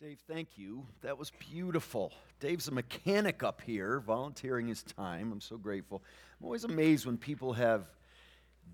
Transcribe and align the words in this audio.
Dave, 0.00 0.18
thank 0.26 0.56
you. 0.56 0.86
That 1.02 1.18
was 1.18 1.30
beautiful. 1.52 2.10
Dave's 2.40 2.68
a 2.68 2.70
mechanic 2.70 3.42
up 3.42 3.60
here, 3.60 4.00
volunteering 4.00 4.66
his 4.66 4.82
time. 4.82 5.30
I'm 5.30 5.42
so 5.42 5.58
grateful. 5.58 6.02
I'm 6.38 6.46
always 6.46 6.64
amazed 6.64 7.04
when 7.04 7.18
people 7.18 7.52
have 7.52 7.90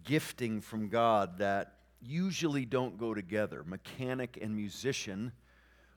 gifting 0.04 0.60
from 0.60 0.88
God 0.88 1.38
that 1.38 1.78
usually 2.00 2.64
don't 2.64 2.96
go 2.96 3.12
together. 3.12 3.64
Mechanic 3.66 4.38
and 4.40 4.54
musician 4.54 5.32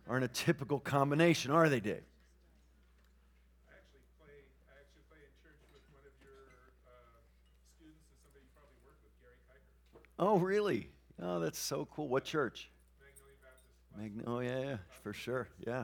aren't 0.08 0.26
a 0.26 0.30
typical 0.30 0.80
combination, 0.80 1.52
are 1.52 1.70
they, 1.70 1.80
Dave? 1.80 2.02
I 3.68 3.78
actually 3.78 4.02
play. 4.18 4.34
I 4.66 4.82
actually 4.82 5.04
play 5.12 5.20
in 5.22 5.30
church 5.44 5.62
with 5.72 5.84
one 5.94 6.02
of 6.08 6.14
your 6.26 6.42
uh, 6.88 7.22
students 7.78 8.02
and 8.10 8.18
somebody 8.26 8.42
you 8.42 8.50
probably 8.58 8.82
worked 8.84 9.04
with, 9.04 9.14
Gary 9.22 9.38
Kiker, 9.46 10.02
Oh, 10.18 10.40
really? 10.40 10.90
Oh, 11.22 11.40
that's 11.40 11.60
so 11.60 11.88
cool. 11.94 12.08
What 12.08 12.24
church? 12.24 12.72
Magn- 14.00 14.24
oh, 14.28 14.40
yeah, 14.40 14.60
yeah, 14.60 14.78
for 15.04 15.12
sure. 15.12 15.50
Yeah. 15.68 15.84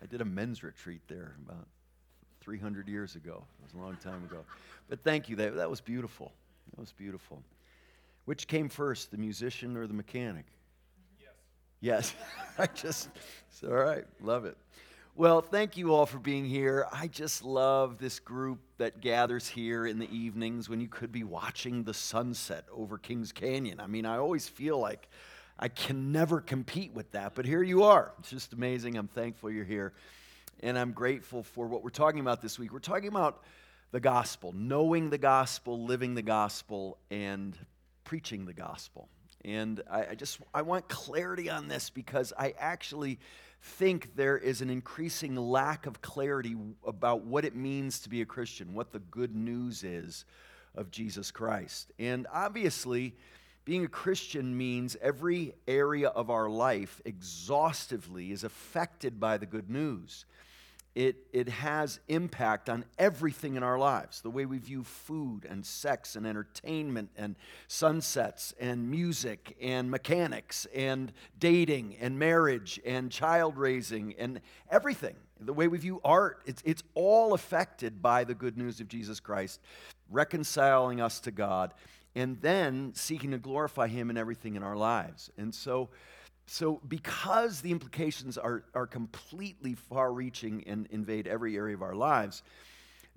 I 0.00 0.06
did 0.06 0.20
a 0.20 0.24
men's 0.24 0.62
retreat 0.62 1.00
there 1.08 1.34
about 1.44 1.66
300 2.42 2.88
years 2.88 3.16
ago. 3.16 3.42
It 3.58 3.64
was 3.64 3.74
a 3.74 3.84
long 3.84 3.96
time 3.96 4.22
ago. 4.24 4.44
But 4.88 5.02
thank 5.02 5.28
you. 5.28 5.34
That, 5.36 5.56
that 5.56 5.68
was 5.68 5.80
beautiful. 5.80 6.32
That 6.70 6.80
was 6.80 6.92
beautiful. 6.92 7.42
Which 8.24 8.46
came 8.46 8.68
first, 8.68 9.10
the 9.10 9.16
musician 9.16 9.76
or 9.76 9.88
the 9.88 9.94
mechanic? 9.94 10.46
Yes. 11.20 11.32
Yes. 11.80 12.14
I 12.58 12.66
just, 12.66 13.08
it's 13.50 13.64
all 13.64 13.74
right. 13.74 14.04
Love 14.20 14.44
it. 14.44 14.56
Well, 15.16 15.42
thank 15.42 15.76
you 15.76 15.92
all 15.92 16.06
for 16.06 16.20
being 16.20 16.44
here. 16.44 16.86
I 16.92 17.08
just 17.08 17.44
love 17.44 17.98
this 17.98 18.20
group 18.20 18.60
that 18.78 19.00
gathers 19.00 19.48
here 19.48 19.86
in 19.86 19.98
the 19.98 20.08
evenings 20.16 20.68
when 20.68 20.80
you 20.80 20.86
could 20.86 21.10
be 21.10 21.24
watching 21.24 21.82
the 21.82 21.94
sunset 21.94 22.64
over 22.72 22.96
Kings 22.96 23.32
Canyon. 23.32 23.80
I 23.80 23.88
mean, 23.88 24.06
I 24.06 24.18
always 24.18 24.48
feel 24.48 24.78
like 24.78 25.08
I 25.62 25.68
can 25.68 26.10
never 26.10 26.40
compete 26.40 26.94
with 26.94 27.12
that, 27.12 27.34
but 27.34 27.44
here 27.44 27.62
you 27.62 27.82
are. 27.82 28.12
It's 28.18 28.30
just 28.30 28.54
amazing. 28.54 28.96
I'm 28.96 29.08
thankful 29.08 29.50
you're 29.50 29.66
here. 29.66 29.92
And 30.60 30.78
I'm 30.78 30.92
grateful 30.92 31.42
for 31.42 31.66
what 31.66 31.84
we're 31.84 31.90
talking 31.90 32.20
about 32.20 32.40
this 32.40 32.58
week. 32.58 32.72
We're 32.72 32.78
talking 32.78 33.08
about 33.08 33.42
the 33.92 34.00
gospel, 34.00 34.54
knowing 34.56 35.10
the 35.10 35.18
gospel, 35.18 35.84
living 35.84 36.14
the 36.14 36.22
gospel, 36.22 36.96
and 37.10 37.58
preaching 38.04 38.46
the 38.46 38.54
gospel. 38.54 39.10
And 39.44 39.82
I, 39.90 40.06
I, 40.06 40.14
just 40.14 40.38
I 40.54 40.62
want 40.62 40.88
clarity 40.88 41.50
on 41.50 41.68
this 41.68 41.90
because 41.90 42.32
I 42.38 42.54
actually 42.58 43.18
think 43.60 44.16
there 44.16 44.38
is 44.38 44.62
an 44.62 44.70
increasing 44.70 45.36
lack 45.36 45.84
of 45.84 46.00
clarity 46.00 46.56
about 46.86 47.24
what 47.24 47.44
it 47.44 47.54
means 47.54 48.00
to 48.00 48.08
be 48.08 48.22
a 48.22 48.26
Christian, 48.26 48.72
what 48.72 48.92
the 48.92 48.98
good 48.98 49.36
news 49.36 49.84
is 49.84 50.24
of 50.74 50.90
Jesus 50.90 51.30
Christ. 51.30 51.92
And 51.98 52.26
obviously, 52.32 53.14
being 53.64 53.84
a 53.84 53.88
Christian 53.88 54.56
means 54.56 54.96
every 55.02 55.54
area 55.68 56.08
of 56.08 56.30
our 56.30 56.48
life 56.48 57.00
exhaustively 57.04 58.32
is 58.32 58.44
affected 58.44 59.20
by 59.20 59.36
the 59.36 59.46
good 59.46 59.70
news. 59.70 60.24
It, 60.96 61.28
it 61.32 61.48
has 61.48 62.00
impact 62.08 62.68
on 62.68 62.84
everything 62.98 63.54
in 63.54 63.62
our 63.62 63.78
lives 63.78 64.22
the 64.22 64.30
way 64.30 64.44
we 64.44 64.58
view 64.58 64.82
food 64.82 65.46
and 65.48 65.64
sex 65.64 66.16
and 66.16 66.26
entertainment 66.26 67.10
and 67.16 67.36
sunsets 67.68 68.52
and 68.58 68.90
music 68.90 69.56
and 69.62 69.88
mechanics 69.88 70.66
and 70.74 71.12
dating 71.38 71.96
and 72.00 72.18
marriage 72.18 72.80
and 72.84 73.12
child 73.12 73.56
raising 73.56 74.14
and 74.18 74.40
everything 74.68 75.14
the 75.42 75.52
way 75.52 75.68
we 75.68 75.78
view 75.78 76.00
art. 76.04 76.42
It's, 76.44 76.60
it's 76.66 76.82
all 76.94 77.34
affected 77.34 78.02
by 78.02 78.24
the 78.24 78.34
good 78.34 78.58
news 78.58 78.80
of 78.80 78.88
jesus 78.88 79.20
christ 79.20 79.60
reconciling 80.10 81.00
us 81.00 81.20
to 81.20 81.30
god 81.30 81.72
and 82.14 82.40
then 82.40 82.92
seeking 82.94 83.30
to 83.30 83.38
glorify 83.38 83.88
him 83.88 84.10
in 84.10 84.16
everything 84.16 84.56
in 84.56 84.62
our 84.62 84.76
lives 84.76 85.30
and 85.38 85.54
so 85.54 85.88
so, 86.52 86.80
because 86.88 87.60
the 87.60 87.70
implications 87.70 88.36
are, 88.36 88.64
are 88.74 88.88
completely 88.88 89.76
far 89.76 90.12
reaching 90.12 90.64
and 90.66 90.88
invade 90.90 91.28
every 91.28 91.56
area 91.56 91.76
of 91.76 91.82
our 91.82 91.94
lives, 91.94 92.42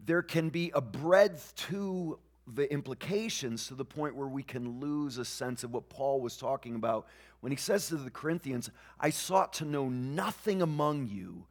there 0.05 0.21
can 0.21 0.49
be 0.49 0.71
a 0.75 0.81
breadth 0.81 1.55
to 1.69 2.19
the 2.45 2.71
implications 2.71 3.65
to 3.69 3.73
the 3.73 3.85
point 3.85 4.15
where 4.15 4.27
we 4.27 4.43
can 4.43 4.79
lose 4.79 5.17
a 5.17 5.25
sense 5.25 5.63
of 5.63 5.73
what 5.73 5.89
Paul 5.89 6.21
was 6.21 6.37
talking 6.37 6.75
about 6.75 7.07
when 7.39 7.51
he 7.51 7.57
says 7.57 7.87
to 7.87 7.95
the 7.95 8.11
Corinthians, 8.11 8.69
I 8.99 9.09
sought 9.09 9.53
to 9.53 9.65
know 9.65 9.89
nothing 9.89 10.61
among 10.61 11.07
you 11.07 11.47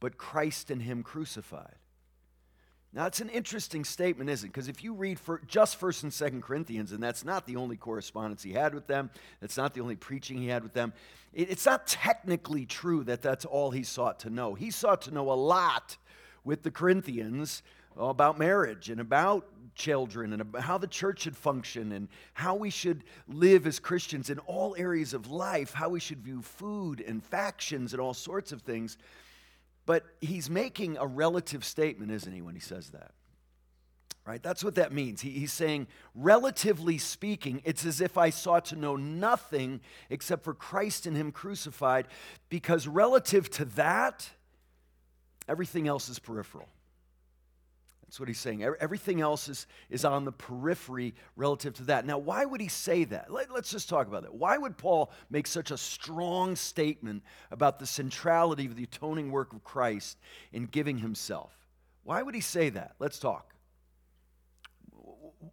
but 0.00 0.16
Christ 0.16 0.70
and 0.70 0.80
Him 0.80 1.02
crucified. 1.02 1.76
Now, 2.96 3.04
it's 3.04 3.20
an 3.20 3.28
interesting 3.28 3.84
statement, 3.84 4.30
isn't 4.30 4.48
it? 4.48 4.52
Because 4.54 4.68
if 4.68 4.82
you 4.82 4.94
read 4.94 5.20
for 5.20 5.42
just 5.46 5.78
1st 5.78 6.04
and 6.04 6.12
2nd 6.12 6.42
Corinthians, 6.42 6.92
and 6.92 7.02
that's 7.02 7.26
not 7.26 7.44
the 7.44 7.56
only 7.56 7.76
correspondence 7.76 8.42
he 8.42 8.54
had 8.54 8.74
with 8.74 8.86
them, 8.86 9.10
that's 9.38 9.58
not 9.58 9.74
the 9.74 9.82
only 9.82 9.96
preaching 9.96 10.38
he 10.38 10.48
had 10.48 10.62
with 10.62 10.72
them, 10.72 10.94
it, 11.34 11.50
it's 11.50 11.66
not 11.66 11.86
technically 11.86 12.64
true 12.64 13.04
that 13.04 13.20
that's 13.20 13.44
all 13.44 13.70
he 13.70 13.82
sought 13.82 14.20
to 14.20 14.30
know. 14.30 14.54
He 14.54 14.70
sought 14.70 15.02
to 15.02 15.10
know 15.10 15.30
a 15.30 15.34
lot 15.34 15.98
with 16.42 16.62
the 16.62 16.70
Corinthians 16.70 17.62
about 17.98 18.38
marriage 18.38 18.88
and 18.88 18.98
about 18.98 19.46
children 19.74 20.32
and 20.32 20.40
about 20.40 20.62
how 20.62 20.78
the 20.78 20.86
church 20.86 21.20
should 21.20 21.36
function 21.36 21.92
and 21.92 22.08
how 22.32 22.54
we 22.54 22.70
should 22.70 23.04
live 23.28 23.66
as 23.66 23.78
Christians 23.78 24.30
in 24.30 24.38
all 24.38 24.74
areas 24.78 25.12
of 25.12 25.30
life, 25.30 25.74
how 25.74 25.90
we 25.90 26.00
should 26.00 26.22
view 26.22 26.40
food 26.40 27.04
and 27.06 27.22
factions 27.22 27.92
and 27.92 28.00
all 28.00 28.14
sorts 28.14 28.52
of 28.52 28.62
things. 28.62 28.96
But 29.86 30.04
he's 30.20 30.50
making 30.50 30.96
a 30.98 31.06
relative 31.06 31.64
statement, 31.64 32.10
isn't 32.10 32.32
he, 32.32 32.42
when 32.42 32.54
he 32.54 32.60
says 32.60 32.90
that? 32.90 33.12
Right? 34.26 34.42
That's 34.42 34.64
what 34.64 34.74
that 34.74 34.92
means. 34.92 35.20
He, 35.20 35.30
he's 35.30 35.52
saying, 35.52 35.86
relatively 36.16 36.98
speaking, 36.98 37.62
it's 37.64 37.86
as 37.86 38.00
if 38.00 38.18
I 38.18 38.30
sought 38.30 38.64
to 38.66 38.76
know 38.76 38.96
nothing 38.96 39.80
except 40.10 40.42
for 40.42 40.52
Christ 40.52 41.06
and 41.06 41.16
Him 41.16 41.30
crucified, 41.30 42.08
because 42.48 42.88
relative 42.88 43.48
to 43.50 43.64
that, 43.76 44.28
everything 45.46 45.86
else 45.86 46.08
is 46.08 46.18
peripheral. 46.18 46.68
That's 48.06 48.20
what 48.20 48.28
he's 48.28 48.38
saying. 48.38 48.62
Everything 48.62 49.20
else 49.20 49.48
is, 49.48 49.66
is 49.90 50.04
on 50.04 50.24
the 50.24 50.32
periphery 50.32 51.14
relative 51.34 51.74
to 51.74 51.84
that. 51.84 52.06
Now, 52.06 52.18
why 52.18 52.44
would 52.44 52.60
he 52.60 52.68
say 52.68 53.02
that? 53.04 53.32
Let, 53.32 53.50
us 53.50 53.70
just 53.70 53.88
talk 53.88 54.06
about 54.06 54.22
that. 54.22 54.34
Why 54.34 54.56
would 54.56 54.78
Paul 54.78 55.10
make 55.28 55.48
such 55.48 55.72
a 55.72 55.76
strong 55.76 56.54
statement 56.54 57.24
about 57.50 57.80
the 57.80 57.86
centrality 57.86 58.66
of 58.66 58.76
the 58.76 58.84
atoning 58.84 59.32
work 59.32 59.52
of 59.52 59.64
Christ 59.64 60.18
in 60.52 60.66
giving 60.66 60.98
himself? 60.98 61.52
Why 62.04 62.22
would 62.22 62.36
he 62.36 62.40
say 62.40 62.70
that? 62.70 62.94
Let's 63.00 63.18
talk. 63.18 63.54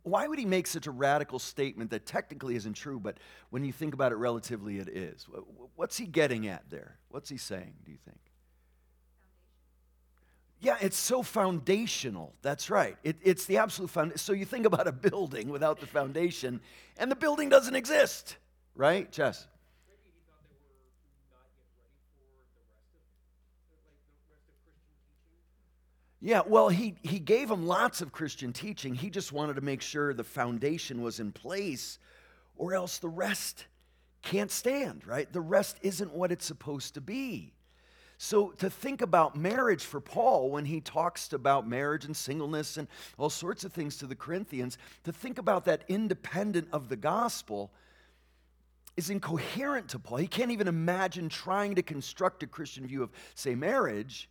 Why 0.03 0.27
would 0.27 0.37
he 0.37 0.45
make 0.45 0.67
such 0.67 0.85
a 0.85 0.91
radical 0.91 1.39
statement 1.39 1.89
that 1.89 2.05
technically 2.05 2.55
isn't 2.55 2.73
true, 2.73 2.99
but 2.99 3.17
when 3.49 3.65
you 3.65 3.73
think 3.73 3.95
about 3.95 4.11
it 4.11 4.15
relatively, 4.15 4.77
it 4.77 4.89
is? 4.89 5.27
What's 5.75 5.97
he 5.97 6.05
getting 6.05 6.47
at 6.47 6.69
there? 6.69 6.99
What's 7.09 7.29
he 7.29 7.37
saying, 7.37 7.73
do 7.83 7.91
you 7.91 7.97
think? 8.05 8.19
Yeah, 10.63 10.77
it's 10.79 10.97
so 10.97 11.23
foundational. 11.23 12.33
That's 12.41 12.69
right. 12.69 12.95
It, 13.03 13.17
it's 13.21 13.45
the 13.45 13.57
absolute 13.57 13.89
foundation. 13.89 14.17
So 14.17 14.31
you 14.31 14.45
think 14.45 14.65
about 14.65 14.87
a 14.87 14.93
building 14.93 15.49
without 15.49 15.81
the 15.81 15.85
foundation, 15.85 16.61
and 16.97 17.11
the 17.11 17.17
building 17.17 17.49
doesn't 17.49 17.75
exist, 17.75 18.37
right, 18.73 19.11
Jess? 19.11 19.45
Yeah, 26.21 26.43
well, 26.47 26.69
he, 26.69 26.95
he 27.01 27.19
gave 27.19 27.49
them 27.49 27.67
lots 27.67 27.99
of 27.99 28.13
Christian 28.13 28.53
teaching. 28.53 28.95
He 28.95 29.09
just 29.09 29.33
wanted 29.33 29.57
to 29.57 29.61
make 29.61 29.81
sure 29.81 30.13
the 30.13 30.23
foundation 30.23 31.01
was 31.01 31.19
in 31.19 31.33
place, 31.33 31.99
or 32.55 32.73
else 32.73 32.99
the 32.99 33.09
rest 33.09 33.65
can't 34.21 34.49
stand, 34.49 35.05
right? 35.05 35.31
The 35.33 35.41
rest 35.41 35.75
isn't 35.81 36.13
what 36.13 36.31
it's 36.31 36.45
supposed 36.45 36.93
to 36.93 37.01
be. 37.01 37.51
So, 38.17 38.49
to 38.59 38.69
think 38.69 39.01
about 39.01 39.35
marriage 39.35 39.83
for 39.83 39.99
Paul, 39.99 40.49
when 40.49 40.65
he 40.65 40.79
talks 40.79 41.33
about 41.33 41.67
marriage 41.67 42.05
and 42.05 42.15
singleness 42.15 42.77
and 42.77 42.87
all 43.17 43.29
sorts 43.29 43.63
of 43.63 43.73
things 43.73 43.97
to 43.97 44.07
the 44.07 44.15
Corinthians, 44.15 44.77
to 45.03 45.11
think 45.11 45.37
about 45.37 45.65
that 45.65 45.83
independent 45.87 46.69
of 46.71 46.89
the 46.89 46.95
gospel 46.95 47.71
is 48.95 49.09
incoherent 49.09 49.89
to 49.89 49.99
Paul. 49.99 50.19
He 50.19 50.27
can't 50.27 50.51
even 50.51 50.67
imagine 50.67 51.29
trying 51.29 51.75
to 51.75 51.81
construct 51.81 52.43
a 52.43 52.47
Christian 52.47 52.85
view 52.85 53.03
of, 53.03 53.09
say, 53.35 53.55
marriage 53.55 54.29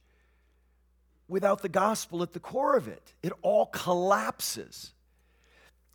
without 1.28 1.62
the 1.62 1.68
gospel 1.68 2.22
at 2.22 2.32
the 2.32 2.40
core 2.40 2.76
of 2.76 2.88
it. 2.88 3.14
It 3.22 3.32
all 3.42 3.66
collapses. 3.66 4.92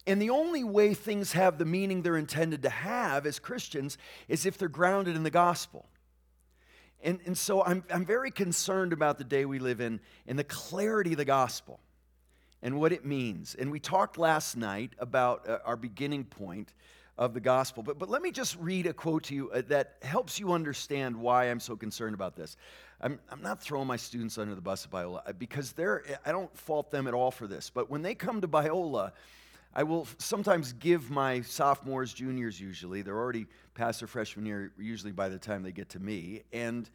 And 0.06 0.22
the 0.22 0.30
only 0.30 0.64
way 0.64 0.94
things 0.94 1.34
have 1.34 1.58
the 1.58 1.66
meaning 1.66 2.02
they're 2.02 2.18
intended 2.18 2.64
to 2.64 2.70
have 2.70 3.26
as 3.26 3.40
Christians 3.40 3.98
is 4.28 4.46
if 4.46 4.58
they're 4.58 4.68
grounded 4.68 5.16
in 5.16 5.24
the 5.24 5.30
gospel. 5.30 5.86
And, 7.04 7.20
and 7.26 7.38
so 7.38 7.64
I'm, 7.64 7.84
I'm 7.92 8.06
very 8.06 8.32
concerned 8.32 8.92
about 8.92 9.18
the 9.18 9.24
day 9.24 9.46
we 9.46 9.60
live 9.60 9.82
in 9.82 10.00
and 10.26 10.38
the 10.38 10.44
clarity 10.44 11.12
of 11.12 11.18
the 11.18 11.26
gospel 11.26 11.80
and 12.62 12.80
what 12.80 12.92
it 12.92 13.06
means. 13.06 13.56
And 13.56 13.72
we 13.72 13.80
talked 13.80 14.18
last 14.18 14.58
night 14.58 14.92
about 14.98 15.48
uh, 15.48 15.60
our 15.64 15.76
beginning 15.78 16.26
point 16.26 16.74
of 17.18 17.34
the 17.34 17.40
gospel. 17.40 17.84
But, 17.84 17.98
but 17.98 18.10
let 18.10 18.22
me 18.22 18.32
just 18.32 18.58
read 18.60 18.86
a 18.88 18.94
quote 18.94 19.24
to 19.26 19.36
you 19.36 19.52
uh, 19.52 19.62
that 19.68 19.96
helps 20.02 20.40
you 20.40 20.54
understand 20.54 21.16
why 21.16 21.46
I'm 21.46 21.60
so 21.60 21.76
concerned 21.76 22.14
about 22.14 22.36
this. 22.36 22.58
I'm, 23.02 23.20
I'm 23.32 23.42
not 23.42 23.62
throwing 23.62 23.88
my 23.88 23.96
students 23.96 24.38
under 24.38 24.56
the 24.56 24.62
bus 24.62 24.86
at 24.86 24.92
Biola 24.92 25.22
uh, 25.28 25.34
because 25.34 25.72
they're, 25.72 26.04
I 26.26 26.32
don't 26.32 26.56
fault 26.58 26.90
them 26.90 27.08
at 27.08 27.14
all 27.14 27.32
for 27.32 27.48
this. 27.48 27.70
But 27.70 27.90
when 27.90 28.02
they 28.02 28.16
come 28.16 28.42
to 28.42 28.48
Biola, 28.48 29.12
I 29.74 29.84
will 29.84 30.08
sometimes 30.18 30.74
give 30.74 31.12
my 31.12 31.42
sophomores, 31.42 32.14
juniors 32.14 32.60
usually, 32.60 33.04
they're 33.04 33.18
already 33.18 33.46
past 33.78 34.00
their 34.00 34.08
freshman 34.08 34.46
year 34.46 34.72
usually 34.78 35.14
by 35.14 35.30
the 35.30 35.38
time 35.38 35.64
they 35.64 35.72
get 35.72 35.90
to 35.90 36.00
me. 36.00 36.42
And 36.52 36.90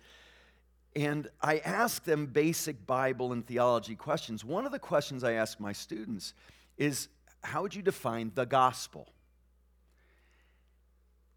And 0.94 1.29
I 1.40 1.58
ask 1.58 2.05
them 2.05 2.26
basic 2.26 2.87
Bible 2.87 3.32
and 3.32 3.46
theology 3.46 3.94
questions. 3.94 4.44
One 4.44 4.67
of 4.67 4.73
the 4.73 4.79
questions 4.79 5.25
I 5.25 5.32
ask 5.32 5.58
my 5.61 5.73
students 5.73 6.34
is 6.76 7.08
how 7.43 7.62
would 7.62 7.75
you 7.75 7.82
define 7.82 8.32
the 8.34 8.44
gospel? 8.44 9.08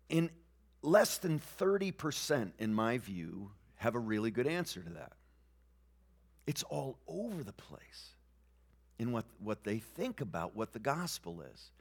In 0.09 0.30
less 0.81 1.18
than 1.18 1.39
30%, 1.59 2.51
in 2.59 2.74
my 2.74 2.98
view, 2.98 3.51
have 3.75 3.95
a 3.95 4.00
really 4.00 4.31
good 4.31 4.48
answer 4.48 4.81
to 4.81 4.89
that. 4.91 5.13
It's 6.48 6.63
all 6.63 7.00
over 7.07 7.44
the 7.44 7.53
place 7.53 8.15
in 9.00 9.12
what, 9.12 9.25
what 9.39 9.63
they 9.63 9.80
think 9.80 10.21
about 10.21 10.56
what 10.56 10.74
the 10.74 10.80
gospel 10.80 11.41
is. 11.41 11.71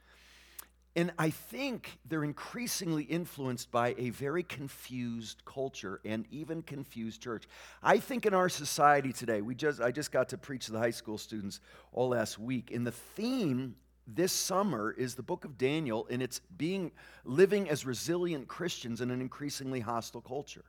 And 0.97 1.11
I 1.19 1.29
think 1.29 1.99
they're 2.07 2.23
increasingly 2.23 3.03
influenced 3.03 3.69
by 3.69 3.95
a 3.97 4.11
very 4.11 4.43
confused 4.43 5.43
culture 5.43 5.99
and 6.05 6.25
even 6.31 6.61
confused 6.61 7.21
church. 7.21 7.49
I 7.83 7.97
think 7.97 8.25
in 8.25 8.33
our 8.33 8.47
society 8.47 9.11
today, 9.11 9.41
we 9.41 9.55
just 9.55 9.81
I 9.81 9.91
just 9.91 10.13
got 10.13 10.29
to 10.29 10.37
preach 10.37 10.67
to 10.67 10.71
the 10.71 10.79
high 10.79 10.91
school 10.91 11.17
students 11.17 11.59
all 11.91 12.09
last 12.09 12.39
week, 12.39 12.71
and 12.71 12.87
the 12.87 12.91
theme 12.91 13.75
this 14.07 14.31
summer 14.31 14.91
is 14.97 15.15
the 15.15 15.23
book 15.23 15.43
of 15.43 15.57
Daniel, 15.57 16.07
and 16.09 16.21
it's 16.21 16.39
being 16.57 16.91
living 17.25 17.69
as 17.69 17.85
resilient 17.85 18.47
Christians 18.47 19.01
in 19.01 19.11
an 19.11 19.19
increasingly 19.19 19.81
hostile 19.81 20.21
culture. 20.21 20.63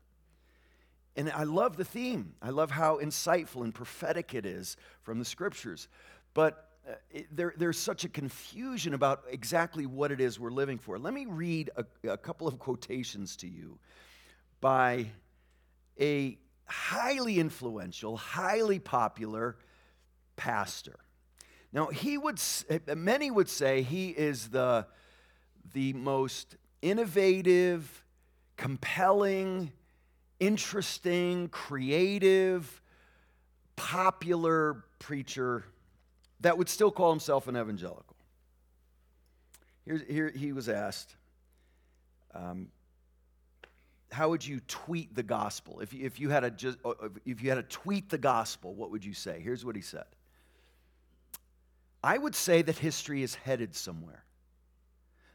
And 1.17 1.31
I 1.31 1.44
love 1.44 1.76
the 1.76 1.84
theme. 1.84 2.34
I 2.43 2.50
love 2.50 2.70
how 2.70 2.99
insightful 2.99 3.62
and 3.62 3.75
prophetic 3.75 4.34
it 4.34 4.44
is 4.44 4.76
from 5.02 5.19
the 5.19 5.25
scriptures. 5.25 5.88
But 6.34 6.65
it, 7.10 7.26
there, 7.34 7.52
there's 7.56 7.78
such 7.78 8.04
a 8.04 8.08
confusion 8.08 8.94
about 8.94 9.24
exactly 9.30 9.86
what 9.86 10.12
it 10.12 10.20
is 10.20 10.38
we're 10.38 10.50
living 10.50 10.78
for. 10.78 10.98
Let 10.98 11.14
me 11.14 11.26
read 11.26 11.70
a, 11.76 11.84
a 12.08 12.16
couple 12.16 12.46
of 12.46 12.58
quotations 12.58 13.36
to 13.38 13.48
you 13.48 13.78
by 14.60 15.06
a 16.00 16.38
highly 16.66 17.38
influential, 17.38 18.16
highly 18.16 18.78
popular 18.78 19.56
pastor. 20.36 20.98
Now, 21.72 21.86
he 21.86 22.18
would, 22.18 22.40
uh, 22.70 22.94
many 22.94 23.30
would 23.30 23.48
say 23.48 23.82
he 23.82 24.10
is 24.10 24.48
the, 24.48 24.86
the 25.72 25.92
most 25.92 26.56
innovative, 26.82 28.04
compelling, 28.56 29.72
interesting, 30.38 31.48
creative, 31.48 32.80
popular 33.74 34.84
preacher 34.98 35.64
that 36.40 36.58
would 36.58 36.68
still 36.68 36.90
call 36.90 37.10
himself 37.10 37.48
an 37.48 37.56
evangelical. 37.56 38.16
Here, 39.84 40.04
here 40.08 40.32
he 40.34 40.52
was 40.52 40.68
asked, 40.68 41.14
um, 42.34 42.68
how 44.12 44.28
would 44.30 44.46
you 44.46 44.60
tweet 44.68 45.14
the 45.14 45.22
gospel? 45.22 45.80
If 45.80 45.92
if, 45.92 46.20
you 46.20 46.30
had 46.30 46.44
a 46.44 46.50
just, 46.50 46.78
uh, 46.84 46.92
if 47.24 47.42
you 47.42 47.48
had 47.50 47.56
to 47.56 47.62
tweet 47.62 48.08
the 48.08 48.18
gospel, 48.18 48.74
what 48.74 48.90
would 48.90 49.04
you 49.04 49.14
say? 49.14 49.40
Here's 49.40 49.64
what 49.64 49.76
he 49.76 49.82
said 49.82 50.04
I 52.02 52.18
would 52.18 52.34
say 52.34 52.62
that 52.62 52.78
history 52.78 53.22
is 53.22 53.34
headed 53.34 53.74
somewhere. 53.74 54.24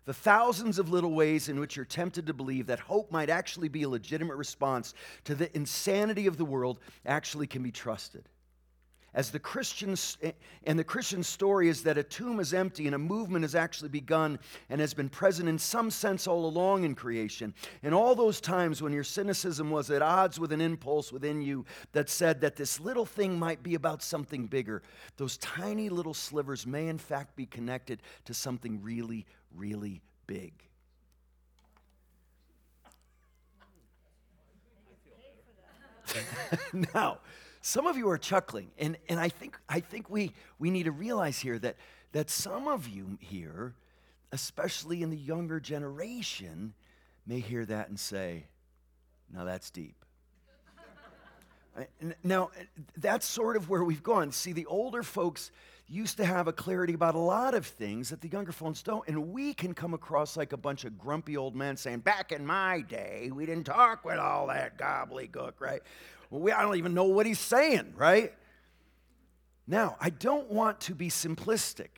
The 0.06 0.13
thousands 0.13 0.80
of 0.80 0.89
little 0.89 1.13
ways 1.13 1.47
in 1.47 1.59
which 1.59 1.75
you're 1.75 1.86
tempted 1.86 2.25
to 2.27 2.33
believe 2.33 2.68
that 2.68 2.80
hope 2.80 3.12
might 3.12 3.30
actually 3.30 3.69
be 3.69 3.83
a 3.83 3.89
legitimate 3.89 4.36
response 4.36 4.94
to 5.25 5.36
the 5.36 5.56
insanity 5.56 6.25
of 6.25 6.38
the 6.38 6.45
world 6.45 6.80
actually 7.06 7.45
can 7.45 7.62
be 7.62 7.71
trusted 7.71 8.27
as 9.13 9.31
the 9.31 9.40
Christian 9.40 9.96
eh, 10.22 10.31
and 10.63 10.80
the 10.80 10.84
Christian 10.84 11.24
story 11.24 11.68
is 11.68 11.84
that 11.84 11.98
a 11.98 12.04
tomb 12.04 12.40
is 12.40 12.54
empty 12.54 12.86
and 12.86 12.96
a 12.96 13.00
movement 13.00 13.44
has 13.44 13.56
actually 13.56 13.90
begun 13.90 14.40
and 14.69 14.80
has 14.80 14.94
been 14.94 15.10
present 15.10 15.50
in 15.50 15.60
some 15.60 15.92
sense 15.92 16.28
all 16.28 16.46
along 16.46 16.84
in 16.84 16.96
creation. 16.96 17.54
And 17.84 17.94
all 17.94 18.16
those 18.16 18.40
times 18.40 18.81
when 18.81 18.94
your 18.94 19.04
cynicism 19.04 19.69
was 19.69 19.92
at 19.92 20.02
odds 20.02 20.40
with 20.40 20.52
an 20.52 20.62
impulse 20.62 21.12
within 21.12 21.42
you 21.42 21.66
that 21.92 22.10
said 22.10 22.42
that 22.42 22.56
this 22.56 22.80
little 22.80 23.06
thing 23.06 23.38
might 23.38 23.62
be 23.63 23.75
about 23.75 24.02
something 24.02 24.48
bigger, 24.48 24.81
those 25.18 25.38
tiny 25.38 25.90
little 25.90 26.14
slivers 26.14 26.66
may 26.66 26.88
in 26.88 26.98
fact 26.98 27.36
be 27.36 27.46
connected 27.46 28.02
to 28.25 28.34
something 28.34 28.81
really, 28.81 29.25
really 29.54 30.02
big. 30.25 30.54
now, 36.94 37.19
some 37.62 37.86
of 37.86 37.96
you 37.96 38.10
are 38.10 38.18
chuckling, 38.18 38.72
and, 38.80 38.98
and 39.08 39.19
I 39.19 39.30
think, 39.30 39.58
I 39.69 39.80
think 39.80 40.10
we, 40.10 40.34
we 40.58 40.72
need 40.72 40.84
to 40.84 40.92
realize 40.92 41.40
here 41.40 41.60
that, 41.60 41.75
that 42.12 42.30
some 42.30 42.68
of 42.68 42.88
you 42.88 43.18
here, 43.19 43.75
especially 44.31 45.04
in 45.04 45.12
the 45.12 45.18
younger 45.18 45.60
generation, 45.60 46.74
may 47.28 47.40
hear 47.40 47.63
that 47.66 47.90
and 47.90 48.00
say, 48.00 48.46
now 49.31 49.46
that's 49.46 49.69
deep. 49.69 50.04
now, 52.24 52.50
eh, 52.60 52.63
that's 52.98 53.28
sort 53.28 53.56
of 53.56 53.69
where 53.69 53.84
we've 53.84 54.04
gone. 54.04 54.31
See, 54.31 54.54
the 54.54 54.66
older 54.66 55.04
folks 55.04 55.52
used 55.88 56.18
to 56.18 56.25
have 56.25 56.48
a 56.48 56.54
clarity 56.54 56.94
about 56.94 57.16
a 57.16 57.19
lot 57.19 57.54
of 57.54 57.66
things 57.66 58.10
that 58.10 58.22
the 58.22 58.28
younger 58.30 58.52
folks 58.52 58.81
don't. 58.81 59.07
And 59.07 59.31
we 59.31 59.54
can 59.54 59.74
come 59.74 59.94
across 59.94 60.38
like 60.38 60.54
a 60.54 60.57
bunch 60.57 60.86
of 60.86 60.98
grumpy 60.98 61.38
old 61.38 61.56
men 61.56 61.78
saying, 61.78 62.00
back 62.00 62.31
in 62.31 62.46
my 62.46 62.81
day, 62.81 63.30
we 63.31 63.46
didn't 63.46 63.66
talk 63.66 64.06
with 64.06 64.18
all 64.18 64.48
that 64.48 64.78
gobbledygook, 64.78 65.60
right? 65.60 65.81
Well, 66.31 66.42
we, 66.42 66.51
I 66.51 66.63
don't 66.63 66.78
even 66.78 66.95
know 66.95 67.04
what 67.04 67.28
he's 67.28 67.39
saying, 67.39 67.94
right? 67.95 68.33
Now, 69.68 69.98
I 70.00 70.10
don't 70.10 70.50
want 70.50 70.80
to 70.81 70.95
be 70.95 71.10
simplistic. 71.10 71.89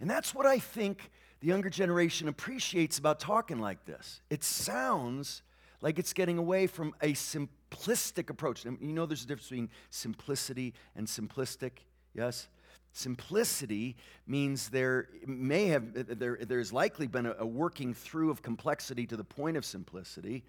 And 0.00 0.08
that's 0.08 0.34
what 0.34 0.46
I 0.46 0.58
think 0.58 1.10
the 1.40 1.48
younger 1.48 1.70
generation 1.70 2.28
appreciates 2.28 2.98
about 2.98 3.18
talking 3.18 3.58
like 3.58 3.84
this. 3.86 4.20
It 4.30 4.44
sounds 4.44 5.42
like 5.80 5.98
it's 5.98 6.12
getting 6.12 6.38
away 6.38 6.66
from 6.66 6.94
a 7.00 7.12
simplistic 7.14 8.30
approach. 8.30 8.64
You 8.64 8.76
know, 8.80 9.06
there's 9.06 9.24
a 9.24 9.26
difference 9.26 9.48
between 9.48 9.70
simplicity 9.90 10.74
and 10.94 11.06
simplistic, 11.06 11.72
yes? 12.14 12.48
Simplicity 12.92 13.96
means 14.26 14.68
there 14.68 15.08
may 15.26 15.66
have, 15.68 16.18
there, 16.18 16.38
there's 16.40 16.72
likely 16.72 17.06
been 17.06 17.26
a, 17.26 17.34
a 17.38 17.46
working 17.46 17.92
through 17.92 18.30
of 18.30 18.42
complexity 18.42 19.06
to 19.06 19.16
the 19.16 19.24
point 19.24 19.56
of 19.56 19.64
simplicity. 19.64 20.44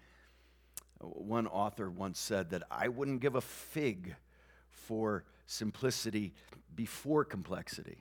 One 1.00 1.46
author 1.46 1.90
once 1.90 2.18
said 2.18 2.50
that 2.50 2.62
I 2.70 2.88
wouldn't 2.88 3.20
give 3.20 3.34
a 3.34 3.40
fig 3.40 4.16
for 4.70 5.24
simplicity 5.46 6.32
before 6.74 7.24
complexity, 7.24 7.98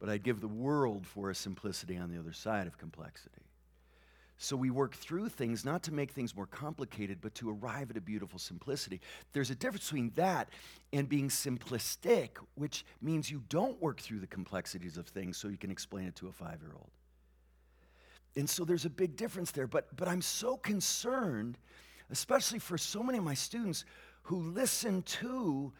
but 0.00 0.08
I'd 0.08 0.22
give 0.22 0.40
the 0.40 0.48
world 0.48 1.06
for 1.06 1.30
a 1.30 1.34
simplicity 1.34 1.96
on 1.96 2.10
the 2.10 2.18
other 2.18 2.32
side 2.32 2.66
of 2.66 2.78
complexity. 2.78 3.42
So 4.42 4.56
we 4.56 4.70
work 4.70 4.96
through 4.96 5.28
things 5.28 5.64
not 5.64 5.84
to 5.84 5.92
make 5.92 6.10
things 6.10 6.34
more 6.34 6.46
complicated, 6.46 7.18
but 7.20 7.32
to 7.36 7.50
arrive 7.50 7.90
at 7.90 7.96
a 7.96 8.00
beautiful 8.00 8.40
simplicity. 8.40 9.00
There's 9.32 9.50
a 9.50 9.54
difference 9.54 9.84
between 9.84 10.10
that 10.16 10.48
and 10.92 11.08
being 11.08 11.28
simplistic, 11.28 12.30
which 12.56 12.84
means 13.00 13.30
you 13.30 13.44
don't 13.48 13.80
work 13.80 14.00
through 14.00 14.18
the 14.18 14.26
complexities 14.26 14.96
of 14.96 15.06
things 15.06 15.36
so 15.36 15.46
you 15.46 15.58
can 15.58 15.70
explain 15.70 16.08
it 16.08 16.16
to 16.16 16.26
a 16.26 16.32
five 16.32 16.60
year 16.60 16.72
old. 16.74 16.90
And 18.34 18.50
so 18.50 18.64
there's 18.64 18.84
a 18.84 18.90
big 18.90 19.14
difference 19.14 19.52
there. 19.52 19.68
But, 19.68 19.94
but 19.94 20.08
I'm 20.08 20.22
so 20.22 20.56
concerned 20.56 21.56
especially 22.12 22.58
for 22.58 22.76
so 22.78 23.02
many 23.02 23.18
of 23.18 23.24
my 23.24 23.34
students 23.34 23.84
who 24.24 24.38
listen 24.38 25.02
to 25.02 25.72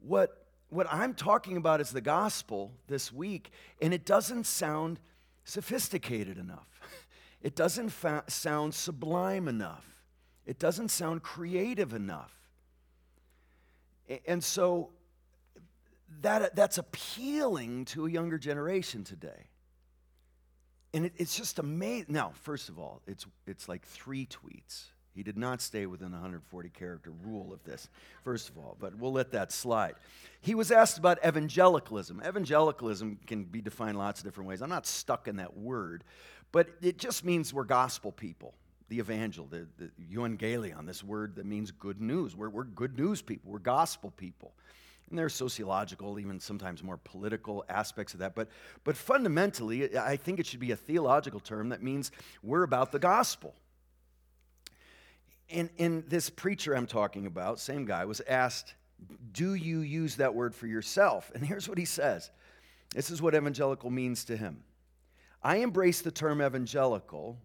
what, 0.00 0.46
what 0.68 0.86
I'm 0.92 1.14
talking 1.14 1.56
about 1.56 1.80
as 1.80 1.90
the 1.90 2.02
gospel 2.02 2.70
this 2.86 3.10
week, 3.10 3.50
and 3.80 3.92
it 3.94 4.04
doesn't 4.04 4.44
sound 4.44 5.00
sophisticated 5.44 6.38
enough. 6.38 6.68
It 7.40 7.54
doesn't 7.54 7.90
fa- 7.90 8.24
sound 8.26 8.74
sublime 8.74 9.46
enough. 9.46 9.86
It 10.44 10.58
doesn't 10.58 10.88
sound 10.88 11.22
creative 11.22 11.94
enough. 11.94 12.32
And 14.26 14.42
so 14.42 14.90
that, 16.22 16.56
that's 16.56 16.78
appealing 16.78 17.84
to 17.84 18.06
a 18.06 18.10
younger 18.10 18.38
generation 18.38 19.04
today. 19.04 19.46
And 20.92 21.06
it, 21.06 21.12
it's 21.16 21.36
just 21.36 21.60
amazing. 21.60 22.06
Now, 22.08 22.32
first 22.42 22.68
of 22.68 22.80
all, 22.80 23.02
it's, 23.06 23.24
it's 23.46 23.68
like 23.68 23.86
three 23.86 24.26
tweets 24.26 24.86
he 25.18 25.24
did 25.24 25.36
not 25.36 25.60
stay 25.60 25.84
within 25.84 26.12
the 26.12 26.16
140 26.16 26.68
character 26.68 27.10
rule 27.24 27.52
of 27.52 27.64
this, 27.64 27.88
first 28.22 28.48
of 28.48 28.56
all, 28.56 28.76
but 28.78 28.94
we'll 28.94 29.10
let 29.10 29.32
that 29.32 29.50
slide. 29.50 29.96
He 30.40 30.54
was 30.54 30.70
asked 30.70 30.96
about 30.96 31.18
evangelicalism. 31.26 32.22
Evangelicalism 32.24 33.18
can 33.26 33.42
be 33.42 33.60
defined 33.60 33.98
lots 33.98 34.20
of 34.20 34.24
different 34.24 34.48
ways. 34.48 34.62
I'm 34.62 34.68
not 34.68 34.86
stuck 34.86 35.26
in 35.26 35.34
that 35.38 35.56
word, 35.56 36.04
but 36.52 36.68
it 36.80 36.98
just 36.98 37.24
means 37.24 37.52
we're 37.52 37.64
gospel 37.64 38.12
people. 38.12 38.54
The 38.90 39.00
evangel, 39.00 39.48
the, 39.50 39.66
the 39.76 39.90
euangelion, 40.08 40.86
this 40.86 41.02
word 41.02 41.34
that 41.34 41.46
means 41.46 41.72
good 41.72 42.00
news. 42.00 42.36
We're, 42.36 42.50
we're 42.50 42.62
good 42.62 42.96
news 42.96 43.20
people, 43.20 43.50
we're 43.50 43.58
gospel 43.58 44.12
people. 44.12 44.52
And 45.10 45.18
there 45.18 45.26
are 45.26 45.30
sociological, 45.30 46.20
even 46.20 46.38
sometimes 46.38 46.84
more 46.84 46.98
political 46.98 47.64
aspects 47.68 48.12
of 48.12 48.20
that. 48.20 48.36
But, 48.36 48.50
but 48.84 48.96
fundamentally, 48.96 49.98
I 49.98 50.14
think 50.14 50.38
it 50.38 50.46
should 50.46 50.60
be 50.60 50.70
a 50.70 50.76
theological 50.76 51.40
term 51.40 51.70
that 51.70 51.82
means 51.82 52.12
we're 52.44 52.62
about 52.62 52.92
the 52.92 53.00
gospel. 53.00 53.56
And, 55.50 55.70
and 55.78 56.04
this 56.08 56.30
preacher 56.30 56.74
I'm 56.74 56.86
talking 56.86 57.26
about, 57.26 57.58
same 57.58 57.84
guy, 57.84 58.04
was 58.04 58.20
asked, 58.28 58.74
Do 59.32 59.54
you 59.54 59.80
use 59.80 60.16
that 60.16 60.34
word 60.34 60.54
for 60.54 60.66
yourself? 60.66 61.30
And 61.34 61.44
here's 61.44 61.68
what 61.68 61.78
he 61.78 61.84
says 61.84 62.30
this 62.94 63.10
is 63.10 63.20
what 63.20 63.34
evangelical 63.34 63.90
means 63.90 64.24
to 64.26 64.36
him 64.36 64.62
I 65.42 65.56
embrace 65.56 66.02
the 66.02 66.10
term 66.10 66.42
evangelical 66.42 67.38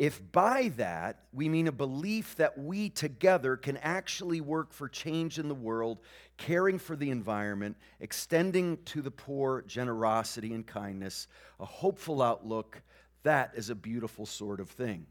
if 0.00 0.32
by 0.32 0.68
that 0.78 1.24
we 1.30 1.50
mean 1.50 1.66
a 1.66 1.72
belief 1.72 2.34
that 2.36 2.56
we 2.56 2.88
together 2.88 3.56
can 3.56 3.76
actually 3.76 4.40
work 4.40 4.72
for 4.72 4.88
change 4.88 5.38
in 5.38 5.46
the 5.46 5.54
world, 5.54 5.98
caring 6.38 6.78
for 6.78 6.96
the 6.96 7.10
environment, 7.10 7.76
extending 8.00 8.78
to 8.86 9.02
the 9.02 9.10
poor 9.10 9.62
generosity 9.62 10.54
and 10.54 10.66
kindness, 10.66 11.26
a 11.58 11.66
hopeful 11.66 12.22
outlook, 12.22 12.80
that 13.24 13.52
is 13.54 13.68
a 13.68 13.74
beautiful 13.74 14.24
sort 14.24 14.58
of 14.58 14.70
thing. 14.70 15.06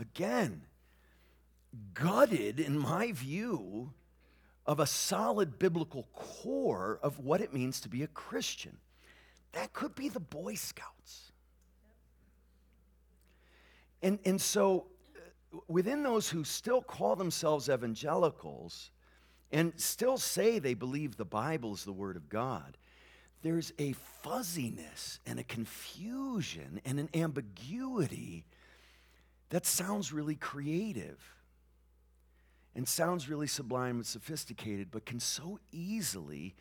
Again, 0.00 0.62
gutted, 1.92 2.58
in 2.58 2.78
my 2.78 3.12
view, 3.12 3.92
of 4.66 4.80
a 4.80 4.86
solid 4.86 5.58
biblical 5.58 6.08
core 6.14 6.98
of 7.02 7.18
what 7.18 7.40
it 7.40 7.52
means 7.52 7.80
to 7.80 7.88
be 7.88 8.02
a 8.02 8.06
Christian. 8.08 8.76
That 9.52 9.72
could 9.72 9.94
be 9.94 10.08
the 10.08 10.20
Boy 10.20 10.54
Scouts. 10.54 11.32
And, 14.02 14.18
and 14.24 14.40
so, 14.40 14.86
uh, 15.16 15.58
within 15.68 16.02
those 16.02 16.30
who 16.30 16.44
still 16.44 16.80
call 16.80 17.16
themselves 17.16 17.68
evangelicals 17.68 18.90
and 19.52 19.72
still 19.76 20.16
say 20.16 20.58
they 20.58 20.74
believe 20.74 21.16
the 21.16 21.24
Bible 21.24 21.74
is 21.74 21.84
the 21.84 21.92
Word 21.92 22.16
of 22.16 22.28
God, 22.28 22.78
there's 23.42 23.72
a 23.78 23.92
fuzziness 24.22 25.18
and 25.26 25.38
a 25.38 25.44
confusion 25.44 26.80
and 26.84 27.00
an 27.00 27.08
ambiguity 27.12 28.44
that 29.50 29.66
sounds 29.66 30.12
really 30.12 30.36
creative 30.36 31.20
and 32.74 32.86
sounds 32.86 33.28
really 33.28 33.48
sublime 33.48 33.96
and 33.96 34.06
sophisticated, 34.06 34.90
but 34.90 35.04
can 35.04 35.20
so 35.20 35.58
easily 35.72 36.54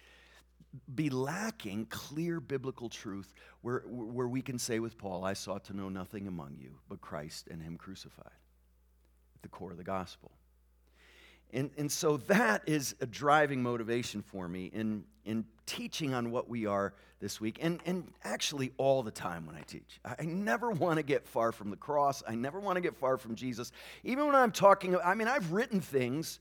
be 0.93 1.09
lacking 1.09 1.85
clear 1.85 2.39
biblical 2.39 2.89
truth 2.89 3.33
where, 3.61 3.79
where 3.87 4.27
we 4.27 4.41
can 4.41 4.59
say 4.59 4.79
with 4.79 4.97
Paul, 4.97 5.23
I 5.23 5.33
sought 5.33 5.63
to 5.65 5.75
know 5.75 5.89
nothing 5.89 6.27
among 6.27 6.57
you 6.59 6.77
but 6.87 7.01
Christ 7.01 7.47
and 7.49 7.61
Him 7.61 7.77
crucified 7.77 8.25
at 9.35 9.41
the 9.41 9.49
core 9.49 9.71
of 9.71 9.77
the 9.77 9.83
gospel. 9.83 10.31
And, 11.51 11.71
and 11.77 11.91
so 11.91 12.17
that 12.17 12.63
is 12.67 12.95
a 13.01 13.05
driving 13.05 13.63
motivation 13.63 14.21
for 14.21 14.47
me 14.47 14.65
in, 14.73 15.03
in 15.25 15.45
teaching 15.65 16.13
on 16.13 16.31
what 16.31 16.47
we 16.49 16.65
are 16.65 16.93
this 17.19 17.41
week, 17.41 17.57
and, 17.61 17.81
and 17.85 18.11
actually 18.23 18.71
all 18.77 19.03
the 19.03 19.11
time 19.11 19.45
when 19.45 19.55
I 19.55 19.61
teach. 19.61 19.99
I 20.05 20.23
never 20.23 20.71
want 20.71 20.97
to 20.97 21.03
get 21.03 21.27
far 21.27 21.51
from 21.51 21.69
the 21.69 21.75
cross. 21.75 22.23
I 22.25 22.35
never 22.35 22.59
want 22.59 22.77
to 22.77 22.81
get 22.81 22.95
far 22.95 23.17
from 23.17 23.35
Jesus. 23.35 23.73
Even 24.03 24.27
when 24.27 24.35
I'm 24.35 24.51
talking, 24.51 24.95
I 24.97 25.15
mean, 25.15 25.27
I've 25.27 25.51
written 25.51 25.81
things 25.81 26.39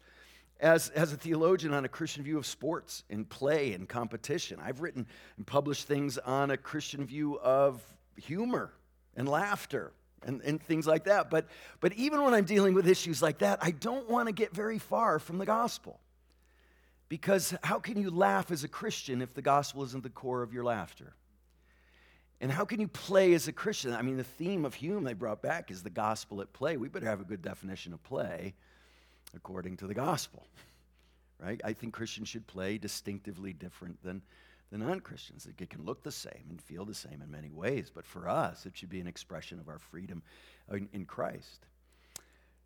as, 0.60 0.90
as 0.90 1.12
a 1.12 1.16
theologian 1.16 1.74
on 1.74 1.84
a 1.84 1.88
Christian 1.88 2.22
view 2.22 2.38
of 2.38 2.46
sports 2.46 3.02
and 3.10 3.28
play 3.28 3.72
and 3.72 3.88
competition. 3.88 4.60
I've 4.62 4.80
written 4.80 5.06
and 5.36 5.46
published 5.46 5.88
things 5.88 6.16
on 6.18 6.52
a 6.52 6.56
Christian 6.56 7.04
view 7.04 7.38
of 7.40 7.82
humor 8.16 8.72
and 9.16 9.28
laughter 9.28 9.92
and, 10.24 10.40
and 10.42 10.62
things 10.62 10.86
like 10.86 11.04
that. 11.04 11.30
But, 11.30 11.46
but 11.80 11.92
even 11.94 12.22
when 12.22 12.34
I'm 12.34 12.44
dealing 12.44 12.74
with 12.74 12.88
issues 12.88 13.22
like 13.22 13.38
that, 13.38 13.58
I 13.62 13.70
don't 13.70 14.08
want 14.08 14.28
to 14.28 14.32
get 14.32 14.54
very 14.54 14.78
far 14.78 15.18
from 15.18 15.38
the 15.38 15.46
gospel. 15.46 16.00
Because 17.08 17.54
how 17.62 17.78
can 17.78 18.00
you 18.00 18.10
laugh 18.10 18.50
as 18.50 18.64
a 18.64 18.68
Christian 18.68 19.22
if 19.22 19.34
the 19.34 19.42
gospel 19.42 19.82
isn't 19.84 20.02
the 20.02 20.10
core 20.10 20.42
of 20.42 20.52
your 20.52 20.64
laughter? 20.64 21.14
And 22.40 22.52
how 22.52 22.64
can 22.64 22.80
you 22.80 22.88
play 22.88 23.32
as 23.34 23.48
a 23.48 23.52
Christian? 23.52 23.92
I 23.92 24.02
mean, 24.02 24.16
the 24.16 24.24
theme 24.24 24.64
of 24.64 24.74
Hume 24.74 25.04
they 25.04 25.14
brought 25.14 25.42
back 25.42 25.70
is 25.70 25.82
the 25.82 25.90
gospel 25.90 26.40
at 26.40 26.52
play. 26.52 26.76
We 26.76 26.88
better 26.88 27.06
have 27.06 27.20
a 27.20 27.24
good 27.24 27.42
definition 27.42 27.92
of 27.92 28.02
play 28.04 28.54
according 29.34 29.78
to 29.78 29.86
the 29.86 29.94
gospel, 29.94 30.46
right? 31.40 31.60
I 31.64 31.72
think 31.72 31.94
Christians 31.94 32.28
should 32.28 32.46
play 32.46 32.78
distinctively 32.78 33.52
different 33.52 34.02
than, 34.04 34.22
than 34.70 34.80
non 34.80 35.00
Christians. 35.00 35.46
It 35.46 35.70
can 35.70 35.84
look 35.84 36.02
the 36.02 36.12
same 36.12 36.46
and 36.50 36.60
feel 36.60 36.84
the 36.84 36.94
same 36.94 37.22
in 37.22 37.30
many 37.30 37.50
ways, 37.50 37.90
but 37.94 38.06
for 38.06 38.28
us, 38.28 38.66
it 38.66 38.76
should 38.76 38.90
be 38.90 39.00
an 39.00 39.06
expression 39.06 39.58
of 39.58 39.68
our 39.68 39.78
freedom 39.78 40.22
in, 40.72 40.88
in 40.92 41.04
Christ. 41.04 41.66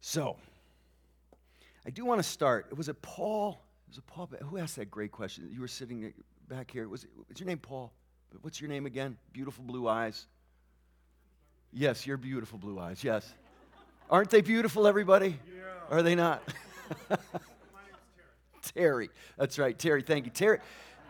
So, 0.00 0.37
I 1.87 1.90
do 1.90 2.04
want 2.04 2.18
to 2.18 2.28
start. 2.28 2.76
Was 2.76 2.88
it 2.88 3.00
Paul? 3.02 3.62
Was 3.88 3.99
it 3.99 4.06
Paul? 4.06 4.30
Who 4.44 4.59
asked 4.59 4.76
that 4.76 4.90
great 4.90 5.12
question? 5.12 5.49
You 5.52 5.61
were 5.61 5.68
sitting 5.68 6.12
back 6.49 6.71
here. 6.71 6.88
Was, 6.88 7.04
it, 7.04 7.11
was 7.28 7.38
your 7.38 7.47
name 7.47 7.59
Paul? 7.59 7.92
What's 8.40 8.61
your 8.61 8.71
name 8.71 8.87
again? 8.87 9.16
Beautiful 9.32 9.64
blue 9.64 9.88
eyes. 9.88 10.26
Yes, 11.73 12.06
your 12.06 12.16
beautiful 12.16 12.59
blue 12.59 12.78
eyes. 12.78 13.02
Yes. 13.04 13.32
Aren't 14.11 14.30
they 14.30 14.42
beautiful, 14.42 14.87
everybody? 14.87 15.38
Yeah. 15.54 15.62
Are 15.90 16.02
they 16.02 16.14
not? 16.14 16.42
My 17.11 17.16
name's 17.16 18.73
Terry. 18.75 19.11
That's 19.38 19.59
right, 19.59 19.78
Terry. 19.78 20.02
Thank 20.02 20.26
you. 20.26 20.30
Terry. 20.30 20.59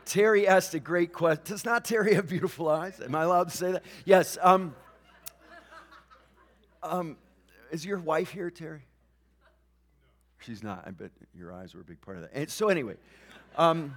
Terry 0.04 0.46
asked 0.46 0.74
a 0.74 0.80
great 0.80 1.12
question. 1.12 1.44
Does 1.44 1.64
not 1.64 1.84
Terry 1.84 2.14
have 2.14 2.28
beautiful 2.28 2.68
eyes? 2.68 3.00
Am 3.00 3.14
I 3.14 3.22
allowed 3.22 3.50
to 3.50 3.56
say 3.56 3.72
that? 3.72 3.84
Yes. 4.04 4.38
Um, 4.40 4.74
um, 6.82 7.16
is 7.70 7.84
your 7.84 7.98
wife 7.98 8.30
here, 8.30 8.50
Terry? 8.50 8.82
She's 10.40 10.62
not. 10.62 10.82
I 10.86 10.90
bet 10.90 11.10
your 11.34 11.52
eyes 11.52 11.74
were 11.74 11.80
a 11.80 11.84
big 11.84 12.00
part 12.00 12.16
of 12.16 12.22
that. 12.22 12.32
And 12.34 12.50
so, 12.50 12.68
anyway, 12.68 12.96
um, 13.56 13.94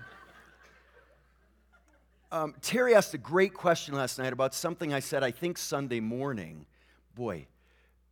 um, 2.31 2.53
Terry 2.61 2.93
asked 2.93 3.13
a 3.13 3.17
great 3.17 3.53
question 3.53 3.95
last 3.95 4.19
night 4.19 4.31
about 4.33 4.53
something 4.53 4.93
I 4.93 4.99
said, 4.99 5.23
I 5.23 5.31
think, 5.31 5.57
Sunday 5.57 5.99
morning. 5.99 6.65
Boy, 7.15 7.47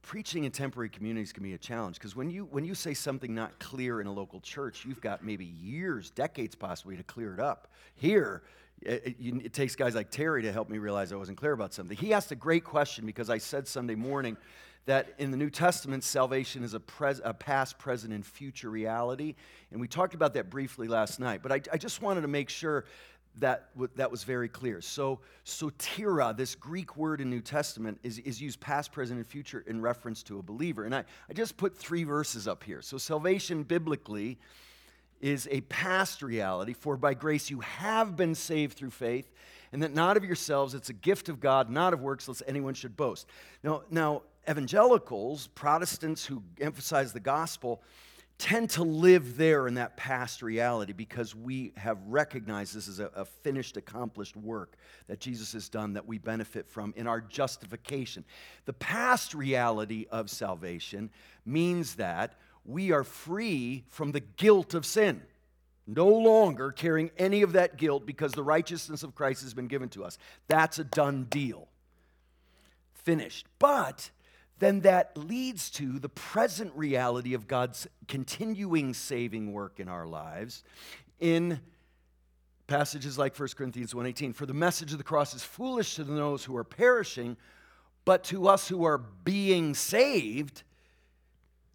preaching 0.03 0.43
in 0.43 0.51
temporary 0.51 0.89
communities 0.89 1.31
can 1.31 1.43
be 1.43 1.53
a 1.53 1.57
challenge 1.57 1.95
because 1.95 2.15
when 2.15 2.29
you 2.29 2.45
when 2.51 2.65
you 2.65 2.75
say 2.75 2.93
something 2.93 3.33
not 3.33 3.57
clear 3.57 4.01
in 4.01 4.05
a 4.05 4.11
local 4.11 4.39
church 4.41 4.85
you've 4.85 5.01
got 5.01 5.23
maybe 5.23 5.45
years 5.45 6.11
decades 6.11 6.53
possibly 6.55 6.95
to 6.95 7.03
clear 7.03 7.33
it 7.33 7.39
up. 7.39 7.69
Here 7.95 8.43
eh, 8.85 8.91
eh, 8.91 8.99
it, 9.05 9.15
it, 9.19 9.45
it, 9.45 9.53
takes 9.53 9.75
guys 9.75 9.95
like 9.95 10.11
terry 10.11 10.43
to 10.43 10.51
help 10.51 10.69
me 10.69 10.77
realize 10.77 11.11
i 11.13 11.15
wasn't 11.15 11.37
clear 11.37 11.53
about 11.53 11.73
something. 11.73 11.97
He 11.97 12.13
asked 12.13 12.31
a 12.31 12.35
great 12.35 12.65
question 12.65 13.05
because 13.05 13.29
i 13.29 13.37
said 13.37 13.67
sunday 13.67 13.95
morning 13.95 14.37
that 14.85 15.13
in 15.17 15.31
the 15.31 15.37
new 15.37 15.49
testament 15.49 16.03
salvation 16.03 16.61
is 16.61 16.73
a, 16.73 16.79
pres, 16.81 17.21
a 17.23 17.33
past 17.33 17.77
present 17.77 18.11
and 18.11 18.25
future 18.25 18.69
reality. 18.69 19.35
And 19.71 19.79
we 19.79 19.87
talked 19.87 20.13
about 20.13 20.33
that 20.33 20.49
briefly 20.49 20.89
last 20.89 21.21
night 21.21 21.41
but 21.41 21.53
I, 21.53 21.61
I 21.71 21.77
just 21.77 22.01
wanted 22.01 22.21
to 22.21 22.27
make 22.27 22.49
sure 22.49 22.83
that, 23.39 23.69
that 23.95 24.11
was 24.11 24.23
very 24.23 24.47
clear. 24.47 24.81
So, 24.81 25.19
soteria, 25.45 26.35
this 26.35 26.55
Greek 26.55 26.95
word 26.97 27.19
in 27.19 27.29
New 27.29 27.41
Testament, 27.41 27.99
is, 28.03 28.19
is 28.19 28.41
used 28.41 28.59
past, 28.59 28.91
present, 28.91 29.17
and 29.17 29.25
future 29.27 29.63
in 29.65 29.81
reference 29.81 30.23
to 30.23 30.39
a 30.39 30.43
believer. 30.43 30.85
And 30.85 30.93
I, 30.93 31.03
I 31.29 31.33
just 31.33 31.57
put 31.57 31.75
three 31.75 32.03
verses 32.03 32.47
up 32.47 32.63
here. 32.63 32.81
So, 32.81 32.97
salvation 32.97 33.63
biblically 33.63 34.37
is 35.19 35.47
a 35.51 35.61
past 35.61 36.21
reality, 36.21 36.73
for 36.73 36.97
by 36.97 37.13
grace 37.13 37.49
you 37.49 37.61
have 37.61 38.15
been 38.15 38.35
saved 38.35 38.77
through 38.77 38.91
faith, 38.91 39.31
and 39.71 39.81
that 39.81 39.93
not 39.93 40.17
of 40.17 40.23
yourselves, 40.23 40.75
it's 40.75 40.89
a 40.89 40.93
gift 40.93 41.29
of 41.29 41.39
God, 41.39 41.69
not 41.69 41.93
of 41.93 42.01
works, 42.01 42.27
lest 42.27 42.43
anyone 42.45 42.73
should 42.73 42.95
boast. 42.97 43.25
Now, 43.63 43.83
now 43.89 44.23
evangelicals, 44.49 45.47
Protestants 45.47 46.25
who 46.25 46.43
emphasize 46.59 47.13
the 47.13 47.19
gospel, 47.19 47.81
tend 48.37 48.69
to 48.71 48.83
live 48.83 49.37
there 49.37 49.67
in 49.67 49.75
that 49.75 49.95
past 49.95 50.41
reality 50.41 50.91
because 50.91 51.35
we 51.35 51.71
have 51.77 51.97
recognized 52.07 52.75
this 52.75 52.87
is 52.87 52.99
a, 52.99 53.05
a, 53.15 53.25
finished, 53.25 53.77
accomplished 53.77 54.35
work 54.35 54.75
that 55.07 55.19
Jesus 55.19 55.53
has 55.53 55.69
done 55.69 55.93
that 55.93 56.07
we 56.07 56.17
benefit 56.17 56.67
from 56.67 56.93
in 56.97 57.07
our 57.07 57.21
justification. 57.21 58.25
The 58.65 58.73
past 58.73 59.33
reality 59.33 60.07
of 60.11 60.29
salvation 60.29 61.09
means 61.45 61.95
that 61.95 62.35
we 62.65 62.91
are 62.91 63.03
free 63.03 63.83
from 63.89 64.11
the 64.11 64.21
guilt 64.21 64.73
of 64.73 64.85
sin. 64.85 65.21
No 65.85 66.07
longer 66.07 66.71
carrying 66.71 67.11
any 67.17 67.41
of 67.41 67.53
that 67.53 67.77
guilt 67.77 68.05
because 68.05 68.31
the 68.31 68.43
righteousness 68.43 69.03
of 69.03 69.15
Christ 69.15 69.43
has 69.43 69.53
been 69.53 69.67
given 69.67 69.89
to 69.89 70.05
us. 70.05 70.17
That's 70.47 70.79
a 70.79 70.83
done 70.85 71.25
deal. 71.25 71.67
Finished. 72.93 73.47
But 73.59 74.09
then 74.59 74.81
that 74.81 75.17
leads 75.17 75.69
to 75.71 75.99
the 75.99 76.09
present 76.09 76.71
reality 76.75 77.33
of 77.33 77.47
God's 77.47 77.87
continuing 78.07 78.93
saving 78.93 79.51
work 79.51 79.79
in 79.79 79.87
our 79.87 80.05
lives 80.05 80.63
in 81.19 81.59
passages 82.67 83.17
like 83.17 83.35
1 83.35 83.55
Corinthians 83.55 83.93
1:18 83.93 84.33
for 84.33 84.45
the 84.45 84.53
message 84.53 84.91
of 84.91 84.97
the 84.97 85.03
cross 85.03 85.33
is 85.33 85.43
foolish 85.43 85.95
to 85.95 86.03
those 86.03 86.45
who 86.45 86.55
are 86.55 86.63
perishing 86.63 87.37
but 88.05 88.23
to 88.25 88.47
us 88.47 88.67
who 88.67 88.83
are 88.83 88.97
being 88.97 89.73
saved 89.73 90.63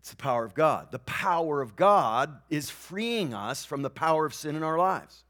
it's 0.09 0.11
the 0.11 0.17
power 0.17 0.45
of 0.45 0.55
God. 0.55 0.91
The 0.91 1.01
power 1.01 1.61
of 1.61 1.77
God 1.77 2.41
is 2.49 2.71
freeing 2.71 3.35
us 3.35 3.67
from 3.67 3.83
the 3.83 3.91
power 3.91 4.25
of 4.25 4.33
sin 4.33 4.57
in 4.57 4.63
our 4.63 4.79
lives 4.79 5.25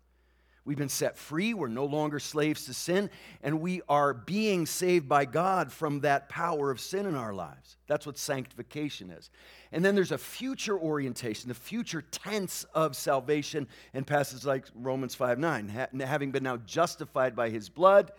We've 0.69 0.77
been 0.77 0.91
set 0.91 1.17
free. 1.17 1.55
We're 1.55 1.69
no 1.69 1.87
longer 1.87 2.21
slaves 2.21 2.67
to 2.67 2.75
sin. 2.75 3.09
And 3.43 3.63
we 3.63 3.81
are 3.89 4.13
being 4.13 4.67
saved 4.67 5.09
by 5.09 5.25
God 5.25 5.73
from 5.73 6.01
that 6.01 6.29
power 6.29 6.71
of 6.71 6.79
sin 6.79 7.07
in 7.07 7.15
our 7.15 7.33
lives. 7.33 7.79
That's 7.87 8.05
what 8.05 8.19
sanctification 8.19 9.09
is. 9.09 9.31
And 9.73 9.83
then 9.83 9.95
there's 9.95 10.13
a 10.13 10.19
future 10.19 10.79
orientation, 10.79 11.49
the 11.49 11.55
future 11.55 12.03
tense 12.03 12.65
of 12.75 12.97
salvation 12.97 13.67
in 13.95 14.05
passages 14.05 14.45
like 14.45 14.67
Romans 14.75 15.15
5 15.15 15.39
9. 15.39 15.89
having 16.01 16.33
been 16.33 16.43
now 16.43 16.59
justified 16.59 17.35
by 17.35 17.49
his 17.49 17.71
blood, 17.71 18.13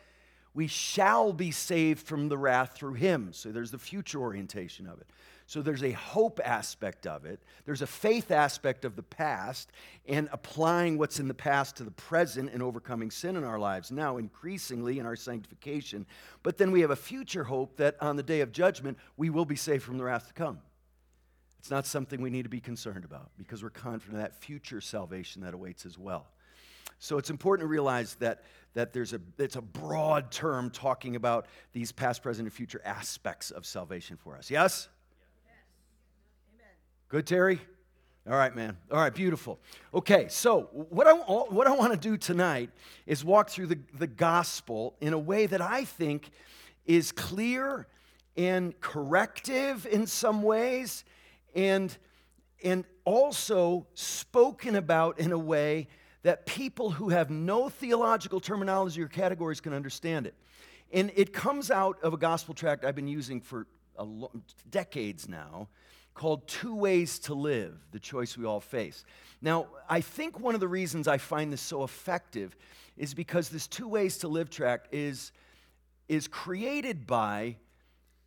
we 0.53 0.67
shall 0.67 1.31
be 1.33 1.51
saved 1.51 2.05
from 2.05 2.29
the 2.29 2.37
wrath 2.37 2.75
through 2.75 2.95
him. 2.95 3.31
So 3.33 3.51
there's 3.51 3.71
the 3.71 3.77
future 3.77 4.19
orientation 4.19 4.87
of 4.87 4.99
it. 4.99 5.07
So 5.49 5.63
there's 5.63 5.83
a 5.83 5.93
hope 5.93 6.39
aspect 6.45 7.07
of 7.07 7.25
it, 7.25 7.41
there's 7.65 7.81
a 7.81 7.87
faith 7.87 8.29
aspect 8.29 8.85
of 8.85 8.95
the 8.95 9.01
past, 9.01 9.71
and 10.07 10.29
applying 10.31 10.99
what's 10.99 11.19
in 11.19 11.27
the 11.27 11.33
past 11.33 11.77
to 11.77 11.83
the 11.83 11.89
present 11.89 12.51
and 12.53 12.61
overcoming 12.61 13.09
sin 13.09 13.35
in 13.35 13.43
our 13.43 13.57
lives 13.57 13.89
now, 13.89 14.17
increasingly 14.17 14.99
in 14.99 15.07
our 15.07 15.15
sanctification. 15.15 16.05
But 16.43 16.59
then 16.59 16.69
we 16.69 16.81
have 16.81 16.91
a 16.91 16.95
future 16.95 17.45
hope 17.45 17.77
that 17.77 17.95
on 17.99 18.15
the 18.15 18.21
day 18.21 18.41
of 18.41 18.51
judgment, 18.51 18.99
we 19.17 19.31
will 19.31 19.43
be 19.43 19.55
saved 19.55 19.81
from 19.81 19.97
the 19.97 20.03
wrath 20.03 20.27
to 20.27 20.33
come. 20.33 20.59
It's 21.57 21.71
not 21.71 21.87
something 21.87 22.21
we 22.21 22.29
need 22.29 22.43
to 22.43 22.49
be 22.49 22.61
concerned 22.61 23.03
about 23.03 23.31
because 23.35 23.63
we're 23.63 23.71
confident 23.71 24.17
of 24.17 24.21
that 24.21 24.39
future 24.39 24.81
salvation 24.81 25.41
that 25.41 25.55
awaits 25.55 25.83
as 25.83 25.97
well. 25.97 26.27
So 26.99 27.17
it's 27.17 27.29
important 27.29 27.63
to 27.65 27.69
realize 27.69 28.15
that, 28.15 28.43
that 28.73 28.93
there's 28.93 29.13
a, 29.13 29.21
it's 29.37 29.55
a 29.55 29.61
broad 29.61 30.31
term 30.31 30.69
talking 30.69 31.15
about 31.15 31.47
these 31.71 31.91
past, 31.91 32.21
present, 32.21 32.45
and 32.45 32.53
future 32.53 32.81
aspects 32.83 33.51
of 33.51 33.65
salvation 33.65 34.17
for 34.17 34.35
us. 34.35 34.51
Yes? 34.51 34.89
Amen. 36.53 36.67
Good, 37.07 37.25
Terry? 37.25 37.61
All 38.29 38.35
right, 38.35 38.53
man. 38.53 38.77
All 38.91 38.99
right, 38.99 39.13
beautiful. 39.13 39.59
Okay, 39.93 40.27
so 40.29 40.69
what 40.71 41.07
I, 41.07 41.13
what 41.13 41.67
I 41.67 41.71
want 41.71 41.93
to 41.93 41.97
do 41.97 42.17
tonight 42.17 42.69
is 43.07 43.23
walk 43.23 43.49
through 43.49 43.67
the, 43.67 43.79
the 43.97 44.05
gospel 44.05 44.95
in 44.99 45.13
a 45.13 45.17
way 45.17 45.45
that 45.45 45.61
I 45.61 45.85
think 45.85 46.29
is 46.85 47.11
clear 47.11 47.87
and 48.35 48.79
corrective 48.81 49.87
in 49.87 50.05
some 50.05 50.43
ways 50.43 51.05
and, 51.55 51.97
and 52.63 52.83
also 53.05 53.87
spoken 53.93 54.75
about 54.75 55.19
in 55.19 55.31
a 55.31 55.39
way 55.39 55.87
that 56.23 56.45
people 56.45 56.91
who 56.91 57.09
have 57.09 57.29
no 57.29 57.69
theological 57.69 58.39
terminology 58.39 59.01
or 59.01 59.07
categories 59.07 59.61
can 59.61 59.73
understand 59.73 60.27
it. 60.27 60.35
And 60.91 61.11
it 61.15 61.33
comes 61.33 61.71
out 61.71 62.01
of 62.01 62.13
a 62.13 62.17
gospel 62.17 62.53
tract 62.53 62.83
I've 62.83 62.95
been 62.95 63.07
using 63.07 63.41
for 63.41 63.67
lo- 63.97 64.31
decades 64.69 65.29
now 65.29 65.69
called 66.13 66.47
Two 66.47 66.75
Ways 66.75 67.19
to 67.19 67.33
Live 67.33 67.77
The 67.91 67.99
Choice 67.99 68.37
We 68.37 68.45
All 68.45 68.59
Face. 68.59 69.05
Now, 69.41 69.67
I 69.87 70.01
think 70.01 70.39
one 70.39 70.53
of 70.53 70.59
the 70.59 70.67
reasons 70.67 71.07
I 71.07 71.17
find 71.17 71.53
this 71.53 71.61
so 71.61 71.83
effective 71.83 72.57
is 72.97 73.13
because 73.13 73.49
this 73.49 73.67
Two 73.67 73.87
Ways 73.87 74.17
to 74.19 74.27
Live 74.27 74.49
tract 74.49 74.93
is, 74.93 75.31
is 76.09 76.27
created 76.27 77.07
by 77.07 77.55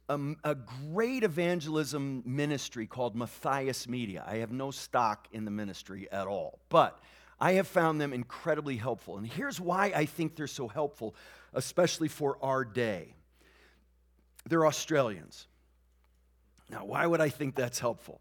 a, 0.09 0.19
a, 0.45 0.55
great 0.55 1.23
evangelism 1.23 2.23
ministry 2.25 2.87
called 2.87 3.15
Matthias 3.15 3.89
Media. 3.89 4.25
I 4.27 4.37
have 4.37 4.53
no 4.53 4.71
stock 4.71 5.29
in 5.33 5.45
the 5.45 5.51
ministry 5.51 6.11
at 6.11 6.27
all, 6.27 6.61
but 6.69 6.99
I 7.43 7.55
have 7.55 7.67
found 7.67 8.01
them 8.01 8.13
incredibly 8.13 8.77
helpful. 8.77 9.19
And 9.19 9.27
here's 9.27 9.61
why 9.61 9.87
I 9.87 10.05
think 10.05 10.37
they're 10.37 10.47
so 10.47 10.69
helpful, 10.69 11.17
especially 11.53 12.07
for 12.07 12.39
our 12.41 12.65
day. 12.65 13.17
They're 14.49 14.65
Australians. 14.65 15.49
Now, 16.71 16.85
why 16.85 17.05
would 17.05 17.21
I 17.21 17.31
think 17.31 17.57
that's 17.57 17.81
helpful? 17.81 18.21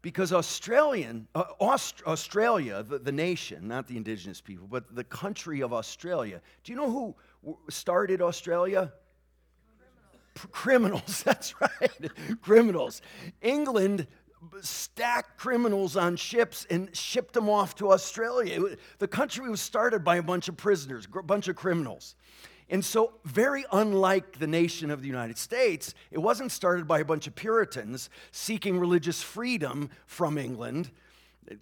Because 0.00 0.32
Australian, 0.32 1.26
uh, 1.34 1.42
Aust- 1.58 2.04
Australia, 2.06 2.84
the, 2.84 3.00
the 3.00 3.10
nation, 3.10 3.66
not 3.66 3.88
the 3.88 3.96
indigenous 3.96 4.40
people, 4.40 4.68
but 4.68 4.94
the 4.94 5.02
country 5.02 5.60
of 5.60 5.72
Australia. 5.72 6.40
Do 6.62 6.70
you 6.70 6.78
know 6.78 7.16
who 7.42 7.56
started 7.68 8.22
Australia? 8.22 8.92
criminals, 10.50 11.22
that's 11.24 11.60
right, 11.60 12.10
criminals. 12.40 13.02
England 13.40 14.06
stacked 14.60 15.38
criminals 15.38 15.96
on 15.96 16.16
ships 16.16 16.66
and 16.70 16.94
shipped 16.96 17.34
them 17.34 17.48
off 17.48 17.74
to 17.76 17.92
Australia. 17.92 18.76
The 18.98 19.08
country 19.08 19.48
was 19.48 19.60
started 19.60 20.04
by 20.04 20.16
a 20.16 20.22
bunch 20.22 20.48
of 20.48 20.56
prisoners, 20.56 21.06
a 21.14 21.22
bunch 21.22 21.48
of 21.48 21.56
criminals. 21.56 22.14
And 22.68 22.84
so, 22.84 23.12
very 23.24 23.64
unlike 23.70 24.38
the 24.38 24.46
nation 24.46 24.90
of 24.90 25.02
the 25.02 25.06
United 25.06 25.36
States, 25.36 25.94
it 26.10 26.18
wasn't 26.18 26.50
started 26.52 26.88
by 26.88 27.00
a 27.00 27.04
bunch 27.04 27.26
of 27.26 27.34
Puritans 27.34 28.08
seeking 28.30 28.78
religious 28.78 29.22
freedom 29.22 29.90
from 30.06 30.38
England. 30.38 30.90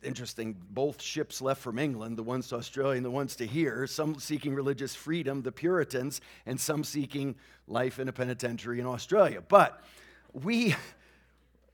Interesting, 0.05 0.57
both 0.71 1.03
ships 1.03 1.41
left 1.41 1.63
from 1.63 1.79
England, 1.79 2.17
the 2.17 2.23
ones 2.23 2.49
to 2.49 2.57
Australia 2.57 2.97
and 2.97 3.05
the 3.05 3.11
ones 3.11 3.35
to 3.37 3.47
here, 3.47 3.87
some 3.87 4.21
seeking 4.21 4.55
religious 4.55 4.95
freedom, 4.95 5.43
the 5.43 5.51
Puritans, 5.51 6.21
and 6.47 6.61
some 6.61 6.85
seeking 6.85 7.35
life 7.67 7.99
in 7.99 8.09
a 8.09 8.13
penitentiary 8.13 8.79
in 8.79 8.87
Australia. 8.87 9.43
But 9.49 9.83
we, 10.33 10.77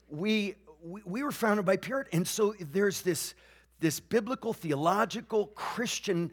we 0.09 0.55
we, 0.87 1.03
we 1.05 1.23
were 1.23 1.33
founded 1.33 1.67
by 1.67 1.77
Puritan. 1.77 2.19
And 2.19 2.29
so 2.29 2.55
there's 2.59 3.03
this, 3.03 3.35
this 3.81 4.01
biblical, 4.01 4.53
theological, 4.53 5.49
Christian 5.49 6.31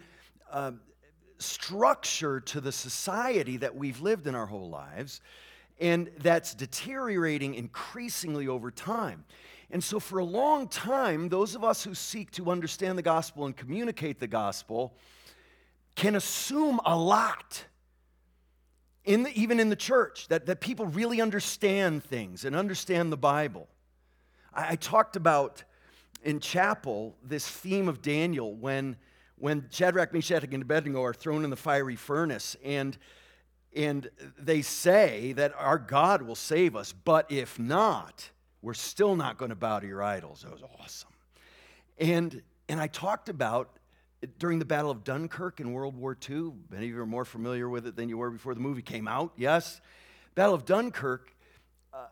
uh, 0.51 0.73
structure 1.39 2.39
to 2.39 2.61
the 2.61 2.71
society 2.71 3.57
that 3.57 3.75
we've 3.75 3.99
lived 3.99 4.27
in 4.27 4.35
our 4.35 4.45
whole 4.45 4.69
lives, 4.69 5.21
and 5.79 6.09
that's 6.19 6.53
deteriorating 6.53 7.55
increasingly 7.55 8.47
over 8.47 8.69
time. 8.69 9.25
And 9.71 9.83
so, 9.83 9.99
for 9.99 10.19
a 10.19 10.23
long 10.23 10.67
time, 10.67 11.29
those 11.29 11.55
of 11.55 11.63
us 11.63 11.83
who 11.83 11.95
seek 11.95 12.29
to 12.31 12.51
understand 12.51 12.95
the 12.95 13.01
gospel 13.01 13.47
and 13.47 13.57
communicate 13.57 14.19
the 14.19 14.27
gospel 14.27 14.93
can 15.95 16.15
assume 16.15 16.79
a 16.85 16.95
lot. 16.95 17.65
In 19.03 19.23
the, 19.23 19.31
even 19.37 19.59
in 19.59 19.69
the 19.69 19.75
church, 19.75 20.27
that, 20.29 20.45
that 20.45 20.61
people 20.61 20.85
really 20.85 21.19
understand 21.19 22.03
things 22.03 22.45
and 22.45 22.55
understand 22.55 23.11
the 23.11 23.17
Bible. 23.17 23.67
I, 24.55 24.75
talked 24.75 25.15
about 25.15 25.63
in 26.23 26.39
chapel 26.39 27.15
this 27.23 27.47
theme 27.47 27.87
of 27.87 28.01
Daniel 28.01 28.53
when, 28.53 28.95
when 29.37 29.65
Shadrach, 29.69 30.13
Meshach, 30.13 30.43
and 30.43 30.61
Abednego 30.61 31.03
are 31.03 31.13
thrown 31.13 31.43
in 31.43 31.49
the 31.49 31.55
fiery 31.55 31.95
furnace, 31.95 32.55
and, 32.63 32.97
and 33.75 34.09
they 34.37 34.61
say 34.61 35.33
that 35.33 35.53
our 35.57 35.77
God 35.77 36.21
will 36.21 36.35
save 36.35 36.75
us, 36.75 36.93
but 36.93 37.31
if 37.31 37.59
not, 37.59 38.29
we're 38.61 38.73
still 38.73 39.15
not 39.15 39.37
going 39.37 39.49
to 39.49 39.55
bow 39.55 39.79
to 39.79 39.87
your 39.87 40.03
idols. 40.03 40.45
It 40.45 40.51
was 40.51 40.63
awesome. 40.79 41.09
And, 41.97 42.41
and 42.69 42.79
I 42.79 42.87
talked 42.87 43.29
about 43.29 43.77
during 44.39 44.59
the 44.59 44.65
Battle 44.65 44.89
of 44.89 45.03
Dunkirk 45.03 45.59
in 45.59 45.73
World 45.73 45.97
War 45.97 46.17
II. 46.29 46.53
Many 46.69 46.85
of 46.85 46.91
you 46.91 47.01
are 47.01 47.05
more 47.05 47.25
familiar 47.25 47.67
with 47.67 47.85
it 47.87 47.95
than 47.95 48.07
you 48.07 48.17
were 48.17 48.31
before 48.31 48.53
the 48.53 48.61
movie 48.61 48.81
came 48.81 49.07
out, 49.07 49.33
yes? 49.35 49.81
Battle 50.35 50.55
of 50.55 50.65
Dunkirk, 50.65 51.35
uh, 51.93 52.05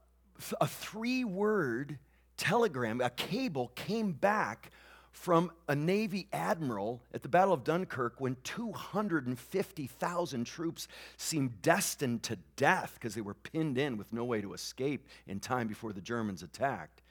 a 0.60 0.68
three 0.68 1.24
word 1.24 1.98
telegram, 2.42 3.00
a 3.02 3.12
cable 3.12 3.72
came 3.76 4.14
back 4.14 4.72
from 5.12 5.52
a 5.68 5.76
Navy 5.76 6.28
admiral 6.34 7.00
at 7.14 7.22
the 7.22 7.30
Battle 7.30 7.54
of 7.54 7.64
Dunkirk 7.64 8.20
when 8.20 8.36
250,000 8.44 10.46
troops 10.46 10.88
seemed 11.18 11.62
destined 11.62 12.24
to 12.24 12.40
death 12.56 12.96
because 12.96 13.14
they 13.14 13.22
were 13.22 13.36
pinned 13.36 13.78
in 13.78 13.96
with 13.96 14.12
no 14.12 14.24
way 14.24 14.42
to 14.42 14.54
escape 14.54 15.08
in 15.28 15.40
time 15.40 15.68
before 15.68 15.94
the 15.94 16.02
Germans 16.02 16.42
attacked. 16.42 17.04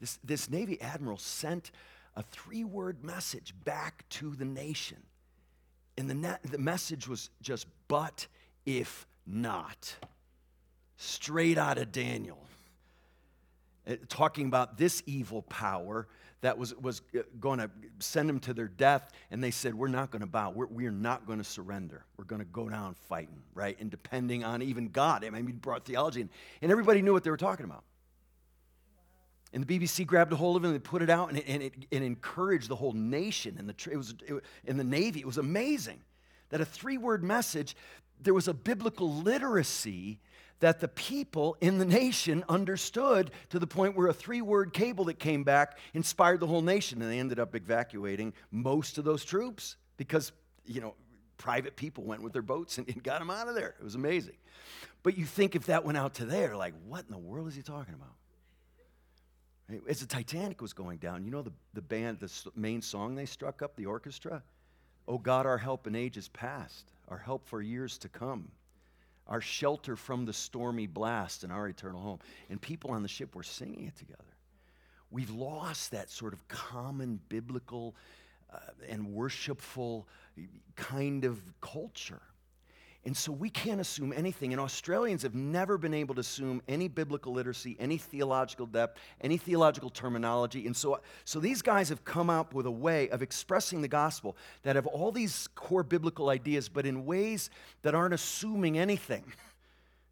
This, 0.00 0.18
this 0.24 0.50
Navy 0.50 0.80
admiral 0.80 1.18
sent 1.18 1.70
a 2.16 2.24
three 2.24 2.64
word 2.64 3.04
message 3.04 3.54
back 3.64 4.04
to 4.10 4.34
the 4.34 4.44
nation. 4.44 4.98
And 5.96 6.10
the, 6.10 6.40
the 6.42 6.58
message 6.58 7.06
was 7.06 7.30
just, 7.40 7.68
but 7.86 8.26
if 8.66 9.06
not. 9.28 9.94
Straight 10.96 11.56
out 11.56 11.78
of 11.78 11.92
Daniel. 11.92 12.42
Uh, 13.86 13.96
talking 14.08 14.46
about 14.46 14.78
this 14.78 15.02
evil 15.06 15.42
power 15.42 16.06
that 16.42 16.58
was, 16.58 16.74
was 16.76 17.02
uh, 17.16 17.22
going 17.40 17.58
to 17.58 17.70
send 17.98 18.28
them 18.28 18.38
to 18.40 18.54
their 18.54 18.68
death. 18.68 19.10
And 19.30 19.42
they 19.42 19.50
said, 19.50 19.74
We're 19.74 19.88
not 19.88 20.10
going 20.10 20.20
to 20.20 20.26
bow. 20.26 20.50
We're, 20.50 20.66
we're 20.66 20.90
not 20.90 21.26
going 21.26 21.38
to 21.38 21.44
surrender. 21.44 22.04
We're 22.16 22.24
going 22.24 22.40
to 22.40 22.46
go 22.46 22.68
down 22.68 22.94
fighting, 23.08 23.42
right? 23.54 23.76
And 23.80 23.90
depending 23.90 24.44
on 24.44 24.62
even 24.62 24.88
God. 24.88 25.24
I 25.24 25.30
mean, 25.30 25.46
he 25.46 25.52
brought 25.52 25.84
theology 25.84 26.20
in. 26.20 26.30
And 26.60 26.70
everybody 26.70 27.02
knew 27.02 27.12
what 27.12 27.24
they 27.24 27.30
were 27.30 27.36
talking 27.36 27.64
about. 27.64 27.84
And 29.52 29.66
the 29.66 29.78
BBC 29.78 30.06
grabbed 30.06 30.32
a 30.32 30.36
hold 30.36 30.56
of 30.56 30.64
it 30.64 30.68
and 30.68 30.74
they 30.74 30.80
put 30.80 31.02
it 31.02 31.10
out 31.10 31.28
and 31.28 31.38
it, 31.38 31.44
and 31.46 31.62
it, 31.62 31.74
it 31.90 32.02
encouraged 32.02 32.68
the 32.68 32.76
whole 32.76 32.92
nation. 32.92 33.56
And 33.58 33.68
the, 33.68 33.90
it 33.90 33.96
was, 33.96 34.14
it, 34.26 34.42
in 34.64 34.76
the 34.76 34.84
Navy, 34.84 35.20
it 35.20 35.26
was 35.26 35.38
amazing 35.38 36.00
that 36.48 36.60
a 36.60 36.64
three 36.64 36.98
word 36.98 37.22
message, 37.22 37.76
there 38.20 38.34
was 38.34 38.48
a 38.48 38.54
biblical 38.54 39.12
literacy 39.12 40.20
that 40.62 40.78
the 40.78 40.86
people 40.86 41.56
in 41.60 41.78
the 41.78 41.84
nation 41.84 42.44
understood 42.48 43.32
to 43.50 43.58
the 43.58 43.66
point 43.66 43.96
where 43.96 44.06
a 44.06 44.12
three 44.12 44.40
word 44.40 44.72
cable 44.72 45.06
that 45.06 45.18
came 45.18 45.42
back 45.42 45.76
inspired 45.92 46.38
the 46.38 46.46
whole 46.46 46.62
nation. 46.62 47.02
And 47.02 47.10
they 47.10 47.18
ended 47.18 47.40
up 47.40 47.56
evacuating 47.56 48.32
most 48.52 48.96
of 48.96 49.04
those 49.04 49.24
troops 49.24 49.74
because, 49.96 50.30
you 50.64 50.80
know, 50.80 50.94
private 51.36 51.74
people 51.74 52.04
went 52.04 52.22
with 52.22 52.32
their 52.32 52.42
boats 52.42 52.78
and, 52.78 53.02
got 53.02 53.18
them 53.18 53.28
out 53.28 53.48
of 53.48 53.56
there. 53.56 53.74
It 53.80 53.82
was 53.82 53.96
amazing. 53.96 54.36
But 55.02 55.18
you 55.18 55.24
think 55.24 55.56
if 55.56 55.66
that 55.66 55.84
went 55.84 55.98
out 55.98 56.14
to 56.14 56.26
there, 56.26 56.56
like, 56.56 56.74
what 56.86 57.04
in 57.06 57.10
the 57.10 57.18
world 57.18 57.48
is 57.48 57.56
he 57.56 57.62
talking 57.62 57.94
about? 57.94 58.14
As 59.88 59.98
the 59.98 60.06
Titanic 60.06 60.62
was 60.62 60.72
going 60.72 60.98
down, 60.98 61.24
you 61.24 61.32
know 61.32 61.42
the, 61.42 61.52
the 61.74 61.82
band, 61.82 62.20
the 62.20 62.30
main 62.54 62.82
song 62.82 63.16
they 63.16 63.26
struck 63.26 63.62
up, 63.62 63.74
the 63.74 63.86
orchestra? 63.86 64.44
Oh 65.08 65.18
God, 65.18 65.44
our 65.44 65.58
help 65.58 65.88
in 65.88 65.96
ages 65.96 66.28
past, 66.28 66.92
our 67.08 67.18
help 67.18 67.48
for 67.48 67.60
years 67.60 67.98
to 67.98 68.08
come 68.08 68.52
our 69.26 69.40
shelter 69.40 69.96
from 69.96 70.24
the 70.24 70.32
stormy 70.32 70.86
blast 70.86 71.44
and 71.44 71.52
our 71.52 71.68
eternal 71.68 72.00
home. 72.00 72.18
And 72.50 72.60
people 72.60 72.90
on 72.90 73.02
the 73.02 73.08
ship 73.08 73.34
were 73.34 73.42
singing 73.42 73.86
it 73.86 73.96
together. 73.96 74.22
We've 75.10 75.30
lost 75.30 75.90
that 75.90 76.10
sort 76.10 76.32
of 76.32 76.46
common 76.48 77.20
biblical 77.28 77.94
uh, 78.52 78.58
and 78.88 79.12
worshipful 79.12 80.08
kind 80.76 81.24
of 81.24 81.40
culture. 81.60 82.22
And 83.04 83.16
so 83.16 83.32
we 83.32 83.50
can't 83.50 83.80
assume 83.80 84.12
anything. 84.12 84.52
And 84.52 84.60
Australians 84.60 85.22
have 85.22 85.34
never 85.34 85.76
been 85.76 85.92
able 85.92 86.14
to 86.14 86.20
assume 86.20 86.62
any 86.68 86.86
biblical 86.86 87.32
literacy, 87.32 87.76
any 87.80 87.98
theological 87.98 88.64
depth, 88.64 89.00
any 89.20 89.36
theological 89.36 89.90
terminology. 89.90 90.66
And 90.66 90.76
so, 90.76 91.00
so 91.24 91.40
these 91.40 91.62
guys 91.62 91.88
have 91.88 92.04
come 92.04 92.30
up 92.30 92.54
with 92.54 92.66
a 92.66 92.70
way 92.70 93.08
of 93.08 93.20
expressing 93.20 93.82
the 93.82 93.88
gospel 93.88 94.36
that 94.62 94.76
have 94.76 94.86
all 94.86 95.10
these 95.10 95.48
core 95.56 95.82
biblical 95.82 96.28
ideas, 96.28 96.68
but 96.68 96.86
in 96.86 97.04
ways 97.04 97.50
that 97.82 97.94
aren't 97.94 98.14
assuming 98.14 98.78
anything. 98.78 99.24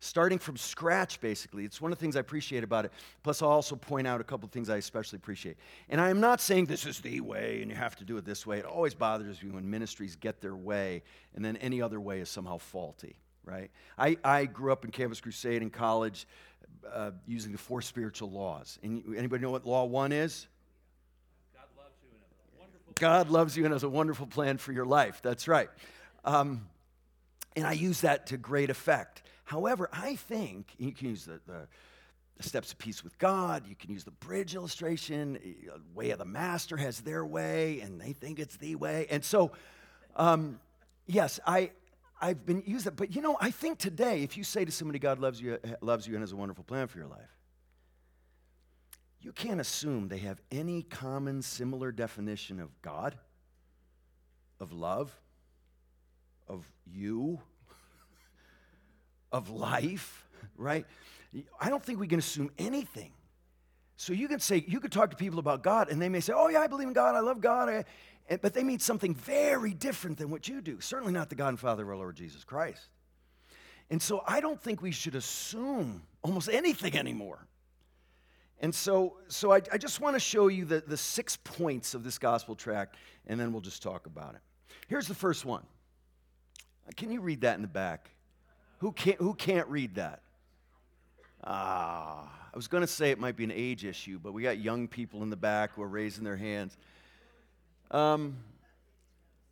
Starting 0.03 0.39
from 0.39 0.57
scratch, 0.57 1.21
basically. 1.21 1.65
It's 1.67 1.79
one 1.79 1.93
of 1.93 1.99
the 1.99 2.03
things 2.03 2.17
I 2.17 2.21
appreciate 2.21 2.65
about 2.65 2.87
it. 2.87 2.93
Plus, 3.23 3.43
I'll 3.43 3.51
also 3.51 3.77
point 3.77 4.07
out 4.07 4.19
a 4.23 4.25
couple 4.25 4.47
of 4.47 4.51
things 4.51 4.71
I 4.71 4.79
especially 4.79 5.19
appreciate. 5.19 5.59
And 5.91 6.01
I 6.01 6.09
am 6.09 6.21
not 6.21 6.41
saying 6.41 6.67
this 6.67 6.87
is 6.87 7.01
the 7.01 7.21
way 7.21 7.61
and 7.61 7.71
you 7.71 7.77
have 7.77 7.97
to 7.97 8.05
do 8.05 8.17
it 8.17 8.25
this 8.25 8.47
way. 8.47 8.59
It 8.59 8.65
always 8.65 8.95
bothers 8.95 9.43
me 9.43 9.51
when 9.51 9.69
ministries 9.69 10.17
get 10.17 10.41
their 10.41 10.57
way 10.57 11.03
and 11.35 11.45
then 11.45 11.59
any 11.59 11.83
other 11.83 12.01
way 12.01 12.21
is 12.21 12.31
somehow 12.31 12.57
faulty, 12.57 13.15
right? 13.45 13.71
I, 13.99 14.17
I 14.25 14.47
grew 14.47 14.73
up 14.73 14.87
in 14.87 14.91
Campus 14.91 15.21
Crusade 15.21 15.61
in 15.61 15.69
college 15.69 16.27
uh, 16.91 17.11
using 17.27 17.53
the 17.53 17.59
four 17.59 17.83
spiritual 17.83 18.31
laws. 18.31 18.79
And 18.83 19.05
anybody 19.19 19.43
know 19.43 19.51
what 19.51 19.67
law 19.67 19.85
one 19.85 20.13
is? 20.13 20.47
God 21.53 21.69
loves 21.77 21.95
you 22.03 22.09
and 22.15 22.23
has 22.23 22.47
a 22.57 22.59
wonderful 22.59 22.93
God 22.95 23.29
loves 23.29 23.57
you 23.57 23.65
and 23.65 23.73
has 23.75 23.83
a 23.83 23.89
wonderful 23.91 24.27
plan 24.27 24.57
for 24.57 24.73
your 24.73 24.87
life. 24.87 25.21
That's 25.23 25.47
right. 25.47 25.69
Um, 26.25 26.67
and 27.55 27.67
I 27.67 27.73
use 27.73 28.01
that 28.01 28.29
to 28.29 28.39
great 28.39 28.71
effect. 28.71 29.23
However, 29.51 29.89
I 29.93 30.15
think 30.15 30.69
you 30.79 30.93
can 30.93 31.09
use 31.09 31.25
the, 31.25 31.41
the, 31.45 31.67
steps 32.39 32.71
of 32.71 32.79
peace 32.79 33.03
with 33.03 33.19
God, 33.19 33.67
you 33.67 33.75
can 33.75 33.91
use 33.91 34.05
the 34.05 34.13
bridge 34.13 34.55
illustration, 34.55 35.37
uh, 35.69 35.79
way 35.93 36.11
of 36.11 36.21
the 36.21 36.25
master 36.25 36.77
has 36.77 37.01
their 37.01 37.27
way, 37.27 37.81
and 37.81 38.01
they 38.01 38.13
think 38.13 38.39
it's 38.39 38.57
the 38.59 38.77
way. 38.77 39.09
And 39.11 39.25
so, 39.25 39.51
um, 40.15 40.61
yes, 41.07 41.41
I, 41.45 41.73
I've 42.21 42.47
been 42.47 42.63
used 42.65 42.87
that. 42.87 42.95
But 42.95 43.13
you 43.15 43.21
know, 43.23 43.37
I 43.41 43.51
think 43.51 43.79
today, 43.79 44.23
if 44.23 44.37
you 44.37 44.45
say 44.45 44.65
to 44.65 44.71
somebody, 44.71 45.01
God 45.01 45.19
loves 45.19 45.41
you, 45.41 45.59
loves 45.81 46.07
you 46.07 46.15
and 46.15 46.23
has 46.23 46.31
a 46.31 46.37
wonderful 46.37 46.63
plan 46.63 46.87
for 46.87 46.99
your 46.99 47.09
life, 47.09 47.37
you 49.21 49.33
can't 49.33 49.61
assume 49.61 50.07
they 50.07 50.19
have 50.19 50.41
any 50.53 50.85
common, 50.85 51.43
similar 51.43 51.91
definition 51.91 52.61
of 52.61 52.71
God, 52.83 53.19
of 54.61 54.73
love, 54.73 55.13
of 56.47 56.65
you, 56.87 57.41
of 59.33 59.51
life, 59.51 60.27
right? 60.57 60.87
I 61.61 61.71
don't 61.71 61.83
think 61.83 62.01
we 62.01 62.09
can 62.09 62.19
assume 62.19 62.51
anything. 62.59 63.13
So 63.97 64.13
you 64.13 64.29
can 64.29 64.41
say, 64.41 64.65
you 64.67 64.81
could 64.81 64.93
talk 64.93 65.11
to 65.11 65.17
people 65.17 65.39
about 65.39 65.63
God, 65.63 65.91
and 65.91 66.01
they 66.01 66.09
may 66.09 66.21
say, 66.21 66.33
Oh, 66.35 66.49
yeah, 66.49 66.61
I 66.61 66.67
believe 66.67 66.89
in 66.89 66.95
God, 66.95 67.15
I 67.15 67.21
love 67.21 67.41
God. 67.41 67.69
Eh, 67.69 67.83
eh, 68.31 68.39
but 68.41 68.55
they 68.55 68.65
mean 68.65 68.79
something 68.79 69.15
very 69.15 69.75
different 69.75 70.17
than 70.17 70.31
what 70.31 70.49
you 70.49 70.61
do. 70.63 70.81
Certainly 70.81 71.13
not 71.13 71.29
the 71.29 71.35
God 71.35 71.49
and 71.49 71.61
Father 71.61 71.83
of 71.83 71.91
our 71.91 71.97
Lord 71.97 72.17
Jesus 72.17 72.43
Christ. 72.43 72.83
And 73.91 74.01
so 74.01 74.23
I 74.27 74.41
don't 74.41 74.61
think 74.61 74.81
we 74.81 74.93
should 74.93 75.17
assume 75.17 76.03
almost 76.23 76.49
anything 76.49 76.97
anymore. 76.97 77.47
And 78.61 78.75
so, 78.75 79.17
so 79.29 79.53
I, 79.53 79.61
I 79.73 79.79
just 79.79 80.01
want 80.01 80.17
to 80.17 80.21
show 80.21 80.49
you 80.49 80.65
the, 80.65 80.83
the 80.87 80.97
six 80.97 81.37
points 81.37 81.95
of 81.95 82.05
this 82.05 82.19
gospel 82.19 82.55
tract, 82.55 82.97
and 83.27 83.41
then 83.41 83.53
we'll 83.53 83.63
just 83.63 83.83
talk 83.83 84.07
about 84.07 84.35
it. 84.35 84.41
Here's 84.87 85.09
the 85.09 85.15
first 85.15 85.45
one. 85.45 85.65
Can 86.97 87.11
you 87.11 87.21
read 87.21 87.43
that 87.43 87.57
in 87.57 87.63
the 87.63 87.69
back? 87.69 88.11
Who 88.81 88.93
can't, 88.93 89.19
who 89.19 89.35
can't 89.35 89.69
read 89.69 89.97
that? 89.97 90.23
Ah, 91.45 92.31
I 92.53 92.57
was 92.57 92.67
going 92.67 92.83
to 92.83 92.87
say 92.87 93.11
it 93.11 93.19
might 93.19 93.37
be 93.37 93.45
an 93.45 93.53
age 93.55 93.85
issue, 93.85 94.19
but 94.23 94.33
we 94.33 94.43
got 94.43 94.59
young 94.59 94.89
people 94.89 95.23
in 95.23 95.31
the 95.31 95.37
back 95.37 95.73
who 95.75 95.83
are 95.83 95.89
raising 95.89 96.25
their 96.25 96.37
hands. 96.37 96.77
Um, 97.91 98.37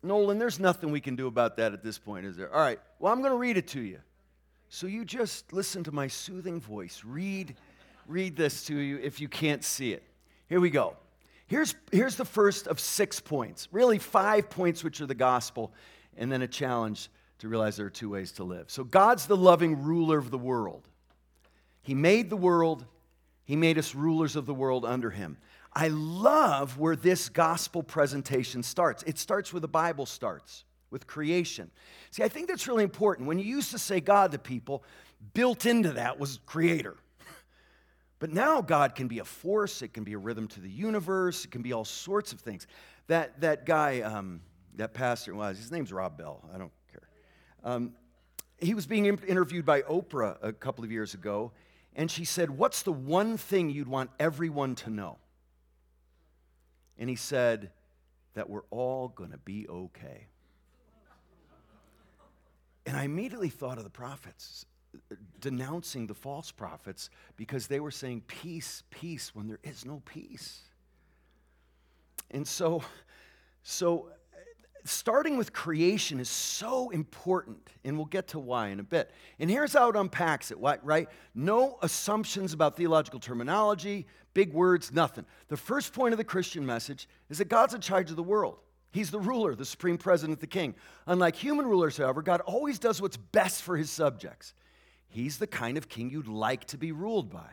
Nolan, 0.01 0.39
there's 0.39 0.59
nothing 0.59 0.91
we 0.91 0.99
can 0.99 1.15
do 1.15 1.27
about 1.27 1.57
that 1.57 1.73
at 1.73 1.83
this 1.83 1.99
point, 1.99 2.25
is 2.25 2.37
there? 2.37 2.51
All 2.53 2.59
right, 2.59 2.79
well, 2.99 3.13
I'm 3.13 3.19
going 3.19 3.31
to 3.31 3.37
read 3.37 3.57
it 3.57 3.67
to 3.69 3.81
you. 3.81 3.99
So 4.69 4.87
you 4.87 5.05
just 5.05 5.53
listen 5.53 5.83
to 5.83 5.91
my 5.91 6.07
soothing 6.07 6.59
voice. 6.59 7.03
Read, 7.05 7.55
read 8.07 8.35
this 8.35 8.65
to 8.65 8.75
you 8.75 8.97
if 8.97 9.21
you 9.21 9.27
can't 9.27 9.63
see 9.63 9.93
it. 9.93 10.03
Here 10.47 10.59
we 10.59 10.71
go. 10.71 10.95
Here's, 11.47 11.75
here's 11.91 12.15
the 12.15 12.25
first 12.25 12.67
of 12.67 12.79
six 12.79 13.19
points, 13.19 13.67
really 13.71 13.99
five 13.99 14.49
points, 14.49 14.83
which 14.83 15.01
are 15.01 15.07
the 15.07 15.15
gospel, 15.15 15.71
and 16.17 16.31
then 16.31 16.41
a 16.41 16.47
challenge 16.47 17.09
to 17.39 17.47
realize 17.47 17.77
there 17.77 17.85
are 17.85 17.91
two 17.91 18.09
ways 18.09 18.33
to 18.33 18.43
live. 18.43 18.69
So 18.69 18.83
God's 18.83 19.25
the 19.25 19.37
loving 19.37 19.83
ruler 19.83 20.17
of 20.17 20.29
the 20.29 20.37
world. 20.37 20.87
He 21.81 21.95
made 21.95 22.29
the 22.29 22.37
world, 22.37 22.85
He 23.45 23.55
made 23.55 23.77
us 23.77 23.95
rulers 23.95 24.35
of 24.35 24.45
the 24.45 24.53
world 24.53 24.85
under 24.85 25.09
Him. 25.09 25.37
I 25.73 25.87
love 25.87 26.77
where 26.77 26.95
this 26.95 27.29
gospel 27.29 27.83
presentation 27.83 28.63
starts. 28.63 29.03
It 29.03 29.17
starts 29.17 29.53
where 29.53 29.59
the 29.59 29.67
Bible 29.67 30.05
starts, 30.05 30.65
with 30.89 31.07
creation. 31.07 31.71
See, 32.11 32.23
I 32.23 32.27
think 32.27 32.47
that's 32.47 32.67
really 32.67 32.83
important. 32.83 33.27
When 33.27 33.39
you 33.39 33.45
used 33.45 33.71
to 33.71 33.79
say 33.79 34.01
God 34.01 34.31
to 34.31 34.39
people, 34.39 34.83
built 35.33 35.65
into 35.65 35.93
that 35.93 36.19
was 36.19 36.39
creator. 36.45 36.95
But 38.19 38.33
now 38.33 38.59
God 38.59 38.95
can 38.95 39.07
be 39.07 39.19
a 39.19 39.23
force, 39.23 39.81
it 39.81 39.93
can 39.93 40.03
be 40.03 40.11
a 40.11 40.17
rhythm 40.17 40.49
to 40.49 40.59
the 40.59 40.69
universe, 40.69 41.45
it 41.45 41.51
can 41.51 41.61
be 41.61 41.71
all 41.71 41.85
sorts 41.85 42.33
of 42.33 42.41
things. 42.41 42.67
That, 43.07 43.39
that 43.39 43.65
guy, 43.65 44.01
um, 44.01 44.41
that 44.75 44.93
pastor 44.93 45.33
was, 45.33 45.57
his 45.57 45.71
name's 45.71 45.93
Rob 45.93 46.17
Bell. 46.17 46.43
I 46.53 46.57
don't 46.57 46.73
um, 47.63 47.93
he 48.57 48.73
was 48.73 48.85
being 48.85 49.05
interviewed 49.05 49.65
by 49.65 49.81
Oprah 49.83 50.37
a 50.41 50.51
couple 50.53 50.83
of 50.83 50.91
years 50.91 51.13
ago, 51.13 51.51
and 51.95 52.09
she 52.09 52.25
said, 52.25 52.49
What's 52.49 52.83
the 52.83 52.91
one 52.91 53.37
thing 53.37 53.69
you'd 53.69 53.87
want 53.87 54.09
everyone 54.19 54.75
to 54.75 54.89
know? 54.89 55.17
And 56.97 57.09
he 57.09 57.15
said, 57.15 57.71
That 58.33 58.49
we're 58.49 58.65
all 58.69 59.07
going 59.09 59.31
to 59.31 59.37
be 59.37 59.67
okay. 59.67 60.27
And 62.85 62.97
I 62.97 63.03
immediately 63.03 63.49
thought 63.49 63.77
of 63.77 63.83
the 63.83 63.89
prophets, 63.89 64.65
denouncing 65.39 66.07
the 66.07 66.15
false 66.15 66.51
prophets 66.51 67.09
because 67.35 67.67
they 67.67 67.79
were 67.79 67.91
saying 67.91 68.23
peace, 68.27 68.83
peace 68.89 69.35
when 69.35 69.47
there 69.47 69.59
is 69.63 69.85
no 69.85 70.01
peace. 70.05 70.61
And 72.31 72.47
so, 72.47 72.83
so 73.63 74.09
starting 74.83 75.37
with 75.37 75.53
creation 75.53 76.19
is 76.19 76.29
so 76.29 76.89
important, 76.89 77.69
and 77.83 77.97
we'll 77.97 78.05
get 78.05 78.29
to 78.29 78.39
why 78.39 78.69
in 78.69 78.79
a 78.79 78.83
bit. 78.83 79.11
And 79.39 79.49
here's 79.49 79.73
how 79.73 79.89
it 79.89 79.95
unpacks 79.95 80.51
it, 80.51 80.57
right? 80.83 81.07
No 81.35 81.77
assumptions 81.81 82.53
about 82.53 82.77
theological 82.77 83.19
terminology, 83.19 84.07
big 84.33 84.53
words, 84.53 84.91
nothing. 84.91 85.25
The 85.47 85.57
first 85.57 85.93
point 85.93 86.13
of 86.13 86.17
the 86.17 86.23
Christian 86.23 86.65
message 86.65 87.07
is 87.29 87.39
that 87.39 87.49
God's 87.49 87.73
in 87.73 87.81
charge 87.81 88.09
of 88.09 88.15
the 88.15 88.23
world. 88.23 88.57
He's 88.91 89.11
the 89.11 89.19
ruler, 89.19 89.53
the 89.53 89.65
supreme 89.65 89.97
president, 89.97 90.39
the 90.39 90.47
king. 90.47 90.73
Unlike 91.05 91.35
human 91.35 91.67
rulers, 91.67 91.97
however, 91.97 92.21
God 92.21 92.41
always 92.41 92.79
does 92.79 93.01
what's 93.01 93.17
best 93.17 93.61
for 93.61 93.77
his 93.77 93.91
subjects. 93.91 94.53
He's 95.07 95.37
the 95.37 95.47
kind 95.47 95.77
of 95.77 95.89
king 95.89 96.09
you'd 96.09 96.27
like 96.27 96.65
to 96.65 96.77
be 96.77 96.91
ruled 96.91 97.29
by. 97.29 97.49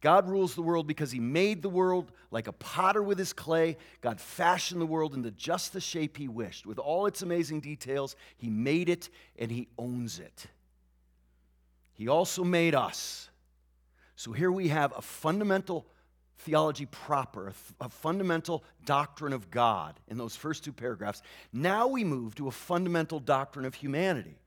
God 0.00 0.28
rules 0.28 0.54
the 0.54 0.62
world 0.62 0.86
because 0.86 1.10
he 1.10 1.20
made 1.20 1.60
the 1.62 1.68
world 1.68 2.10
like 2.30 2.46
a 2.48 2.52
potter 2.52 3.02
with 3.02 3.18
his 3.18 3.32
clay. 3.32 3.76
God 4.00 4.20
fashioned 4.20 4.80
the 4.80 4.86
world 4.86 5.14
into 5.14 5.30
just 5.30 5.72
the 5.72 5.80
shape 5.80 6.16
he 6.16 6.26
wished. 6.26 6.66
With 6.66 6.78
all 6.78 7.06
its 7.06 7.22
amazing 7.22 7.60
details, 7.60 8.16
he 8.38 8.48
made 8.48 8.88
it 8.88 9.10
and 9.38 9.50
he 9.50 9.68
owns 9.78 10.18
it. 10.18 10.46
He 11.92 12.08
also 12.08 12.44
made 12.44 12.74
us. 12.74 13.28
So 14.16 14.32
here 14.32 14.50
we 14.50 14.68
have 14.68 14.94
a 14.96 15.02
fundamental 15.02 15.86
theology 16.38 16.86
proper, 16.86 17.52
a 17.80 17.88
fundamental 17.90 18.64
doctrine 18.86 19.34
of 19.34 19.50
God 19.50 20.00
in 20.08 20.16
those 20.16 20.34
first 20.34 20.64
two 20.64 20.72
paragraphs. 20.72 21.20
Now 21.52 21.88
we 21.88 22.04
move 22.04 22.34
to 22.36 22.48
a 22.48 22.50
fundamental 22.50 23.20
doctrine 23.20 23.66
of 23.66 23.74
humanity. 23.74 24.39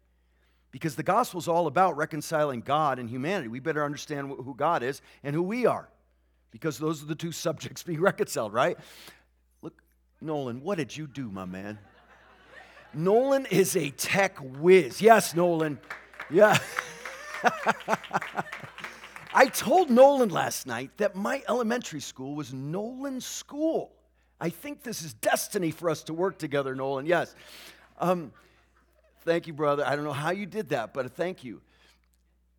Because 0.74 0.96
the 0.96 1.04
gospel 1.04 1.40
is 1.40 1.48
all 1.48 1.68
about 1.68 1.96
reconciling 1.98 2.62
God 2.62 2.98
and 2.98 3.08
humanity. 3.08 3.48
We 3.48 3.60
better 3.60 3.86
understand 3.86 4.30
who 4.30 4.56
God 4.58 4.82
is 4.82 5.04
and 5.24 5.36
who 5.36 5.44
we 5.44 5.68
are. 5.68 5.88
Because 6.50 6.80
those 6.80 7.04
are 7.04 7.06
the 7.06 7.16
two 7.16 7.32
subjects 7.46 7.84
being 7.84 8.02
reconciled, 8.02 8.52
right? 8.54 8.76
Look, 9.62 9.82
Nolan, 10.20 10.62
what 10.62 10.80
did 10.80 10.98
you 10.98 11.06
do, 11.06 11.30
my 11.30 11.46
man? 11.46 11.78
Nolan 12.92 13.46
is 13.46 13.76
a 13.76 13.92
tech 13.92 14.38
whiz. 14.40 15.00
Yes, 15.00 15.36
Nolan. 15.36 15.80
Yeah. 16.32 16.58
I 19.34 19.48
told 19.48 19.92
Nolan 19.92 20.30
last 20.30 20.66
night 20.66 20.90
that 20.98 21.16
my 21.16 21.44
elementary 21.48 22.02
school 22.02 22.34
was 22.34 22.52
Nolan's 22.52 23.26
school. 23.26 23.92
I 24.42 24.50
think 24.50 24.82
this 24.82 25.04
is 25.04 25.14
destiny 25.14 25.70
for 25.70 25.92
us 25.92 26.02
to 26.04 26.14
work 26.16 26.40
together, 26.40 26.74
Nolan. 26.74 27.06
Yes. 27.06 27.36
Um, 28.00 28.32
Thank 29.24 29.48
you, 29.48 29.54
brother. 29.54 29.86
I 29.86 29.96
don't 29.96 30.06
know 30.06 30.14
how 30.14 30.32
you 30.32 30.46
did 30.46 30.70
that, 30.70 30.94
but 30.94 31.12
thank 31.12 31.44
you. 31.44 31.62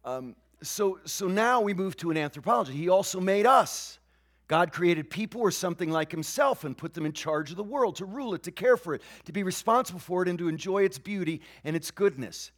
Um, 0.05 0.35
so, 0.62 0.98
so 1.05 1.29
now 1.29 1.61
we 1.61 1.74
move 1.74 1.96
to 1.98 2.11
an 2.11 2.16
anthropology. 2.16 2.72
He 2.72 2.88
also 2.88 3.20
made 3.20 3.46
us. 3.46 3.98
God 4.46 4.72
created 4.72 5.09
people 5.09 5.40
or 5.40 5.50
something 5.50 5.90
like 5.90 6.11
himself 6.11 6.64
and 6.64 6.77
put 6.77 6.94
them 6.94 7.07
in 7.07 7.12
charge 7.12 7.50
of 7.50 7.57
the 7.57 7.64
world, 7.64 7.96
to 7.96 8.05
rule 8.05 8.35
it, 8.35 8.42
to 8.42 8.50
care 8.50 8.77
for 8.77 8.94
it, 8.94 9.03
to 9.24 9.33
be 9.33 9.42
responsible 9.42 10.00
for 10.00 10.22
it, 10.22 10.29
and 10.29 10.38
to 10.38 10.48
enjoy 10.48 10.85
its 10.85 10.98
beauty 10.98 11.40
and 11.64 11.74
its 11.74 11.90
goodness. 11.90 12.50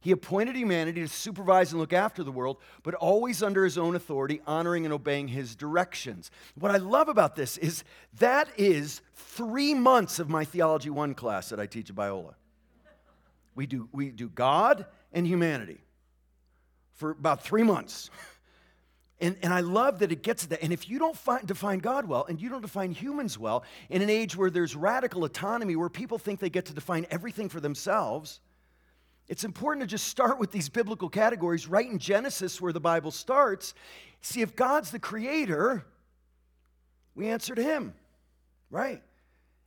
He 0.00 0.10
appointed 0.10 0.56
humanity 0.56 1.00
to 1.00 1.08
supervise 1.08 1.70
and 1.70 1.80
look 1.80 1.92
after 1.92 2.24
the 2.24 2.32
world, 2.32 2.58
but 2.82 2.94
always 2.94 3.42
under 3.42 3.64
his 3.64 3.78
own 3.78 3.94
authority, 3.94 4.40
honoring 4.46 4.84
and 4.84 4.92
obeying 4.92 5.28
his 5.28 5.54
directions. 5.54 6.30
What 6.58 6.72
I 6.72 6.78
love 6.78 7.08
about 7.08 7.36
this 7.36 7.56
is 7.56 7.84
that 8.18 8.48
is 8.56 9.00
three 9.14 9.74
months 9.74 10.18
of 10.18 10.28
my 10.28 10.44
Theology 10.44 10.90
1 10.90 11.14
class 11.14 11.50
that 11.50 11.60
I 11.60 11.66
teach 11.66 11.88
at 11.88 11.96
Biola. 11.96 12.34
We 13.54 13.66
do, 13.66 13.88
we 13.92 14.10
do 14.10 14.28
God 14.28 14.86
and 15.12 15.26
humanity 15.26 15.78
for 16.94 17.10
about 17.10 17.44
three 17.44 17.62
months. 17.62 18.10
And, 19.20 19.36
and 19.42 19.54
I 19.54 19.60
love 19.60 20.00
that 20.00 20.10
it 20.10 20.22
gets 20.22 20.42
to 20.42 20.48
that. 20.50 20.62
And 20.62 20.72
if 20.72 20.88
you 20.88 20.98
don't 20.98 21.16
find, 21.16 21.46
define 21.46 21.78
God 21.78 22.06
well 22.08 22.26
and 22.28 22.40
you 22.40 22.48
don't 22.48 22.60
define 22.60 22.90
humans 22.90 23.38
well, 23.38 23.62
in 23.88 24.02
an 24.02 24.10
age 24.10 24.36
where 24.36 24.50
there's 24.50 24.74
radical 24.74 25.24
autonomy, 25.24 25.76
where 25.76 25.88
people 25.88 26.18
think 26.18 26.40
they 26.40 26.50
get 26.50 26.66
to 26.66 26.74
define 26.74 27.06
everything 27.08 27.48
for 27.48 27.60
themselves, 27.60 28.40
it's 29.28 29.44
important 29.44 29.82
to 29.82 29.86
just 29.86 30.08
start 30.08 30.38
with 30.40 30.50
these 30.50 30.68
biblical 30.68 31.08
categories 31.08 31.68
right 31.68 31.88
in 31.88 31.98
Genesis, 31.98 32.60
where 32.60 32.72
the 32.72 32.80
Bible 32.80 33.12
starts. 33.12 33.74
See, 34.20 34.42
if 34.42 34.56
God's 34.56 34.90
the 34.90 34.98
creator, 34.98 35.84
we 37.14 37.28
answer 37.28 37.54
to 37.54 37.62
Him, 37.62 37.94
right? 38.70 39.02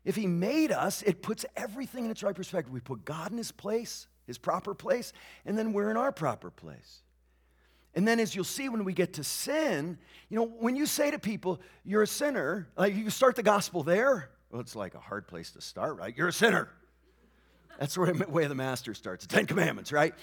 If 0.06 0.15
He 0.15 0.28
made 0.28 0.72
us, 0.72 1.02
it 1.02 1.22
puts 1.22 1.46
everything 1.56 2.06
in 2.06 2.12
its 2.12 2.24
right 2.24 2.36
perspective. 2.36 2.72
We 2.72 2.80
put 2.80 3.04
God 3.04 3.32
in 3.32 3.38
His 3.38 3.52
place, 3.52 4.08
His 4.28 4.38
proper 4.38 4.74
place, 4.74 5.12
and 5.46 5.58
then 5.58 5.74
we're 5.74 5.89
in 5.89 5.98
our 5.98 6.12
proper 6.12 6.50
place. 6.52 7.02
And 7.96 8.08
then, 8.08 8.20
as 8.20 8.36
you'll 8.36 8.44
see 8.44 8.70
when 8.70 8.84
we 8.84 8.94
get 8.94 9.13
to 9.13 9.24
sin, 9.24 9.98
you 10.30 10.38
know, 10.38 10.46
when 10.46 10.76
you 10.76 10.86
say 10.86 11.12
to 11.12 11.20
people, 11.20 11.62
you're 11.84 12.04
a 12.04 12.08
sinner, 12.08 12.68
like 12.78 12.96
you 12.96 13.10
start 13.10 13.36
the 13.36 13.44
gospel 13.44 13.84
there, 13.84 14.30
well, 14.52 14.62
it's 14.62 14.76
like 14.76 14.96
a 14.96 15.00
hard 15.00 15.28
place 15.28 15.52
to 15.52 15.62
start, 15.62 15.98
right? 15.98 16.15
You're 16.15 16.28
a 16.28 16.34
sinner. 16.34 16.70
That's 17.80 17.98
where 17.98 18.12
the 18.12 18.28
way 18.28 18.48
the 18.48 18.56
master 18.56 18.94
starts. 18.94 19.26
the 19.26 19.34
Ten 19.34 19.46
Commandments, 19.46 19.91
right? 19.91 20.13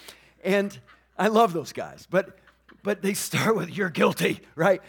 And 0.43 0.77
I 1.17 1.27
love 1.27 1.53
those 1.53 1.73
guys, 1.73 2.07
but 2.09 2.37
but 2.83 3.01
they 3.01 3.13
start 3.13 3.55
with 3.55 3.75
you're 3.75 3.89
guilty, 3.89 4.41
right? 4.55 4.81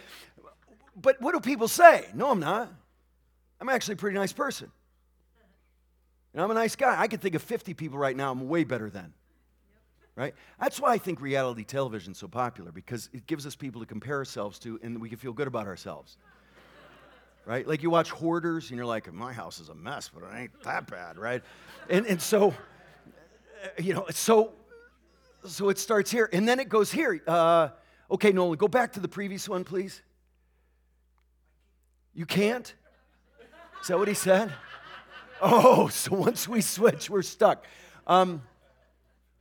But 0.95 1.21
what 1.21 1.33
do 1.33 1.39
people 1.39 1.67
say? 1.67 2.07
No, 2.13 2.31
I'm 2.31 2.39
not. 2.39 2.71
I'm 3.59 3.69
actually 3.69 3.93
a 3.93 3.97
pretty 3.97 4.17
nice 4.17 4.33
person. 4.33 4.71
And 6.35 6.43
I'm 6.43 6.51
a 6.51 6.53
nice 6.53 6.75
guy. 6.75 7.01
I 7.01 7.07
can 7.07 7.17
think 7.17 7.33
of 7.33 7.41
50 7.41 7.73
people 7.73 7.97
right 7.97 8.15
now 8.15 8.29
I'm 8.29 8.47
way 8.47 8.63
better 8.63 8.91
than 8.91 9.11
right? 10.15 10.33
That's 10.59 10.79
why 10.79 10.93
I 10.93 10.97
think 10.97 11.21
reality 11.21 11.63
television 11.63 12.13
is 12.13 12.17
so 12.17 12.27
popular 12.27 12.71
because 12.71 13.09
it 13.13 13.27
gives 13.27 13.45
us 13.45 13.55
people 13.55 13.81
to 13.81 13.87
compare 13.87 14.17
ourselves 14.17 14.59
to 14.59 14.79
and 14.81 14.99
we 14.99 15.09
can 15.09 15.17
feel 15.17 15.33
good 15.33 15.47
about 15.47 15.67
ourselves. 15.67 16.17
right? 17.45 17.67
Like 17.67 17.83
you 17.83 17.89
watch 17.89 18.11
Hoarders 18.11 18.69
and 18.69 18.77
you're 18.77 18.85
like, 18.85 19.11
my 19.13 19.33
house 19.33 19.59
is 19.59 19.69
a 19.69 19.75
mess, 19.75 20.09
but 20.13 20.23
it 20.23 20.29
ain't 20.35 20.63
that 20.63 20.89
bad, 20.89 21.17
right? 21.17 21.43
And, 21.89 22.05
and 22.05 22.21
so, 22.21 22.53
you 23.77 23.93
know, 23.93 24.05
so, 24.09 24.53
so 25.45 25.69
it 25.69 25.77
starts 25.77 26.09
here 26.09 26.29
and 26.31 26.47
then 26.47 26.59
it 26.59 26.69
goes 26.69 26.91
here. 26.91 27.21
Uh, 27.27 27.69
okay, 28.09 28.31
Nolan, 28.31 28.57
go 28.57 28.67
back 28.67 28.93
to 28.93 28.99
the 28.99 29.09
previous 29.09 29.49
one, 29.49 29.63
please. 29.63 30.01
You 32.13 32.25
can't? 32.25 32.73
Is 33.81 33.89
that 33.89 33.99
what 33.99 34.07
he 34.07 34.13
said? 34.13 34.53
Oh, 35.41 35.87
so 35.89 36.15
once 36.15 36.47
we 36.47 36.61
switch, 36.61 37.09
we're 37.09 37.21
stuck. 37.21 37.65
Um, 38.07 38.41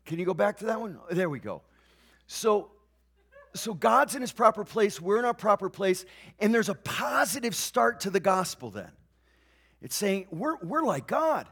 can 0.06 0.18
you 0.18 0.26
go 0.26 0.34
back 0.34 0.58
to 0.58 0.66
that 0.66 0.80
one? 0.80 0.98
There 1.10 1.28
we 1.28 1.38
go. 1.38 1.62
So, 2.26 2.70
so 3.54 3.74
God's 3.74 4.14
in 4.14 4.20
his 4.20 4.32
proper 4.32 4.64
place, 4.64 5.00
we're 5.00 5.18
in 5.18 5.24
our 5.24 5.34
proper 5.34 5.68
place, 5.68 6.04
and 6.38 6.54
there's 6.54 6.68
a 6.68 6.74
positive 6.74 7.54
start 7.54 8.00
to 8.00 8.10
the 8.10 8.20
gospel 8.20 8.70
then. 8.70 8.90
It's 9.80 9.96
saying 9.96 10.26
we're, 10.30 10.56
we're 10.62 10.82
like 10.82 11.06
God. 11.06 11.46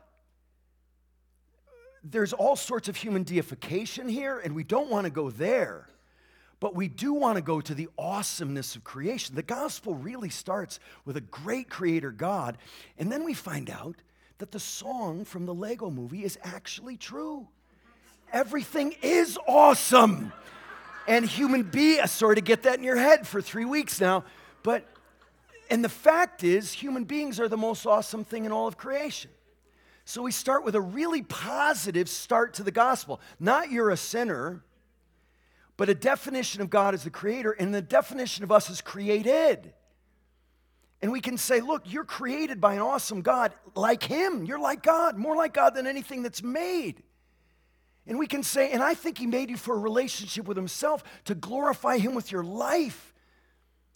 There's 2.05 2.33
all 2.33 2.57
sorts 2.57 2.89
of 2.89 2.97
human 2.97 3.23
deification 3.23 4.09
here, 4.09 4.39
and 4.39 4.55
we 4.57 4.65
don't 4.65 4.91
want 4.91 5.05
to 5.05 5.11
go 5.11 5.31
there. 5.31 5.89
But 6.59 6.75
we 6.75 6.89
do 6.89 7.13
want 7.13 7.37
to 7.37 7.43
go 7.43 7.61
to 7.61 7.75
the 7.75 7.89
awesomeness 7.99 8.77
of 8.77 8.85
creation. 8.85 9.35
The 9.35 9.43
gospel 9.43 9.95
really 9.95 10.31
starts 10.31 10.81
with 11.05 11.17
a 11.17 11.21
great 11.21 11.69
creator 11.69 12.11
God, 12.11 12.57
and 12.99 13.11
then 13.11 13.25
we 13.25 13.35
find 13.35 13.71
out 13.71 13.97
that 14.39 14.51
the 14.51 14.61
song 14.61 15.25
from 15.25 15.47
the 15.47 15.55
Lego 15.55 15.91
movie 15.91 16.25
is 16.25 16.39
actually 16.43 16.97
true 16.97 17.49
everything 18.33 18.95
is 19.03 19.39
awesome. 19.47 20.33
And 21.07 21.25
human 21.25 21.65
beings, 21.65 22.01
uh, 22.01 22.07
sorry 22.07 22.37
to 22.37 22.41
get 22.41 22.63
that 22.63 22.79
in 22.79 22.85
your 22.85 22.97
head 22.97 23.27
for 23.27 23.43
three 23.43 23.65
weeks 23.65 24.01
now, 24.01 24.25
but, 24.63 24.87
and 25.71 25.85
the 25.85 25.89
fact 25.89 26.45
is, 26.45 26.73
human 26.73 27.05
beings 27.05 27.39
are 27.39 27.49
the 27.49 27.57
most 27.57 27.87
awesome 27.87 28.25
thing 28.25 28.45
in 28.45 28.53
all 28.53 28.67
of 28.67 28.77
creation. 28.77 29.31
So 30.05 30.23
we 30.23 30.33
start 30.33 30.65
with 30.65 30.75
a 30.75 30.81
really 30.81 31.23
positive 31.23 32.09
start 32.09 32.55
to 32.55 32.63
the 32.63 32.71
gospel. 32.71 33.21
Not 33.39 33.71
you're 33.71 33.91
a 33.91 33.97
sinner, 33.97 34.65
but 35.77 35.89
a 35.89 35.95
definition 35.95 36.61
of 36.61 36.71
God 36.71 36.95
as 36.95 37.05
the 37.05 37.11
creator 37.11 37.53
and 37.53 37.75
the 37.75 37.83
definition 37.83 38.45
of 38.45 38.53
us 38.53 38.71
as 38.71 38.81
created. 38.81 39.73
And 41.03 41.11
we 41.11 41.21
can 41.21 41.37
say, 41.37 41.61
look, 41.61 41.83
you're 41.85 42.05
created 42.05 42.61
by 42.61 42.75
an 42.75 42.81
awesome 42.81 43.23
God 43.23 43.53
like 43.75 44.05
Him. 44.05 44.45
You're 44.45 44.61
like 44.61 44.85
God, 44.85 45.19
more 45.19 45.35
like 45.35 45.53
God 45.53 45.75
than 45.75 45.89
anything 45.89 46.23
that's 46.23 46.45
made. 46.45 47.03
And 48.07 48.19
we 48.19 48.29
can 48.29 48.45
say, 48.45 48.71
and 48.71 48.83
I 48.83 48.95
think 48.95 49.19
He 49.19 49.27
made 49.27 49.51
you 49.51 49.57
for 49.57 49.75
a 49.75 49.79
relationship 49.79 50.47
with 50.47 50.57
Himself 50.57 51.03
to 51.25 51.35
glorify 51.35 51.99
Him 51.99 52.15
with 52.15 52.31
your 52.31 52.45
life. 52.45 53.13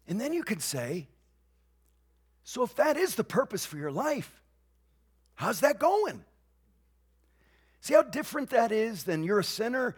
And 0.08 0.20
then 0.20 0.32
you 0.32 0.42
can 0.42 0.58
say, 0.58 1.06
so 2.42 2.64
if 2.64 2.74
that 2.74 2.96
is 2.96 3.14
the 3.14 3.24
purpose 3.24 3.64
for 3.64 3.76
your 3.76 3.92
life, 3.92 4.42
how's 5.36 5.60
that 5.60 5.78
going? 5.78 6.24
See 7.80 7.94
how 7.94 8.02
different 8.02 8.50
that 8.50 8.72
is 8.72 9.04
than 9.04 9.22
you're 9.22 9.38
a 9.38 9.44
sinner? 9.44 9.94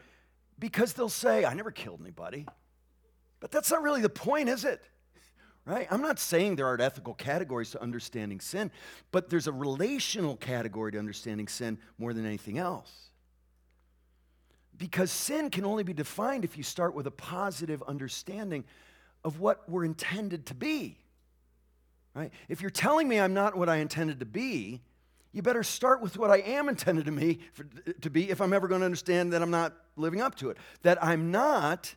Because 0.59 0.93
they'll 0.93 1.09
say, 1.09 1.47
I 1.47 1.55
never 1.55 1.71
killed 1.71 2.01
anybody. 2.03 2.47
But 3.41 3.51
that's 3.51 3.71
not 3.71 3.83
really 3.83 4.03
the 4.03 4.11
point, 4.11 4.51
is 4.51 4.67
it? 4.67 4.83
Right? 5.69 5.87
I'm 5.91 6.01
not 6.01 6.19
saying 6.19 6.57
there 6.57 6.67
aren't 6.67 6.81
ethical 6.81 7.13
categories 7.13 7.73
to 7.73 7.83
understanding 7.83 8.41
sin, 8.41 8.71
but 9.13 9.29
there's 9.29 9.47
a 9.47 9.53
relational 9.53 10.35
category 10.35 10.93
to 10.93 10.99
understanding 10.99 11.47
sin 11.47 11.77
more 11.99 12.15
than 12.15 12.25
anything 12.25 12.57
else. 12.57 12.91
Because 14.79 15.11
sin 15.11 15.51
can 15.51 15.67
only 15.67 15.83
be 15.83 15.93
defined 15.93 16.45
if 16.47 16.57
you 16.57 16.63
start 16.63 16.95
with 16.95 17.07
a 17.07 17.11
positive 17.11 17.83
understanding 17.83 18.65
of 19.25 19.41
what 19.41 19.69
we're 19.69 19.85
intended 19.85 20.47
to 20.47 20.55
be. 20.55 20.97
Right? 22.15 22.33
If 22.49 22.63
you're 22.63 22.71
telling 22.71 23.07
me 23.07 23.21
I'm 23.21 23.35
not 23.35 23.55
what 23.55 23.69
I 23.69 23.77
intended 23.77 24.21
to 24.21 24.27
be, 24.27 24.81
you 25.33 25.43
better 25.43 25.63
start 25.63 26.01
with 26.01 26.17
what 26.17 26.31
I 26.31 26.39
am 26.39 26.71
intended 26.71 27.05
to 27.05 27.13
me 27.13 27.41
for, 27.53 27.65
to 28.01 28.09
be 28.09 28.31
if 28.31 28.41
I'm 28.41 28.55
ever 28.55 28.69
going 28.69 28.81
to 28.81 28.87
understand 28.87 29.35
that 29.35 29.43
I'm 29.43 29.51
not 29.51 29.75
living 29.97 30.23
up 30.23 30.35
to 30.37 30.49
it. 30.49 30.57
That 30.81 31.05
I'm 31.05 31.31
not 31.31 31.95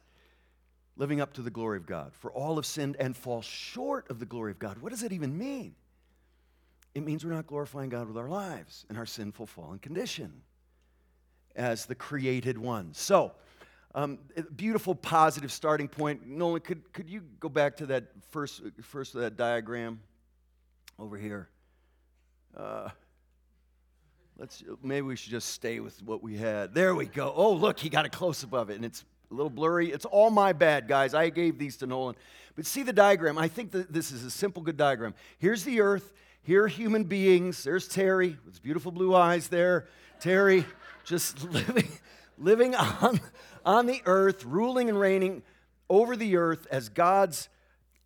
living 0.98 1.22
up 1.22 1.34
to 1.34 1.42
the 1.42 1.50
glory 1.50 1.78
of 1.78 1.86
God. 1.86 2.14
For 2.14 2.32
all 2.32 2.56
have 2.58 2.66
sinned 2.66 2.96
and 3.00 3.16
fall 3.16 3.42
short 3.42 4.10
of 4.10 4.20
the 4.20 4.26
glory 4.26 4.52
of 4.52 4.60
God. 4.60 4.78
What 4.80 4.92
does 4.92 5.04
it 5.04 5.12
even 5.12 5.38
mean? 5.38 5.76
It 6.94 7.04
means 7.04 7.24
we're 7.24 7.32
not 7.32 7.48
glorifying 7.48 7.90
God 7.90 8.08
with 8.08 8.18
our 8.18 8.28
lives 8.28 8.86
in 8.90 8.98
our 8.98 9.06
sinful 9.06 9.46
fallen 9.46 9.80
condition 9.80 10.42
as 11.56 11.86
the 11.86 11.96
created 11.96 12.58
one. 12.58 12.94
So, 12.94 13.32
um, 13.94 14.20
beautiful 14.56 14.96
positive 14.96 15.52
starting 15.52 15.88
point. 15.88 16.26
Nolan, 16.26 16.62
could, 16.62 16.94
could 16.94 17.10
you 17.10 17.22
go 17.40 17.50
back 17.50 17.78
to 17.78 17.86
that 17.88 18.06
first, 18.30 18.62
first 18.82 19.14
that 19.22 19.38
diagram 19.38 20.02
over 20.98 21.18
here? 21.18 21.50
Uh, 22.56 22.90
let's, 24.38 24.64
maybe 24.82 25.02
we 25.02 25.16
should 25.16 25.32
just 25.32 25.50
stay 25.50 25.80
with 25.80 26.02
what 26.04 26.24
we 26.24 26.38
had. 26.38 26.74
There 26.74 26.96
we 26.96 27.06
go. 27.06 27.34
Oh, 27.36 27.54
look, 27.54 27.80
he 27.80 27.90
got 27.90 28.06
a 28.06 28.10
close 28.10 28.44
up 28.44 28.54
of 28.54 28.70
it, 28.70 28.76
and 28.76 28.86
it's 28.86 29.04
a 29.32 29.34
little 29.34 29.50
blurry. 29.50 29.92
It's 29.92 30.06
all 30.06 30.30
my 30.30 30.54
bad, 30.54 30.88
guys. 30.88 31.14
I 31.14 31.30
gave 31.30 31.58
these 31.58 31.78
to 31.78 31.88
Nolan. 31.88 32.16
But 32.56 32.66
see 32.66 32.84
the 32.84 32.94
diagram. 32.94 33.38
I 33.38 33.48
think 33.48 33.72
that 33.72 33.94
this 33.94 34.12
is 34.12 34.26
a 34.26 34.32
simple, 34.32 34.62
good 34.62 34.78
diagram. 34.78 35.14
Here's 35.38 35.64
the 35.64 35.82
earth. 35.82 36.12
Here 36.44 36.64
are 36.64 36.68
human 36.68 37.06
beings. 37.06 37.64
There's 37.64 37.88
Terry 37.88 38.38
with 38.46 38.54
his 38.54 38.60
beautiful 38.60 38.92
blue 38.92 39.16
eyes 39.16 39.48
there. 39.48 39.88
Terry 40.20 40.66
just 41.06 41.44
living, 41.52 41.88
living 42.38 42.76
on, 42.76 43.20
on 43.66 43.86
the 43.86 44.02
earth, 44.06 44.44
ruling 44.44 44.90
and 44.90 45.00
reigning 45.00 45.44
over 45.90 46.16
the 46.16 46.36
earth 46.36 46.68
as 46.70 46.90
God's 46.90 47.48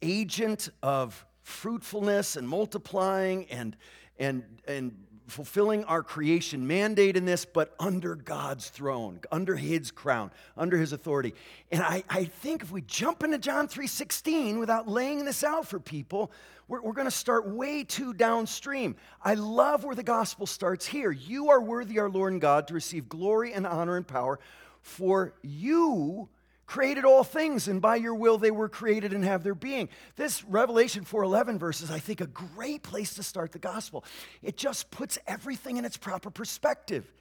agent 0.02 0.70
of 0.84 1.26
fruitfulness 1.42 2.36
and 2.36 2.48
multiplying 2.48 3.46
and, 3.50 3.76
and, 4.20 4.44
and 4.68 4.96
fulfilling 5.28 5.84
our 5.86 6.04
creation 6.04 6.68
mandate 6.68 7.18
in 7.18 7.26
this, 7.26 7.46
but 7.46 7.74
under 7.80 8.16
God's 8.16 8.70
throne, 8.70 9.20
under 9.32 9.56
his 9.56 9.92
crown, 9.92 10.32
under 10.56 10.78
his 10.78 10.94
authority. 10.94 11.34
And 11.72 11.82
I, 11.82 12.04
I 12.10 12.26
think 12.26 12.62
if 12.62 12.72
we 12.72 12.82
jump 12.82 13.24
into 13.24 13.38
John 13.38 13.68
3.16 13.68 14.60
without 14.60 14.88
laying 14.88 15.26
this 15.26 15.44
out 15.44 15.68
for 15.68 15.80
people, 15.80 16.32
we're, 16.68 16.82
we're 16.82 16.94
going 16.94 17.08
to 17.08 17.12
start 17.12 17.48
way 17.48 17.84
too 17.84 18.14
downstream. 18.14 18.96
I 19.22 19.34
love 19.36 19.84
where 19.84 19.96
the 19.96 20.04
gospel 20.04 20.46
starts 20.46 20.86
here. 20.86 21.12
You 21.12 21.50
are 21.50 21.62
worthy, 21.62 22.00
our 22.00 22.10
Lord 22.10 22.34
and 22.34 22.42
God, 22.42 22.68
to 22.68 22.74
receive 22.74 23.10
glory 23.10 23.54
and 23.54 23.66
honor 23.66 23.98
and 23.98 24.08
power, 24.08 24.40
for 24.82 25.34
you 25.42 26.30
created 26.66 27.06
all 27.06 27.24
things 27.24 27.68
and 27.68 27.82
by 27.82 27.96
your 27.96 28.16
will 28.16 28.38
they 28.38 28.52
were 28.52 28.70
created 28.70 29.14
and 29.14 29.24
have 29.24 29.44
their 29.44 29.56
being. 29.56 29.90
This 30.16 30.44
revelation 30.44 31.06
4.11 31.06 31.60
verse 31.60 31.82
is 31.82 31.92
i 31.92 32.00
think 32.00 32.22
a 32.22 32.28
great 32.28 32.84
place 32.84 33.14
to 33.16 33.24
start 33.24 33.52
the 33.52 33.60
gospel. 33.60 34.04
It 34.42 34.58
just 34.58 34.92
puts 34.92 35.18
everything 35.28 35.78
in 35.78 35.86
its 35.86 35.98
proper 35.98 36.30
perspective. 36.30 37.12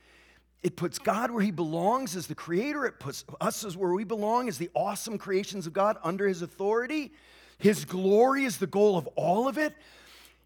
It 0.63 0.77
puts 0.77 0.99
god 0.99 1.31
where 1.31 1.43
he 1.43 1.51
belongs 1.51 2.17
as 2.17 2.27
the 2.27 2.35
creator. 2.35 2.87
It 2.87 2.99
puts 2.99 3.25
us 3.41 3.65
as 3.65 3.77
where 3.77 3.93
we 3.93 4.05
belong 4.05 4.49
as 4.49 4.57
the 4.57 4.71
awesome 4.75 5.19
creations 5.19 5.67
of 5.67 5.73
god 5.75 5.99
under 6.03 6.27
his 6.27 6.41
authority. 6.41 7.13
His 7.59 7.85
glory 7.85 8.45
is 8.45 8.59
the 8.59 8.67
goal 8.67 8.97
of 8.97 9.07
all 9.09 9.47
of 9.47 9.59
it. 9.59 9.75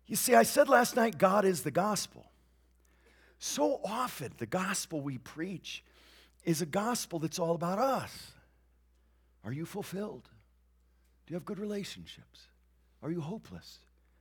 You 0.06 0.16
see 0.16 0.34
i 0.34 0.42
said 0.42 0.68
last 0.68 0.96
night 0.96 1.18
god 1.18 1.44
is 1.44 1.62
the 1.62 1.70
gospel. 1.70 2.24
So 3.38 3.80
often 3.84 4.32
the 4.38 4.46
gospel 4.46 5.00
we 5.00 5.18
preach 5.18 5.84
is 6.44 6.62
a 6.62 6.66
gospel 6.66 7.20
that's 7.20 7.38
all 7.38 7.54
about 7.54 7.78
us. 7.78 8.32
Are 9.44 9.52
you 9.52 9.64
fulfilled? 9.64 10.28
Do 11.26 11.32
you 11.32 11.36
have 11.36 11.44
good 11.44 11.58
relationships? 11.58 12.46
Are 13.02 13.10
you 13.10 13.20
hopeless? 13.20 13.78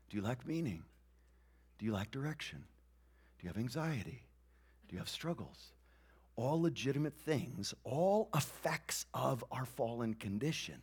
Do 0.10 0.18
you 0.18 0.24
lack 0.24 0.46
meaning? 0.46 0.84
Do 1.80 1.86
you 1.86 1.94
lack 1.94 2.12
direction? 2.12 2.64
Do 3.40 3.44
you 3.44 3.50
have 3.50 3.58
anxiety? 3.58 4.24
Do 4.88 4.96
you 4.96 5.00
have 5.00 5.10
struggles? 5.10 5.74
All 6.36 6.62
legitimate 6.62 7.16
things, 7.16 7.74
all 7.84 8.30
effects 8.36 9.06
of 9.14 9.44
our 9.52 9.66
fallen 9.66 10.14
condition, 10.14 10.82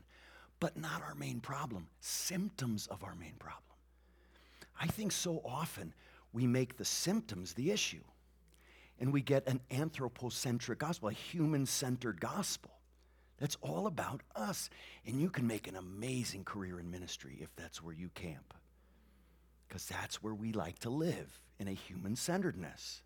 but 0.60 0.76
not 0.76 1.02
our 1.02 1.14
main 1.14 1.40
problem, 1.40 1.88
symptoms 2.00 2.86
of 2.88 3.04
our 3.04 3.14
main 3.14 3.34
problem. 3.38 3.62
I 4.80 4.86
think 4.86 5.12
so 5.12 5.40
often 5.44 5.94
we 6.32 6.46
make 6.46 6.76
the 6.76 6.84
symptoms 6.84 7.52
the 7.52 7.70
issue 7.70 8.02
and 8.98 9.12
we 9.12 9.22
get 9.22 9.46
an 9.48 9.60
anthropocentric 9.70 10.78
gospel, 10.78 11.08
a 11.08 11.12
human 11.12 11.66
centered 11.66 12.20
gospel. 12.20 12.70
That's 13.38 13.56
all 13.60 13.86
about 13.86 14.22
us. 14.36 14.70
And 15.06 15.20
you 15.20 15.28
can 15.30 15.46
make 15.46 15.66
an 15.66 15.76
amazing 15.76 16.44
career 16.44 16.78
in 16.78 16.90
ministry 16.90 17.38
if 17.40 17.54
that's 17.56 17.82
where 17.82 17.94
you 17.94 18.08
camp. 18.14 18.54
Because 19.68 19.86
that's 19.86 20.22
where 20.22 20.34
we 20.34 20.52
like 20.52 20.78
to 20.80 20.90
live 20.90 21.40
in 21.58 21.68
a 21.68 21.72
human 21.72 22.16
centeredness. 22.16 23.02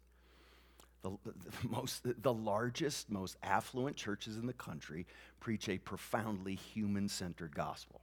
The, 1.03 1.11
the, 1.25 1.33
most, 1.69 2.03
the 2.23 2.33
largest, 2.33 3.11
most 3.11 3.37
affluent 3.43 3.97
churches 3.97 4.37
in 4.37 4.47
the 4.47 4.53
country 4.53 5.07
preach 5.41 5.69
a 5.69 5.79
profoundly 5.79 6.57
human 6.57 7.09
centered 7.09 7.55
gospel. 7.55 8.03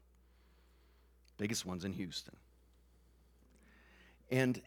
Biggest 1.38 1.66
ones 1.66 1.86
in 1.86 1.94
Houston. 1.94 2.36
And 4.32 4.62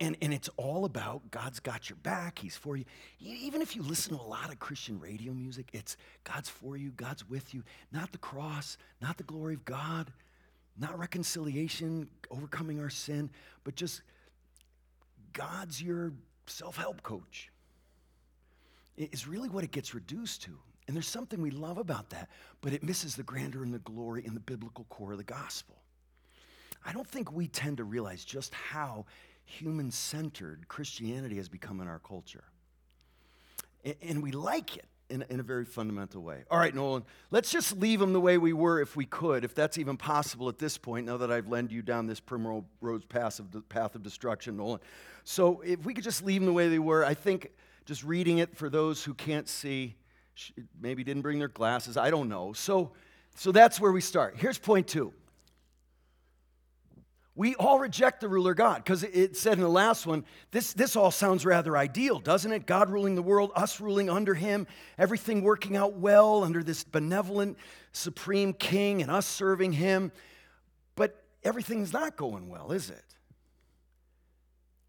and, 0.00 0.16
and 0.22 0.32
it's 0.32 0.48
all 0.56 0.86
about 0.86 1.30
God's 1.30 1.60
got 1.60 1.90
your 1.90 1.98
back, 2.02 2.38
He's 2.38 2.56
for 2.56 2.76
you. 2.76 2.84
Even 3.20 3.60
if 3.60 3.76
you 3.76 3.82
listen 3.82 4.16
to 4.16 4.22
a 4.22 4.24
lot 4.24 4.50
of 4.50 4.58
Christian 4.58 4.98
radio 4.98 5.32
music, 5.32 5.68
it's 5.74 5.98
God's 6.24 6.48
for 6.48 6.76
you, 6.76 6.90
God's 6.92 7.28
with 7.28 7.52
you. 7.52 7.62
Not 7.92 8.10
the 8.10 8.18
cross, 8.18 8.78
not 9.02 9.18
the 9.18 9.24
glory 9.24 9.54
of 9.54 9.64
God, 9.66 10.10
not 10.78 10.98
reconciliation, 10.98 12.08
overcoming 12.30 12.80
our 12.80 12.88
sin, 12.88 13.28
but 13.62 13.74
just 13.76 14.00
God's 15.34 15.82
your 15.82 16.12
self 16.46 16.76
help 16.76 17.02
coach. 17.02 17.50
It's 18.96 19.26
really 19.26 19.50
what 19.50 19.64
it 19.64 19.70
gets 19.70 19.94
reduced 19.94 20.42
to. 20.42 20.58
And 20.88 20.96
there's 20.96 21.06
something 21.06 21.40
we 21.40 21.50
love 21.50 21.78
about 21.78 22.10
that, 22.10 22.28
but 22.62 22.72
it 22.72 22.82
misses 22.82 23.14
the 23.14 23.22
grandeur 23.22 23.62
and 23.62 23.72
the 23.72 23.78
glory 23.80 24.24
and 24.26 24.34
the 24.34 24.40
biblical 24.40 24.86
core 24.88 25.12
of 25.12 25.18
the 25.18 25.24
gospel. 25.24 25.76
I 26.84 26.92
don't 26.92 27.06
think 27.06 27.30
we 27.30 27.46
tend 27.46 27.76
to 27.76 27.84
realize 27.84 28.24
just 28.24 28.54
how 28.54 29.04
human 29.50 29.90
centered 29.90 30.68
Christianity 30.68 31.36
has 31.36 31.48
become 31.48 31.80
in 31.80 31.88
our 31.88 31.98
culture. 31.98 32.44
And 34.02 34.22
we 34.22 34.30
like 34.30 34.76
it 34.76 34.86
in, 35.08 35.24
in, 35.28 35.40
a 35.40 35.42
very 35.42 35.64
fundamental 35.64 36.22
way. 36.22 36.44
All 36.50 36.58
right, 36.58 36.74
Nolan, 36.74 37.02
let's 37.30 37.50
just 37.50 37.76
leave 37.78 37.98
them 37.98 38.12
the 38.12 38.20
way 38.20 38.38
we 38.38 38.52
were 38.52 38.80
if 38.80 38.94
we 38.94 39.06
could, 39.06 39.44
if 39.44 39.54
that's 39.54 39.78
even 39.78 39.96
possible 39.96 40.48
at 40.48 40.58
this 40.58 40.78
point, 40.78 41.06
now 41.06 41.16
that 41.16 41.32
I've 41.32 41.48
led 41.48 41.72
you 41.72 41.82
down 41.82 42.06
this 42.06 42.20
primrose 42.20 42.64
path 43.08 43.38
of, 43.38 43.68
path 43.68 43.94
of 43.94 44.02
destruction, 44.02 44.56
Nolan. 44.56 44.80
So 45.24 45.62
if 45.62 45.84
we 45.84 45.94
could 45.94 46.04
just 46.04 46.22
leave 46.22 46.40
them 46.40 46.46
the 46.46 46.52
way 46.52 46.68
they 46.68 46.78
were, 46.78 47.04
I 47.04 47.14
think 47.14 47.50
just 47.86 48.04
reading 48.04 48.38
it 48.38 48.56
for 48.56 48.68
those 48.68 49.02
who 49.02 49.14
can't 49.14 49.48
see, 49.48 49.96
maybe 50.80 51.02
didn't 51.02 51.22
bring 51.22 51.38
their 51.38 51.48
glasses, 51.48 51.96
I 51.96 52.10
don't 52.10 52.28
know. 52.28 52.52
So, 52.52 52.92
so 53.34 53.50
that's 53.50 53.80
where 53.80 53.92
we 53.92 54.00
start. 54.00 54.36
Here's 54.36 54.58
point 54.58 54.86
two 54.86 55.12
we 57.36 57.54
all 57.54 57.78
reject 57.78 58.20
the 58.20 58.28
ruler 58.28 58.54
God 58.54 58.84
because 58.84 59.02
it 59.04 59.36
said 59.36 59.54
in 59.54 59.60
the 59.60 59.68
last 59.68 60.06
one, 60.06 60.24
this, 60.50 60.72
this 60.72 60.96
all 60.96 61.10
sounds 61.10 61.46
rather 61.46 61.76
ideal, 61.76 62.18
doesn't 62.18 62.50
it? 62.50 62.66
God 62.66 62.90
ruling 62.90 63.14
the 63.14 63.22
world, 63.22 63.52
us 63.54 63.80
ruling 63.80 64.10
under 64.10 64.34
him, 64.34 64.66
everything 64.98 65.42
working 65.42 65.76
out 65.76 65.94
well 65.94 66.42
under 66.42 66.62
this 66.62 66.82
benevolent, 66.82 67.56
supreme 67.92 68.52
king, 68.52 69.00
and 69.00 69.10
us 69.10 69.26
serving 69.26 69.72
him. 69.72 70.10
But 70.96 71.22
everything's 71.44 71.92
not 71.92 72.16
going 72.16 72.48
well, 72.48 72.72
is 72.72 72.90
it? 72.90 73.04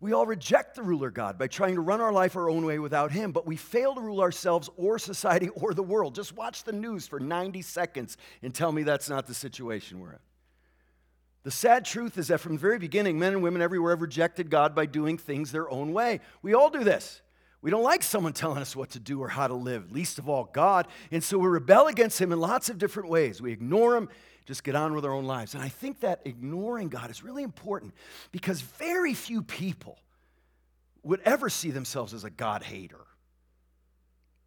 We 0.01 0.13
all 0.13 0.25
reject 0.25 0.73
the 0.75 0.81
ruler 0.81 1.11
God 1.11 1.37
by 1.37 1.45
trying 1.45 1.75
to 1.75 1.81
run 1.81 2.01
our 2.01 2.11
life 2.11 2.35
our 2.35 2.49
own 2.49 2.65
way 2.65 2.79
without 2.79 3.11
Him, 3.11 3.31
but 3.31 3.45
we 3.45 3.55
fail 3.55 3.93
to 3.93 4.01
rule 4.01 4.19
ourselves 4.19 4.67
or 4.75 4.97
society 4.97 5.49
or 5.55 5.75
the 5.75 5.83
world. 5.83 6.15
Just 6.15 6.35
watch 6.35 6.63
the 6.63 6.73
news 6.73 7.07
for 7.07 7.19
90 7.19 7.61
seconds 7.61 8.17
and 8.41 8.53
tell 8.53 8.71
me 8.71 8.81
that's 8.81 9.09
not 9.09 9.27
the 9.27 9.35
situation 9.35 9.99
we're 9.99 10.13
in. 10.13 10.19
The 11.43 11.51
sad 11.51 11.85
truth 11.85 12.17
is 12.17 12.27
that 12.27 12.39
from 12.39 12.53
the 12.53 12.59
very 12.59 12.77
beginning, 12.77 13.17
men 13.17 13.33
and 13.33 13.41
women 13.41 13.61
everywhere 13.61 13.91
have 13.91 14.01
rejected 14.01 14.49
God 14.49 14.75
by 14.75 14.85
doing 14.85 15.17
things 15.17 15.51
their 15.51 15.69
own 15.69 15.91
way. 15.91 16.19
We 16.41 16.53
all 16.53 16.69
do 16.69 16.83
this. 16.83 17.21
We 17.61 17.71
don't 17.71 17.83
like 17.83 18.03
someone 18.03 18.33
telling 18.33 18.59
us 18.59 18.75
what 18.75 18.91
to 18.91 18.99
do 18.99 19.21
or 19.21 19.27
how 19.27 19.47
to 19.47 19.53
live, 19.53 19.91
least 19.91 20.17
of 20.19 20.27
all 20.27 20.49
God. 20.51 20.87
And 21.11 21.23
so 21.23 21.37
we 21.37 21.47
rebel 21.47 21.87
against 21.87 22.19
Him 22.19 22.31
in 22.31 22.39
lots 22.39 22.69
of 22.69 22.77
different 22.77 23.09
ways. 23.09 23.41
We 23.41 23.51
ignore 23.51 23.95
Him, 23.95 24.09
just 24.45 24.63
get 24.63 24.75
on 24.75 24.93
with 24.93 25.05
our 25.05 25.13
own 25.13 25.25
lives. 25.25 25.53
And 25.53 25.63
I 25.63 25.69
think 25.69 25.99
that 25.99 26.21
ignoring 26.25 26.89
God 26.89 27.11
is 27.11 27.23
really 27.23 27.43
important 27.43 27.93
because 28.31 28.61
very 28.61 29.13
few 29.13 29.43
people 29.43 29.99
would 31.03 31.21
ever 31.21 31.49
see 31.49 31.71
themselves 31.71 32.13
as 32.13 32.23
a 32.23 32.29
God 32.29 32.63
hater. 32.63 33.05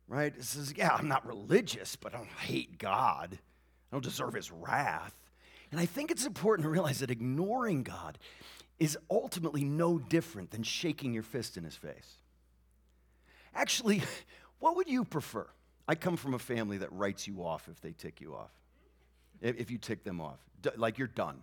Right? 0.07 0.35
It 0.37 0.45
says, 0.45 0.75
yeah, 0.77 0.95
I'm 0.95 1.09
not 1.09 1.27
religious, 1.27 1.97
but 1.97 2.15
I 2.15 2.19
don't 2.19 2.29
hate 2.29 2.79
God. 2.79 3.31
I 3.33 3.95
don't 3.95 4.05
deserve 4.05 4.35
His 4.35 4.51
wrath. 4.53 5.15
And 5.75 5.81
I 5.81 5.87
think 5.87 6.13
it's 6.13 6.25
important 6.25 6.63
to 6.67 6.69
realize 6.69 7.01
that 7.01 7.11
ignoring 7.11 7.83
God 7.83 8.17
is 8.79 8.97
ultimately 9.11 9.65
no 9.65 9.99
different 9.99 10.53
than 10.53 10.63
shaking 10.63 11.13
your 11.13 11.25
fist 11.25 11.57
in 11.57 11.65
his 11.65 11.75
face. 11.75 12.19
Actually, 13.57 14.01
what 14.61 14.77
would 14.77 14.89
you 14.89 15.05
prefer? 15.05 15.49
I 15.89 15.97
come 15.97 16.17
from 16.17 16.33
a 16.33 16.39
family 16.39 16.79
that 16.79 16.93
writes 16.93 17.27
you 17.27 17.45
off 17.45 17.69
if 17.69 17.81
they 17.81 17.91
tick 17.91 18.21
you 18.21 18.37
off. 18.37 18.53
If 19.43 19.69
you 19.73 19.79
tick 19.79 20.05
them 20.05 20.21
off, 20.21 20.39
like 20.77 20.97
you're 20.97 21.09
done. 21.09 21.43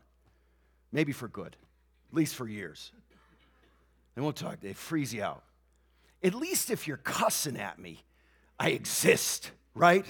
Maybe 0.93 1.11
for 1.11 1.27
good, 1.27 1.57
at 2.09 2.15
least 2.15 2.35
for 2.35 2.47
years. 2.47 2.93
They 4.15 4.21
won't 4.21 4.37
talk, 4.37 4.61
they 4.61 4.71
freeze 4.71 5.13
you 5.13 5.23
out. 5.23 5.43
At 6.23 6.35
least 6.35 6.71
if 6.71 6.87
you're 6.87 6.95
cussing 6.95 7.57
at 7.57 7.79
me, 7.79 8.05
I 8.57 8.69
exist, 8.69 9.51
right? 9.75 10.05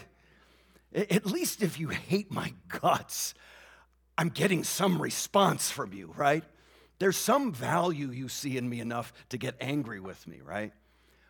At 0.93 1.25
least 1.25 1.63
if 1.63 1.79
you 1.79 1.87
hate 1.87 2.31
my 2.31 2.53
guts, 2.67 3.33
I'm 4.21 4.29
getting 4.29 4.63
some 4.63 5.01
response 5.01 5.71
from 5.71 5.93
you, 5.93 6.13
right? 6.15 6.43
There's 6.99 7.17
some 7.17 7.51
value 7.51 8.11
you 8.11 8.29
see 8.29 8.55
in 8.55 8.69
me 8.69 8.79
enough 8.79 9.11
to 9.29 9.37
get 9.39 9.55
angry 9.59 9.99
with 9.99 10.27
me, 10.27 10.41
right? 10.45 10.73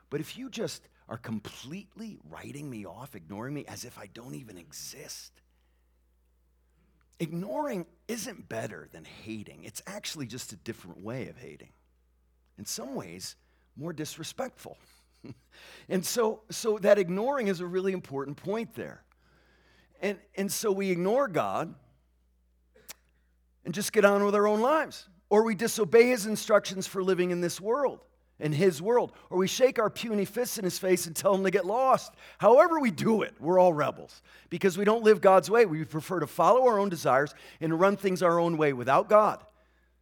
But 0.09 0.19
if 0.19 0.37
you 0.37 0.49
just 0.49 0.83
are 1.07 1.15
completely 1.15 2.17
writing 2.29 2.69
me 2.69 2.85
off, 2.85 3.15
ignoring 3.15 3.53
me 3.53 3.63
as 3.65 3.85
if 3.85 3.97
I 3.97 4.07
don't 4.07 4.35
even 4.35 4.57
exist, 4.57 5.31
ignoring 7.17 7.85
isn't 8.09 8.49
better 8.49 8.89
than 8.91 9.05
hating. 9.05 9.63
It's 9.63 9.81
actually 9.87 10.25
just 10.25 10.51
a 10.51 10.57
different 10.57 11.01
way 11.01 11.29
of 11.29 11.37
hating. 11.37 11.71
In 12.57 12.65
some 12.65 12.93
ways, 12.93 13.37
more 13.77 13.93
disrespectful. 13.93 14.77
and 15.87 16.05
so, 16.05 16.41
so 16.49 16.77
that 16.79 16.99
ignoring 16.99 17.47
is 17.47 17.61
a 17.61 17.65
really 17.65 17.93
important 17.93 18.35
point 18.35 18.75
there. 18.75 19.01
And, 20.01 20.17
and 20.35 20.51
so 20.51 20.73
we 20.73 20.91
ignore 20.91 21.29
God 21.29 21.73
and 23.65 23.73
just 23.73 23.93
get 23.93 24.05
on 24.05 24.23
with 24.23 24.35
our 24.35 24.47
own 24.47 24.61
lives. 24.61 25.07
Or 25.29 25.43
we 25.43 25.55
disobey 25.55 26.09
his 26.09 26.25
instructions 26.25 26.87
for 26.87 27.03
living 27.03 27.31
in 27.31 27.41
this 27.41 27.61
world, 27.61 28.03
in 28.39 28.51
his 28.51 28.81
world. 28.81 29.13
Or 29.29 29.37
we 29.37 29.47
shake 29.47 29.79
our 29.79 29.89
puny 29.89 30.25
fists 30.25 30.57
in 30.57 30.63
his 30.63 30.77
face 30.77 31.07
and 31.07 31.15
tell 31.15 31.33
him 31.33 31.43
to 31.43 31.51
get 31.51 31.65
lost. 31.65 32.13
However, 32.37 32.79
we 32.79 32.91
do 32.91 33.21
it, 33.21 33.33
we're 33.39 33.59
all 33.59 33.73
rebels 33.73 34.21
because 34.49 34.77
we 34.77 34.85
don't 34.85 35.03
live 35.03 35.21
God's 35.21 35.49
way. 35.49 35.65
We 35.65 35.85
prefer 35.85 36.19
to 36.19 36.27
follow 36.27 36.67
our 36.67 36.79
own 36.79 36.89
desires 36.89 37.33
and 37.61 37.79
run 37.79 37.95
things 37.95 38.21
our 38.21 38.39
own 38.39 38.57
way 38.57 38.73
without 38.73 39.07
God. 39.09 39.43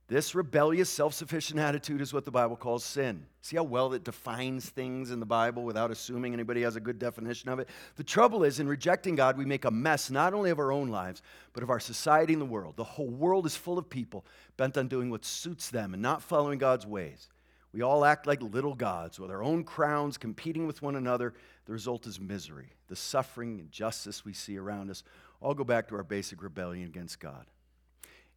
This 0.09 0.33
rebellious, 0.33 0.89
self 0.89 1.13
sufficient 1.13 1.59
attitude 1.59 2.01
is 2.01 2.11
what 2.11 2.25
the 2.25 2.31
Bible 2.31 2.55
calls 2.55 2.83
sin. 2.83 3.27
See 3.41 3.57
how 3.57 3.63
well 3.63 3.93
it 3.93 4.03
defines 4.03 4.67
things 4.67 5.11
in 5.11 5.19
the 5.19 5.25
Bible 5.25 5.63
without 5.63 5.91
assuming 5.91 6.33
anybody 6.33 6.63
has 6.63 6.75
a 6.75 6.79
good 6.79 6.97
definition 6.97 7.47
of 7.47 7.59
it? 7.59 7.69
The 7.95 8.03
trouble 8.03 8.43
is, 8.43 8.59
in 8.59 8.67
rejecting 8.67 9.13
God, 9.13 9.37
we 9.37 9.45
make 9.45 9.65
a 9.65 9.71
mess 9.71 10.09
not 10.09 10.33
only 10.33 10.49
of 10.49 10.57
our 10.57 10.71
own 10.71 10.87
lives, 10.87 11.21
but 11.53 11.61
of 11.61 11.69
our 11.69 11.79
society 11.79 12.33
and 12.33 12.41
the 12.41 12.45
world. 12.47 12.75
The 12.75 12.83
whole 12.83 13.11
world 13.11 13.45
is 13.45 13.55
full 13.55 13.77
of 13.77 13.87
people 13.87 14.25
bent 14.57 14.79
on 14.79 14.87
doing 14.87 15.11
what 15.11 15.25
suits 15.25 15.69
them 15.69 15.93
and 15.93 16.01
not 16.01 16.23
following 16.23 16.57
God's 16.57 16.87
ways. 16.87 17.29
We 17.71 17.83
all 17.83 18.03
act 18.03 18.25
like 18.25 18.41
little 18.41 18.73
gods 18.73 19.19
with 19.19 19.29
our 19.29 19.43
own 19.43 19.63
crowns 19.63 20.17
competing 20.17 20.65
with 20.65 20.81
one 20.81 20.95
another. 20.95 21.35
The 21.65 21.71
result 21.71 22.07
is 22.07 22.19
misery. 22.19 22.73
The 22.87 22.95
suffering 22.95 23.59
and 23.59 23.71
justice 23.71 24.25
we 24.25 24.33
see 24.33 24.57
around 24.57 24.89
us 24.89 25.03
all 25.39 25.53
go 25.53 25.63
back 25.63 25.87
to 25.89 25.95
our 25.95 26.03
basic 26.03 26.41
rebellion 26.41 26.87
against 26.87 27.19
God. 27.19 27.45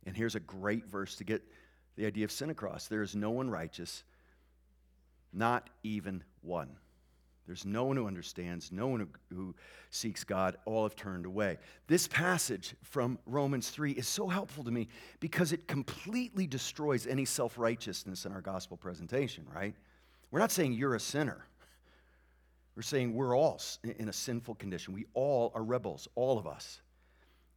And 0.05 0.15
here's 0.15 0.35
a 0.35 0.41
great 0.41 0.87
verse 0.87 1.15
to 1.17 1.25
get 1.25 1.43
the 1.97 2.07
idea 2.07 2.25
of 2.25 2.33
sin 2.33 2.51
across. 2.51 2.87
There 2.87 3.03
is 3.03 3.15
no 3.15 3.31
one 3.31 3.51
righteous, 3.51 4.05
not 5.33 5.69
even 5.83 6.23
one. 6.43 6.77
There's 7.47 7.67
no 7.67 7.85
one 7.85 7.97
who 7.97 8.07
understands, 8.07 8.71
no 8.71 8.87
one 8.87 9.09
who, 9.31 9.55
seeks 9.91 10.25
God. 10.25 10.57
All 10.65 10.85
have 10.85 10.97
turned 10.97 11.27
away. 11.27 11.59
This 11.87 12.09
passage 12.09 12.75
from 12.83 13.19
Romans 13.27 13.69
3 13.69 13.93
is 13.93 14.09
so 14.09 14.27
helpful 14.27 14.65
to 14.65 14.71
me 14.71 14.89
because 15.21 15.53
it 15.53 15.69
completely 15.69 16.47
destroys 16.47 17.07
any 17.07 17.27
self 17.27 17.59
righteousness 17.59 18.25
in 18.25 18.33
our 18.33 18.41
gospel 18.41 18.79
presentation, 18.79 19.45
right? 19.55 19.75
We're 20.31 20.39
not 20.39 20.51
saying 20.51 20.73
you're 20.73 20.95
a 20.95 21.01
sinner. 21.01 21.45
We're 22.75 22.83
saying 22.83 23.13
we're 23.13 23.37
all 23.37 23.61
in 23.99 24.09
a 24.09 24.15
sinful 24.15 24.55
condition. 24.55 24.95
We 24.95 25.05
all 25.13 25.53
are 25.55 25.63
rebels, 25.63 26.09
all 26.15 26.39
of 26.39 26.47
us. 26.47 26.81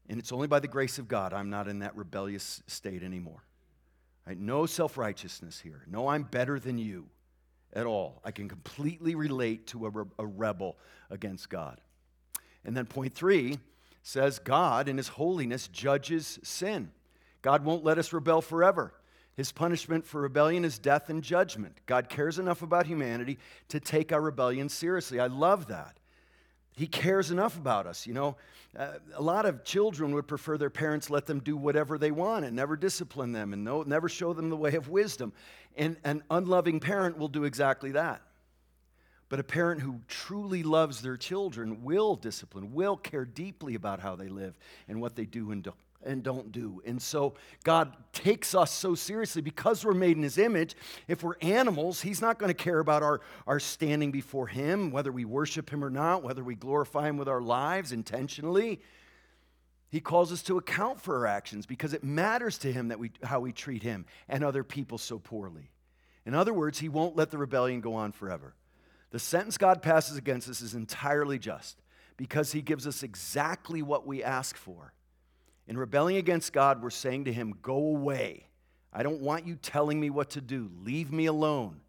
And 0.10 0.20
it's 0.20 0.34
only 0.34 0.48
by 0.48 0.60
the 0.60 0.68
grace 0.68 1.00
of 1.00 1.08
God 1.08 1.32
I'm 1.32 1.50
not 1.50 1.68
in 1.68 1.80
that 1.80 1.96
rebellious 1.96 2.62
state 2.68 3.02
anymore. 3.02 3.44
Right? 4.28 4.38
No 4.38 4.66
self 4.66 4.98
righteousness 4.98 5.60
here. 5.60 5.84
No, 5.88 6.08
I'm 6.08 6.24
better 6.24 6.60
than 6.60 6.78
you 6.78 7.08
at 7.74 7.86
all. 7.86 8.22
I 8.24 8.32
can 8.32 8.48
completely 8.48 9.16
relate 9.16 9.68
to 9.68 9.86
a, 9.86 9.90
re- 9.90 10.06
a 10.18 10.26
rebel 10.26 10.78
against 11.10 11.50
God. 11.50 11.82
And 12.64 12.76
then 12.76 12.86
point 12.86 13.14
three 13.14 13.60
says 14.02 14.40
God, 14.40 14.88
in 14.88 14.98
his 14.98 15.10
holiness, 15.10 15.68
judges 15.68 16.40
sin. 16.44 16.92
God 17.42 17.64
won't 17.64 17.84
let 17.84 17.98
us 17.98 18.14
rebel 18.14 18.42
forever. 18.42 18.94
His 19.36 19.52
punishment 19.52 20.06
for 20.06 20.22
rebellion 20.22 20.64
is 20.64 20.80
death 20.80 21.10
and 21.10 21.22
judgment. 21.22 21.80
God 21.86 22.08
cares 22.08 22.40
enough 22.40 22.62
about 22.62 22.88
humanity 22.88 23.38
to 23.68 23.80
take 23.80 24.14
our 24.14 24.22
rebellion 24.22 24.70
seriously. 24.70 25.20
I 25.20 25.28
love 25.28 25.68
that. 25.68 26.00
He 26.76 26.88
cares 26.88 27.32
enough 27.32 27.58
about 27.58 27.88
us. 27.88 28.06
You 28.06 28.14
know, 28.14 28.36
uh, 28.78 28.94
a 29.14 29.22
lot 29.22 29.46
of 29.46 29.64
children 29.64 30.14
would 30.14 30.28
prefer 30.28 30.58
their 30.58 30.70
parents 30.70 31.10
let 31.10 31.26
them 31.26 31.40
do 31.40 31.56
whatever 31.56 31.98
they 31.98 32.12
want 32.12 32.44
and 32.44 32.56
never 32.56 32.76
discipline 32.76 33.32
them 33.32 33.54
and 33.54 33.64
no, 33.64 33.84
never 33.84 34.10
show 34.10 34.34
them 34.34 34.50
the 34.50 34.58
way 34.58 34.76
of 34.76 34.90
wisdom. 34.90 35.32
And 35.78 35.98
an 36.04 36.24
unloving 36.30 36.82
parent 36.82 37.18
will 37.18 37.30
do 37.30 37.46
exactly 37.46 37.92
that. 37.92 38.22
But 39.30 39.40
a 39.40 39.44
parent 39.44 39.82
who 39.82 40.02
truly 40.08 40.64
loves 40.64 41.02
their 41.02 41.18
children 41.18 41.84
will 41.84 42.16
discipline, 42.16 42.74
will 42.74 42.98
care 42.98 43.26
deeply 43.26 43.76
about 43.76 44.00
how 44.00 44.16
they 44.16 44.28
live 44.28 44.58
and 44.88 45.02
what 45.02 45.16
they 45.16 45.26
do 45.26 45.52
and 45.52 45.64
and 46.06 46.24
don't 46.24 46.52
do. 46.52 46.82
And 46.86 47.02
so 47.02 47.36
God 47.64 47.96
takes 48.14 48.56
us 48.56 48.72
so 48.72 48.96
seriously 48.96 49.42
because 49.42 49.84
we're 49.84 49.94
made 49.94 50.18
in 50.18 50.24
his 50.24 50.38
image. 50.38 50.76
If 51.08 51.24
we're 51.24 51.38
animals, 51.42 52.02
he's 52.02 52.22
not 52.22 52.40
going 52.40 52.50
to 52.50 52.54
care 52.54 52.80
about 52.80 53.04
our, 53.04 53.22
our 53.48 53.60
standing 53.60 54.12
before 54.12 54.48
him, 54.48 54.92
whether 54.92 55.12
we 55.12 55.26
worship 55.26 55.70
him 55.70 55.84
or 55.84 55.90
not, 55.90 56.24
whether 56.24 56.44
we 56.44 56.56
glorify 56.56 57.10
him 57.10 57.18
with 57.18 57.28
our 57.28 57.42
lives 57.42 57.92
intentionally. 57.92 58.82
He 59.90 60.02
calls 60.02 60.32
us 60.32 60.44
to 60.44 60.58
account 60.58 61.00
for 61.00 61.18
our 61.18 61.28
actions 61.28 61.66
because 61.66 61.94
it 61.94 62.04
matters 62.04 62.58
to 62.60 62.72
him 62.72 62.90
that 62.90 63.00
we, 63.00 63.12
how 63.24 63.40
we 63.40 63.52
treat 63.52 63.84
him 63.84 64.06
and 64.28 64.44
other 64.44 64.64
people 64.64 64.98
so 64.98 65.20
poorly. 65.20 65.72
In 66.26 66.34
other 66.34 66.54
words, 66.54 66.80
he 66.80 66.90
won't 66.90 67.16
let 67.16 67.32
the 67.32 67.38
rebellion 67.38 67.82
go 67.82 67.96
on 67.96 68.12
forever. 68.12 68.56
The 69.12 69.20
sentence 69.20 69.58
God 69.58 69.82
passes 69.82 70.18
against 70.18 70.50
us 70.50 70.62
is 70.62 70.74
entirely 70.74 71.40
just 71.40 71.82
because 72.18 72.52
he 72.52 72.62
gives 72.62 72.88
us 72.88 73.04
exactly 73.04 73.82
what 73.82 74.08
we 74.08 74.24
ask 74.24 74.58
for. 74.58 74.94
In 75.68 75.78
rebelling 75.78 76.18
against 76.18 76.54
God, 76.54 76.82
we're 76.82 76.90
saying 76.90 77.26
to 77.26 77.34
him, 77.34 77.56
Go 77.62 77.78
away. 77.78 78.48
I 78.94 79.04
don't 79.04 79.22
want 79.22 79.46
you 79.46 79.56
telling 79.56 80.00
me 80.00 80.10
what 80.10 80.30
to 80.32 80.42
do. 80.42 80.72
Leave 80.84 81.12
me 81.12 81.26
alone. 81.26 81.82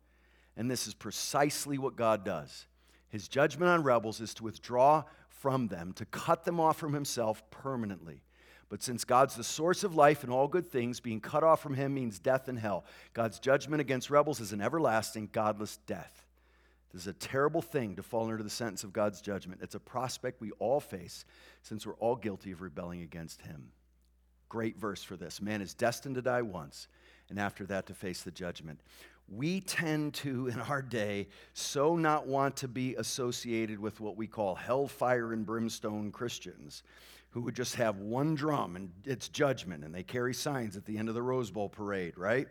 And 0.57 0.71
this 0.71 0.87
is 0.87 0.95
precisely 0.95 1.79
what 1.79 1.97
God 1.97 2.25
does. 2.25 2.67
His 3.09 3.29
judgment 3.29 3.71
on 3.71 3.83
rebels 3.83 4.21
is 4.21 4.35
to 4.35 4.45
withdraw 4.45 5.05
from 5.29 5.69
them, 5.69 5.93
to 5.95 6.05
cut 6.07 6.45
them 6.45 6.59
off 6.59 6.79
from 6.79 6.93
himself 6.93 7.49
permanently. 7.51 8.23
But 8.69 8.83
since 8.83 9.05
God's 9.05 9.37
the 9.37 9.45
source 9.45 9.85
of 9.85 9.95
life 9.95 10.25
and 10.25 10.33
all 10.33 10.49
good 10.49 10.67
things, 10.67 10.99
being 10.99 11.21
cut 11.21 11.45
off 11.45 11.63
from 11.63 11.75
him 11.75 11.95
means 11.95 12.19
death 12.19 12.49
and 12.49 12.59
hell. 12.59 12.85
God's 13.13 13.39
judgment 13.39 13.81
against 13.81 14.11
rebels 14.11 14.41
is 14.41 14.53
an 14.53 14.61
everlasting, 14.61 15.29
godless 15.33 15.77
death. 15.87 16.26
This 16.93 17.03
is 17.03 17.09
a 17.09 17.15
terrible 17.15 17.63
thing 17.63 17.97
to 17.97 18.03
fall 18.03 18.31
under 18.31 18.43
the 18.43 18.51
sentence 18.51 18.85
of 18.85 18.93
God's 18.93 19.21
judgment. 19.21 19.61
It's 19.63 19.75
a 19.75 19.81
prospect 19.81 20.41
we 20.41 20.53
all 20.53 20.81
face 20.81 21.25
since 21.63 21.87
we're 21.87 21.95
all 21.95 22.17
guilty 22.17 22.53
of 22.53 22.63
rebelling 22.63 23.03
against 23.03 23.43
Him. 23.43 23.71
Great 24.49 24.79
verse 24.79 25.03
for 25.03 25.17
this. 25.17 25.43
Man 25.43 25.61
is 25.61 25.75
destined 25.75 26.15
to 26.15 26.23
die 26.23 26.43
once, 26.43 26.89
and 27.29 27.39
after 27.39 27.65
that 27.67 27.87
to 27.87 27.95
face 27.95 28.23
the 28.23 28.31
judgment. 28.31 28.81
We 29.29 29.61
tend 29.61 30.15
to, 30.15 30.47
in 30.47 30.61
our 30.61 30.83
day, 30.83 31.27
so 31.53 31.97
not 31.97 32.29
want 32.29 32.57
to 32.59 32.69
be 32.69 32.95
associated 32.95 33.81
with 33.81 34.01
what 34.01 34.17
we 34.17 34.29
call 34.29 34.55
hellfire 34.55 35.33
and 35.33 35.45
brimstone 35.45 36.13
Christians 36.13 36.85
who 37.31 37.43
would 37.43 37.57
just 37.57 37.75
have 37.75 37.99
one 37.99 38.35
drum 38.35 38.77
and 38.77 38.91
it's 39.05 39.29
judgment, 39.29 39.85
and 39.85 39.95
they 39.95 40.05
carry 40.05 40.33
signs 40.33 40.77
at 40.77 40.87
the 40.87 40.97
end 40.97 41.09
of 41.09 41.15
the 41.15 41.23
Rose 41.23 41.51
Bowl 41.51 41.69
parade, 41.69 42.17
right? 42.17 42.47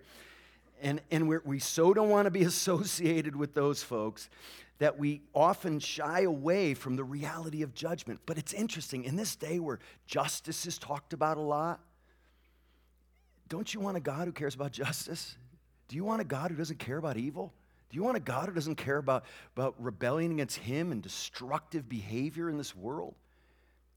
And, 0.81 1.01
and 1.11 1.27
we 1.27 1.37
we 1.43 1.59
so 1.59 1.93
don't 1.93 2.09
want 2.09 2.25
to 2.25 2.31
be 2.31 2.43
associated 2.53 3.35
with 3.35 3.53
those 3.53 3.83
folks 3.83 4.29
that 4.77 4.97
we 4.99 5.21
often 5.33 5.79
shy 5.79 6.21
away 6.21 6.73
from 6.73 6.95
the 6.95 7.03
reality 7.03 7.61
of 7.61 7.73
judgment. 7.73 8.19
But 8.25 8.37
it's 8.37 8.53
interesting, 8.53 9.05
in 9.05 9.15
this 9.15 9.35
day 9.35 9.59
where 9.59 9.79
justice 10.05 10.65
is 10.65 10.77
talked 10.77 11.13
about 11.13 11.37
a 11.37 11.41
lot, 11.41 11.79
don't 13.47 13.73
you 13.73 13.79
want 13.79 13.95
a 13.95 14.01
God 14.01 14.27
who 14.27 14.33
cares 14.33 14.55
about 14.55 14.71
justice? 14.71 15.37
Do 15.87 15.95
you 15.95 16.03
want 16.03 16.19
a 16.19 16.25
God 16.25 16.51
who 16.51 16.57
doesn't 16.57 16.79
care 16.79 16.97
about 16.97 17.15
evil? 17.15 17.53
Do 17.89 17.95
you 17.95 18.03
want 18.03 18.17
a 18.17 18.21
God 18.21 18.49
who 18.49 18.55
doesn't 18.55 18.75
care 18.75 18.97
about, 18.97 19.25
about 19.55 19.75
rebelling 19.77 20.33
against 20.33 20.57
Him 20.57 20.91
and 20.91 21.01
destructive 21.01 21.87
behavior 21.87 22.49
in 22.49 22.57
this 22.57 22.75
world? 22.75 23.15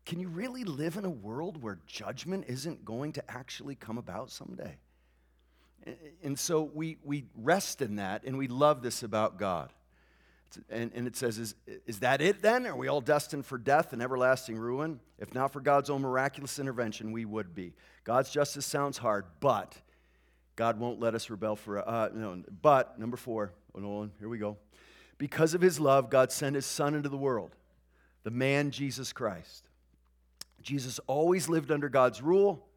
Can 0.05 0.20
you 0.20 0.29
really 0.29 0.64
live 0.64 0.97
in 0.97 1.05
a 1.05 1.11
world 1.11 1.61
where 1.62 1.81
judgment 1.87 2.45
isn't 2.47 2.85
going 2.85 3.12
to 3.14 3.31
actually 3.31 3.74
come 3.74 3.99
about 3.99 4.31
someday? 4.31 4.76
And 6.22 6.39
so 6.39 6.62
we, 6.62 6.97
we 7.05 7.24
rest 7.36 7.82
in 7.82 7.97
that 7.97 8.24
and 8.24 8.39
we 8.39 8.49
love 8.49 8.82
this 8.82 9.03
about 9.03 9.39
God. 9.39 9.72
And, 10.70 10.91
and 10.95 11.07
it 11.07 11.14
says, 11.16 11.39
is, 11.39 11.55
is 11.86 12.01
that 12.01 12.22
it 12.22 12.41
then? 12.41 12.66
Are 12.66 12.76
we 12.76 12.89
all 12.89 13.01
destined 13.03 13.45
for 13.45 13.59
death 13.59 13.93
and 13.93 14.01
everlasting 14.01 14.57
ruin? 14.57 15.01
If 15.18 15.34
not 15.34 15.53
for 15.53 15.61
God's 15.61 15.91
own 15.91 16.01
miraculous 16.01 16.59
intervention, 16.59 17.12
we 17.12 17.24
would 17.24 17.55
be. 17.55 17.74
God's 18.05 18.30
justice 18.30 18.64
sounds 18.64 18.97
hard, 18.97 19.26
but 19.41 19.76
God 20.57 20.80
won't 20.80 21.01
let 21.01 21.14
us 21.14 21.28
rebel 21.28 21.55
for. 21.55 21.86
Uh, 21.86 22.09
no, 22.14 22.43
but, 22.62 22.99
number 22.99 23.16
four, 23.16 23.53
oh, 23.74 23.80
Nolan, 23.80 24.11
here 24.18 24.28
we 24.28 24.39
go. 24.39 24.57
Because 25.18 25.53
of 25.53 25.61
his 25.61 25.78
love, 25.78 26.09
God 26.09 26.32
sent 26.32 26.55
his 26.55 26.66
son 26.66 26.95
into 26.95 27.09
the 27.09 27.16
world, 27.16 27.55
the 28.22 28.30
man 28.30 28.70
Jesus 28.70 29.12
Christ. 29.12 29.68
Jesus 30.62 30.99
always 31.07 31.49
lived 31.49 31.70
under 31.70 31.89
God's 31.89 32.22
rule 32.22 32.68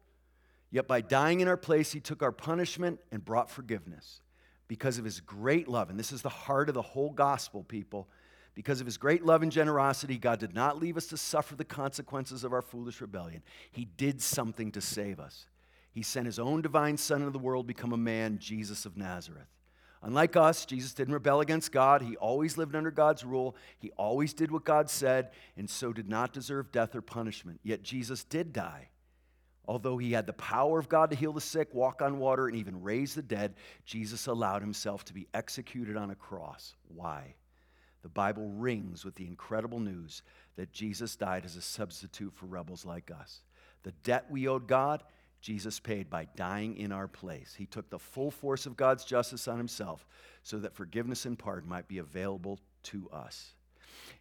Yet 0.72 0.88
by 0.88 1.02
dying 1.02 1.40
in 1.40 1.48
our 1.48 1.58
place, 1.58 1.92
he 1.92 2.00
took 2.00 2.22
our 2.22 2.32
punishment 2.32 2.98
and 3.12 3.22
brought 3.22 3.50
forgiveness 3.50 4.22
because 4.68 4.96
of 4.96 5.04
his 5.04 5.20
great 5.20 5.68
love. 5.68 5.90
And 5.90 5.98
this 5.98 6.12
is 6.12 6.22
the 6.22 6.30
heart 6.30 6.70
of 6.70 6.74
the 6.74 6.80
whole 6.80 7.10
gospel, 7.10 7.62
people. 7.62 8.08
Because 8.54 8.80
of 8.80 8.86
his 8.86 8.96
great 8.96 9.24
love 9.24 9.42
and 9.42 9.52
generosity, 9.52 10.16
God 10.16 10.38
did 10.38 10.54
not 10.54 10.80
leave 10.80 10.96
us 10.96 11.06
to 11.08 11.18
suffer 11.18 11.54
the 11.54 11.64
consequences 11.64 12.42
of 12.42 12.54
our 12.54 12.62
foolish 12.62 13.02
rebellion. 13.02 13.42
He 13.70 13.84
did 13.84 14.22
something 14.22 14.72
to 14.72 14.80
save 14.80 15.20
us. 15.20 15.46
He 15.92 16.02
sent 16.02 16.24
his 16.24 16.38
own 16.38 16.62
divine 16.62 16.96
Son 16.96 17.20
into 17.20 17.32
the 17.32 17.38
world, 17.38 17.66
become 17.66 17.92
a 17.92 17.98
man, 17.98 18.38
Jesus 18.38 18.86
of 18.86 18.96
Nazareth. 18.96 19.48
Unlike 20.00 20.36
us, 20.36 20.64
Jesus 20.64 20.94
didn't 20.94 21.12
rebel 21.12 21.40
against 21.40 21.70
God. 21.70 22.00
He 22.00 22.16
always 22.16 22.56
lived 22.56 22.74
under 22.74 22.90
God's 22.90 23.24
rule. 23.24 23.56
He 23.78 23.90
always 23.98 24.32
did 24.32 24.50
what 24.50 24.64
God 24.64 24.88
said, 24.88 25.32
and 25.54 25.68
so 25.68 25.92
did 25.92 26.08
not 26.08 26.32
deserve 26.32 26.72
death 26.72 26.94
or 26.94 27.02
punishment. 27.02 27.60
Yet 27.62 27.82
Jesus 27.82 28.24
did 28.24 28.54
die 28.54 28.88
Although 29.66 29.98
he 29.98 30.12
had 30.12 30.26
the 30.26 30.32
power 30.32 30.78
of 30.78 30.88
God 30.88 31.10
to 31.10 31.16
heal 31.16 31.32
the 31.32 31.40
sick, 31.40 31.72
walk 31.72 32.02
on 32.02 32.18
water, 32.18 32.48
and 32.48 32.56
even 32.56 32.82
raise 32.82 33.14
the 33.14 33.22
dead, 33.22 33.54
Jesus 33.84 34.26
allowed 34.26 34.60
himself 34.60 35.04
to 35.04 35.14
be 35.14 35.28
executed 35.34 35.96
on 35.96 36.10
a 36.10 36.16
cross. 36.16 36.74
Why? 36.88 37.34
The 38.02 38.08
Bible 38.08 38.48
rings 38.48 39.04
with 39.04 39.14
the 39.14 39.26
incredible 39.26 39.78
news 39.78 40.22
that 40.56 40.72
Jesus 40.72 41.14
died 41.14 41.44
as 41.44 41.56
a 41.56 41.62
substitute 41.62 42.34
for 42.34 42.46
rebels 42.46 42.84
like 42.84 43.10
us. 43.10 43.42
The 43.84 43.92
debt 44.02 44.26
we 44.28 44.48
owed 44.48 44.66
God, 44.66 45.04
Jesus 45.40 45.78
paid 45.78 46.10
by 46.10 46.26
dying 46.36 46.76
in 46.76 46.90
our 46.90 47.06
place. 47.08 47.54
He 47.56 47.66
took 47.66 47.88
the 47.88 47.98
full 47.98 48.30
force 48.30 48.66
of 48.66 48.76
God's 48.76 49.04
justice 49.04 49.46
on 49.46 49.58
himself 49.58 50.06
so 50.42 50.58
that 50.58 50.74
forgiveness 50.74 51.24
and 51.24 51.38
pardon 51.38 51.68
might 51.68 51.88
be 51.88 51.98
available 51.98 52.58
to 52.84 53.08
us. 53.12 53.54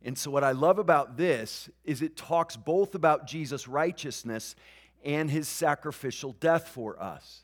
And 0.03 0.17
so, 0.17 0.31
what 0.31 0.43
I 0.43 0.51
love 0.51 0.79
about 0.79 1.17
this 1.17 1.69
is 1.83 2.01
it 2.01 2.17
talks 2.17 2.55
both 2.55 2.95
about 2.95 3.27
Jesus' 3.27 3.67
righteousness 3.67 4.55
and 5.03 5.29
his 5.29 5.47
sacrificial 5.47 6.33
death 6.39 6.67
for 6.67 7.01
us. 7.01 7.41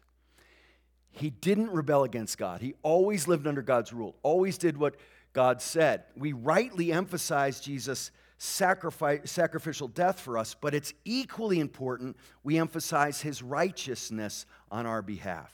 He 1.10 1.30
didn't 1.30 1.72
rebel 1.72 2.04
against 2.04 2.38
God. 2.38 2.62
He 2.62 2.76
always 2.84 3.28
lived 3.28 3.48
under 3.48 3.62
God's 3.62 3.92
rule, 3.92 4.16
always 4.24 4.58
did 4.58 4.78
what 4.78 4.96
God 5.34 5.62
said. 5.62 6.04
We 6.16 6.34
rightly 6.34 6.92
emphasize 6.92 7.60
Jesus' 7.60 8.12
sacrifice, 8.38 9.22
sacrificial 9.32 9.88
death 9.88 10.20
for 10.20 10.38
us, 10.38 10.56
but 10.60 10.76
it's 10.76 10.94
equally 11.06 11.60
important 11.60 12.18
we 12.44 12.58
emphasize 12.58 13.22
his 13.22 13.42
righteousness 13.42 14.46
on 14.70 14.86
our 14.86 15.02
behalf. 15.02 15.52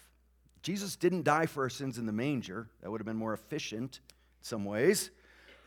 Jesus 0.61 0.95
didn't 0.95 1.23
die 1.23 1.45
for 1.45 1.63
our 1.63 1.69
sins 1.69 1.97
in 1.97 2.05
the 2.05 2.11
manger, 2.11 2.69
that 2.81 2.91
would 2.91 2.99
have 2.99 3.05
been 3.05 3.15
more 3.15 3.33
efficient 3.33 3.99
in 4.05 4.43
some 4.43 4.65
ways 4.65 5.11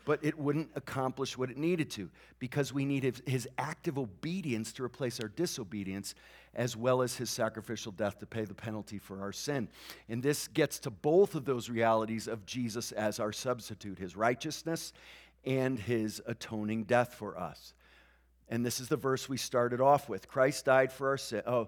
but 0.07 0.23
it 0.23 0.39
wouldn't 0.39 0.69
accomplish 0.75 1.37
what 1.37 1.51
it 1.51 1.57
needed 1.57 1.89
to 1.91 2.09
because 2.39 2.71
we 2.71 2.85
needed 2.85 3.21
his 3.25 3.45
active 3.57 3.97
obedience 3.97 4.71
to 4.71 4.81
replace 4.81 5.19
our 5.19 5.27
disobedience 5.27 6.15
as 6.55 6.77
well 6.77 7.01
as 7.01 7.17
his 7.17 7.29
sacrificial 7.29 7.91
death 7.91 8.17
to 8.17 8.25
pay 8.25 8.45
the 8.45 8.53
penalty 8.53 8.99
for 8.99 9.19
our 9.21 9.33
sin. 9.33 9.67
And 10.07 10.23
this 10.23 10.47
gets 10.47 10.79
to 10.79 10.89
both 10.89 11.35
of 11.35 11.43
those 11.43 11.69
realities 11.69 12.29
of 12.29 12.45
Jesus 12.45 12.93
as 12.93 13.19
our 13.19 13.33
substitute, 13.33 13.99
his 13.99 14.15
righteousness 14.15 14.93
and 15.45 15.77
his 15.77 16.21
atoning 16.25 16.85
death 16.85 17.13
for 17.13 17.37
us. 17.37 17.73
And 18.47 18.65
this 18.65 18.79
is 18.79 18.87
the 18.87 18.95
verse 18.95 19.27
we 19.27 19.35
started 19.35 19.81
off 19.81 20.07
with. 20.07 20.29
Christ 20.29 20.63
died 20.63 20.93
for 20.93 21.09
our 21.09 21.17
sin. 21.17 21.41
Oh, 21.45 21.67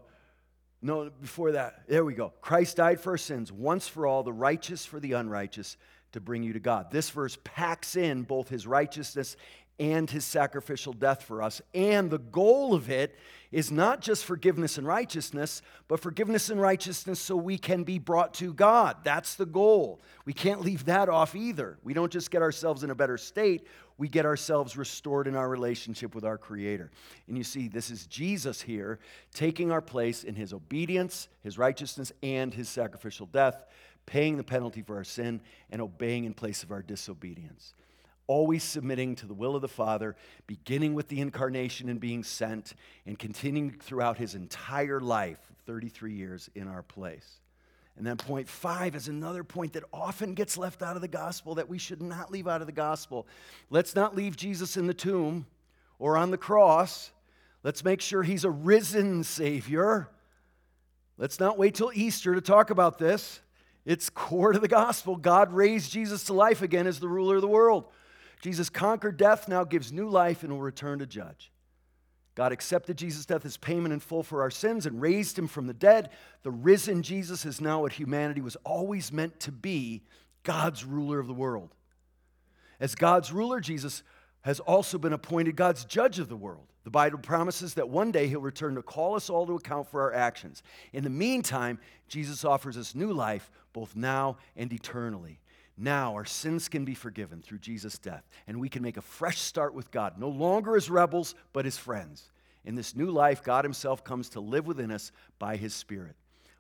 no, 0.82 1.10
before 1.10 1.52
that, 1.52 1.90
there 1.90 2.06
we 2.06 2.14
go. 2.14 2.32
Christ 2.40 2.78
died 2.78 3.02
for 3.02 3.12
our 3.12 3.18
sins 3.18 3.52
once 3.52 3.90
for 3.90 4.08
all, 4.08 4.24
the 4.24 4.32
righteous 4.32 4.86
for 4.86 5.02
the 5.02 5.12
unrighteous 5.12 5.76
to 6.12 6.20
bring 6.20 6.44
you 6.44 6.54
to 6.54 6.60
God. 6.60 6.92
This 6.92 7.10
verse 7.10 7.38
packs 7.44 7.96
in 7.96 8.24
both 8.24 8.50
his 8.50 8.66
righteousness 8.66 9.36
and 9.80 10.10
his 10.10 10.26
sacrificial 10.26 10.92
death 10.92 11.24
for 11.24 11.42
us. 11.42 11.62
And 11.74 12.12
the 12.12 12.20
goal 12.20 12.74
of 12.74 12.90
it 12.90 13.16
is 13.52 13.72
not 13.72 14.02
just 14.02 14.26
forgiveness 14.26 14.78
and 14.78 14.86
righteousness, 14.86 15.62
but 15.88 16.02
forgiveness 16.02 16.50
and 16.50 16.62
righteousness 16.62 17.20
so 17.20 17.36
we 17.36 17.58
can 17.58 17.84
be 17.84 17.98
brought 17.98 18.34
to 18.36 18.54
God. 18.54 18.98
That's 19.04 19.36
the 19.36 19.46
goal. 19.46 20.02
We 20.26 20.34
can't 20.34 20.62
leave 20.62 20.86
that 20.86 21.08
off 21.08 21.34
either. 21.34 21.80
We 21.84 21.94
don't 21.94 22.12
just 22.12 22.30
get 22.30 22.42
ourselves 22.42 22.84
in 22.84 22.90
a 22.90 22.96
better 22.96 23.18
state, 23.18 23.66
we 23.98 24.08
get 24.08 24.26
ourselves 24.26 24.78
restored 24.78 25.28
in 25.28 25.36
our 25.36 25.50
relationship 25.50 26.16
with 26.16 26.24
our 26.24 26.38
Creator. 26.38 26.90
And 27.28 27.38
you 27.38 27.44
see, 27.44 27.68
this 27.68 27.90
is 27.90 28.08
Jesus 28.08 28.62
here 28.62 29.00
taking 29.34 29.72
our 29.72 29.82
place 29.82 30.24
in 30.24 30.36
his 30.36 30.54
obedience, 30.54 31.28
his 31.42 31.58
righteousness, 31.58 32.14
and 32.24 32.54
his 32.54 32.70
sacrificial 32.70 33.26
death, 33.26 33.66
paying 34.10 34.38
the 34.38 34.44
penalty 34.44 34.82
for 34.82 34.98
our 34.98 35.04
sin, 35.04 35.40
and 35.70 35.82
obeying 35.82 36.26
in 36.26 36.34
place 36.34 36.64
of 36.64 36.72
our 36.72 36.82
disobedience 36.82 37.74
always 38.30 38.64
submitting 38.64 39.16
to 39.16 39.26
the 39.26 39.34
will 39.34 39.56
of 39.56 39.62
the 39.64 39.68
Father, 39.68 40.16
beginning 40.46 40.94
with 40.94 41.08
the 41.08 41.20
incarnation 41.20 41.90
and 41.90 42.00
being 42.00 42.24
sent, 42.24 42.76
and 43.08 43.18
continuing 43.18 43.72
throughout 43.72 44.20
his 44.20 44.36
entire 44.36 45.00
life, 45.00 45.40
33 45.66 46.14
years 46.14 46.48
in 46.54 46.68
our 46.68 46.84
place. 46.84 47.40
And 47.98 48.06
then 48.06 48.18
point 48.18 48.48
five 48.48 48.96
is 48.96 49.08
another 49.08 49.44
point 49.44 49.74
that 49.74 49.84
often 49.92 50.36
gets 50.36 50.58
left 50.58 50.84
out 50.84 50.96
of 50.96 51.02
the 51.02 51.08
gospel 51.08 51.56
that 51.56 51.68
we 51.68 51.80
should 51.80 52.04
not 52.04 52.32
leave 52.32 52.48
out 52.48 52.62
of 52.62 52.68
the 52.68 52.72
gospel. 52.72 53.28
Let's 53.72 53.96
not 53.96 54.16
leave 54.16 54.38
Jesus 54.38 54.78
in 54.78 54.86
the 54.86 54.94
tomb 54.94 55.48
or 55.98 56.16
on 56.16 56.30
the 56.30 56.38
cross. 56.38 57.12
Let's 57.64 57.84
make 57.84 58.00
sure 58.00 58.22
he's 58.22 58.46
a 58.46 58.52
risen 58.52 59.24
Savior. 59.24 60.08
Let's 61.18 61.40
not 61.40 61.58
wait 61.58 61.74
till 61.74 61.92
Easter 61.94 62.36
to 62.36 62.42
talk 62.42 62.70
about 62.70 63.00
this. 63.00 63.42
It's 63.90 64.12
core 64.12 64.54
to 64.54 64.60
the 64.60 64.68
gospel. 64.68 65.16
God 65.16 65.52
raised 65.52 65.92
Jesus 65.92 66.26
to 66.26 66.34
life 66.34 66.62
again 66.62 66.86
as 66.86 67.00
the 67.00 67.08
ruler 67.08 67.38
of 67.38 67.42
the 67.42 67.48
world. 67.48 67.86
Jesus 68.40 68.70
conquered 68.70 69.18
death, 69.18 69.48
now 69.48 69.64
gives 69.64 69.92
new 69.92 70.08
life, 70.08 70.44
and 70.44 70.54
will 70.54 70.62
return 70.62 71.00
to 71.00 71.08
judge. 71.08 71.52
God 72.36 72.52
accepted 72.52 73.00
Jesus' 73.00 73.26
death 73.26 73.48
as 73.48 73.58
payment 73.58 73.92
in 73.92 74.00
full 74.00 74.22
for 74.22 74.44
our 74.44 74.52
sins 74.52 74.86
and 74.86 75.02
raised 75.02 75.40
him 75.40 75.48
from 75.48 75.66
the 75.66 75.74
dead. 75.74 76.12
The 76.44 76.52
risen 76.52 77.02
Jesus 77.02 77.46
is 77.46 77.60
now 77.60 77.82
what 77.82 77.94
humanity 77.94 78.42
was 78.42 78.56
always 78.58 79.12
meant 79.12 79.40
to 79.40 79.52
be 79.52 80.04
God's 80.44 80.86
ruler 80.86 81.18
of 81.18 81.26
the 81.26 81.34
world. 81.34 81.74
As 82.80 82.94
God's 82.94 83.32
ruler, 83.32 83.60
Jesus 83.60 84.04
has 84.42 84.60
also 84.60 85.00
been 85.00 85.14
appointed 85.14 85.56
God's 85.56 85.84
judge 85.84 86.20
of 86.20 86.30
the 86.30 86.38
world. 86.38 86.69
The 86.84 86.90
Bible 86.90 87.20
promises 87.20 87.74
that 87.74 87.90
one 87.90 88.12
day 88.12 88.28
he'll 88.28 88.42
return 88.42 88.76
to 88.76 88.82
call 88.82 89.16
us 89.16 89.30
all 89.30 89.46
to 89.46 89.56
account 89.56 89.88
for 89.90 90.02
our 90.02 90.14
actions. 90.14 90.64
In 90.94 91.04
the 91.04 91.10
meantime, 91.10 91.80
Jesus 92.08 92.46
offers 92.46 92.78
us 92.78 92.96
new 92.96 93.12
life, 93.12 93.52
both 93.74 93.96
now 93.96 94.38
and 94.56 94.72
eternally. 94.72 95.40
Now 95.78 96.14
our 96.14 96.26
sins 96.26 96.68
can 96.68 96.86
be 96.86 96.94
forgiven 96.94 97.42
through 97.42 97.60
Jesus' 97.60 97.98
death, 97.98 98.28
and 98.48 98.60
we 98.60 98.70
can 98.70 98.82
make 98.82 98.98
a 98.98 99.02
fresh 99.02 99.40
start 99.40 99.74
with 99.74 99.92
God, 99.92 100.20
no 100.20 100.30
longer 100.30 100.76
as 100.76 100.90
rebels, 100.90 101.36
but 101.54 101.66
as 101.66 101.78
friends. 101.78 102.32
In 102.66 102.76
this 102.76 102.96
new 102.96 103.10
life, 103.12 103.44
God 103.44 103.64
Himself 103.64 104.04
comes 104.04 104.30
to 104.30 104.40
live 104.40 104.68
within 104.68 104.92
us 104.92 105.12
by 105.38 105.56
His 105.56 105.74
Spirit. 105.74 106.16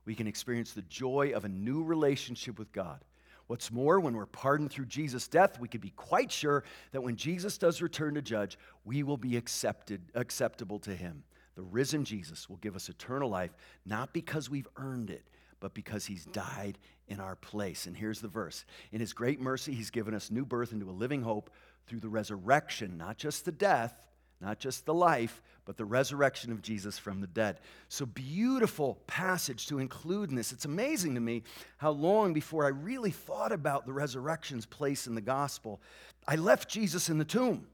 We 0.06 0.16
can 0.16 0.28
experience 0.28 0.72
the 0.72 0.82
joy 0.84 1.34
of 1.36 1.44
a 1.44 1.50
new 1.50 1.84
relationship 1.84 2.58
with 2.58 2.72
God. 2.72 3.04
What's 3.50 3.72
more, 3.72 4.00
when 4.00 4.16
we're 4.16 4.28
pardoned 4.28 4.70
through 4.70 4.86
Jesus' 4.86 5.28
death, 5.28 5.60
we 5.60 5.68
can 5.68 5.82
be 5.82 5.90
quite 5.96 6.32
sure 6.32 6.64
that 6.92 7.02
when 7.02 7.16
Jesus 7.16 7.58
does 7.58 7.82
return 7.82 8.14
to 8.14 8.22
judge, 8.22 8.60
we 8.86 9.02
will 9.02 9.18
be 9.18 9.38
accepted, 9.38 10.04
acceptable 10.14 10.78
to 10.78 10.96
Him. 10.96 11.24
The 11.56 11.64
risen 11.64 12.06
Jesus 12.06 12.48
will 12.48 12.58
give 12.58 12.76
us 12.76 12.90
eternal 12.90 13.28
life, 13.28 13.50
not 13.88 14.14
because 14.14 14.52
we've 14.52 14.68
earned 14.78 15.10
it, 15.10 15.24
but 15.60 15.74
because 15.74 16.06
he's 16.06 16.26
died 16.26 16.78
in 17.08 17.20
our 17.20 17.36
place. 17.36 17.88
And 17.88 17.98
here's 17.98 18.22
the 18.22 18.28
verse 18.28 18.66
In 18.92 19.00
his 19.00 19.14
great 19.14 19.42
mercy, 19.42 19.74
he's 19.74 19.90
given 19.90 20.14
us 20.14 20.30
new 20.30 20.46
birth 20.46 20.72
into 20.72 20.88
a 20.88 20.92
living 20.92 21.24
hope 21.24 21.50
through 21.88 22.02
the 22.02 22.08
resurrection, 22.08 23.00
not 23.00 23.18
just 23.18 23.46
the 23.46 23.52
death, 23.52 24.08
not 24.42 24.60
just 24.60 24.86
the 24.86 24.94
life, 24.94 25.42
but 25.66 25.78
the 25.78 25.86
resurrection 25.86 26.52
of 26.52 26.62
Jesus 26.62 26.98
from 26.98 27.22
the 27.22 27.28
dead. 27.28 27.60
So, 27.90 28.06
beautiful 28.06 28.98
passage 29.06 29.68
to 29.68 29.80
include 29.80 30.30
in 30.30 30.36
this. 30.36 30.52
It's 30.52 30.66
amazing 30.66 31.16
to 31.16 31.22
me 31.22 31.44
how 31.78 31.92
long 31.92 32.34
before 32.34 32.66
I 32.66 32.70
really 32.70 33.12
thought 33.12 33.52
about 33.52 33.86
the 33.86 33.94
resurrection's 33.94 34.66
place 34.66 35.08
in 35.08 35.16
the 35.16 35.22
gospel, 35.22 35.82
I 36.28 36.36
left 36.36 36.70
Jesus 36.70 37.10
in 37.10 37.18
the 37.18 37.26
tomb. 37.26 37.68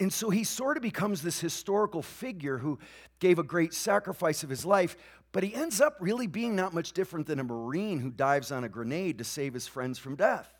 And 0.00 0.12
so 0.12 0.30
he 0.30 0.44
sort 0.44 0.76
of 0.76 0.82
becomes 0.82 1.22
this 1.22 1.40
historical 1.40 2.02
figure 2.02 2.58
who 2.58 2.78
gave 3.18 3.38
a 3.38 3.42
great 3.42 3.74
sacrifice 3.74 4.42
of 4.42 4.48
his 4.48 4.64
life, 4.64 4.96
but 5.32 5.42
he 5.42 5.54
ends 5.54 5.80
up 5.80 5.96
really 6.00 6.26
being 6.26 6.56
not 6.56 6.72
much 6.72 6.92
different 6.92 7.26
than 7.26 7.38
a 7.38 7.44
Marine 7.44 8.00
who 8.00 8.10
dives 8.10 8.50
on 8.50 8.64
a 8.64 8.68
grenade 8.68 9.18
to 9.18 9.24
save 9.24 9.52
his 9.52 9.66
friends 9.66 9.98
from 9.98 10.16
death. 10.16 10.52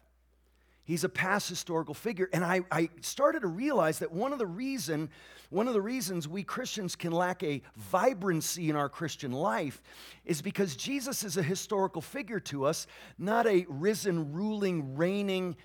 He's 0.84 1.04
a 1.04 1.08
past 1.08 1.48
historical 1.48 1.94
figure. 1.94 2.28
And 2.32 2.44
I, 2.44 2.60
I, 2.70 2.90
started 3.00 3.40
to 3.40 3.46
realize 3.46 4.00
that 4.00 4.12
one 4.12 4.34
of 4.34 4.38
the 4.38 4.46
reason, 4.46 5.08
one 5.48 5.66
of 5.66 5.72
the 5.72 5.80
reasons 5.80 6.28
we 6.28 6.42
Christians 6.42 6.94
can 6.94 7.12
lack 7.12 7.42
a 7.42 7.62
vibrancy 7.76 8.68
in 8.68 8.76
our 8.76 8.90
Christian 8.90 9.32
life 9.32 9.82
is 10.26 10.42
because 10.42 10.76
Jesus 10.76 11.24
is 11.24 11.38
a 11.38 11.42
historical 11.42 12.02
figure 12.02 12.40
to 12.40 12.66
us, 12.66 12.86
not 13.18 13.46
a 13.46 13.64
risen, 13.68 14.34
ruling, 14.34 14.94
reigning, 14.94 15.56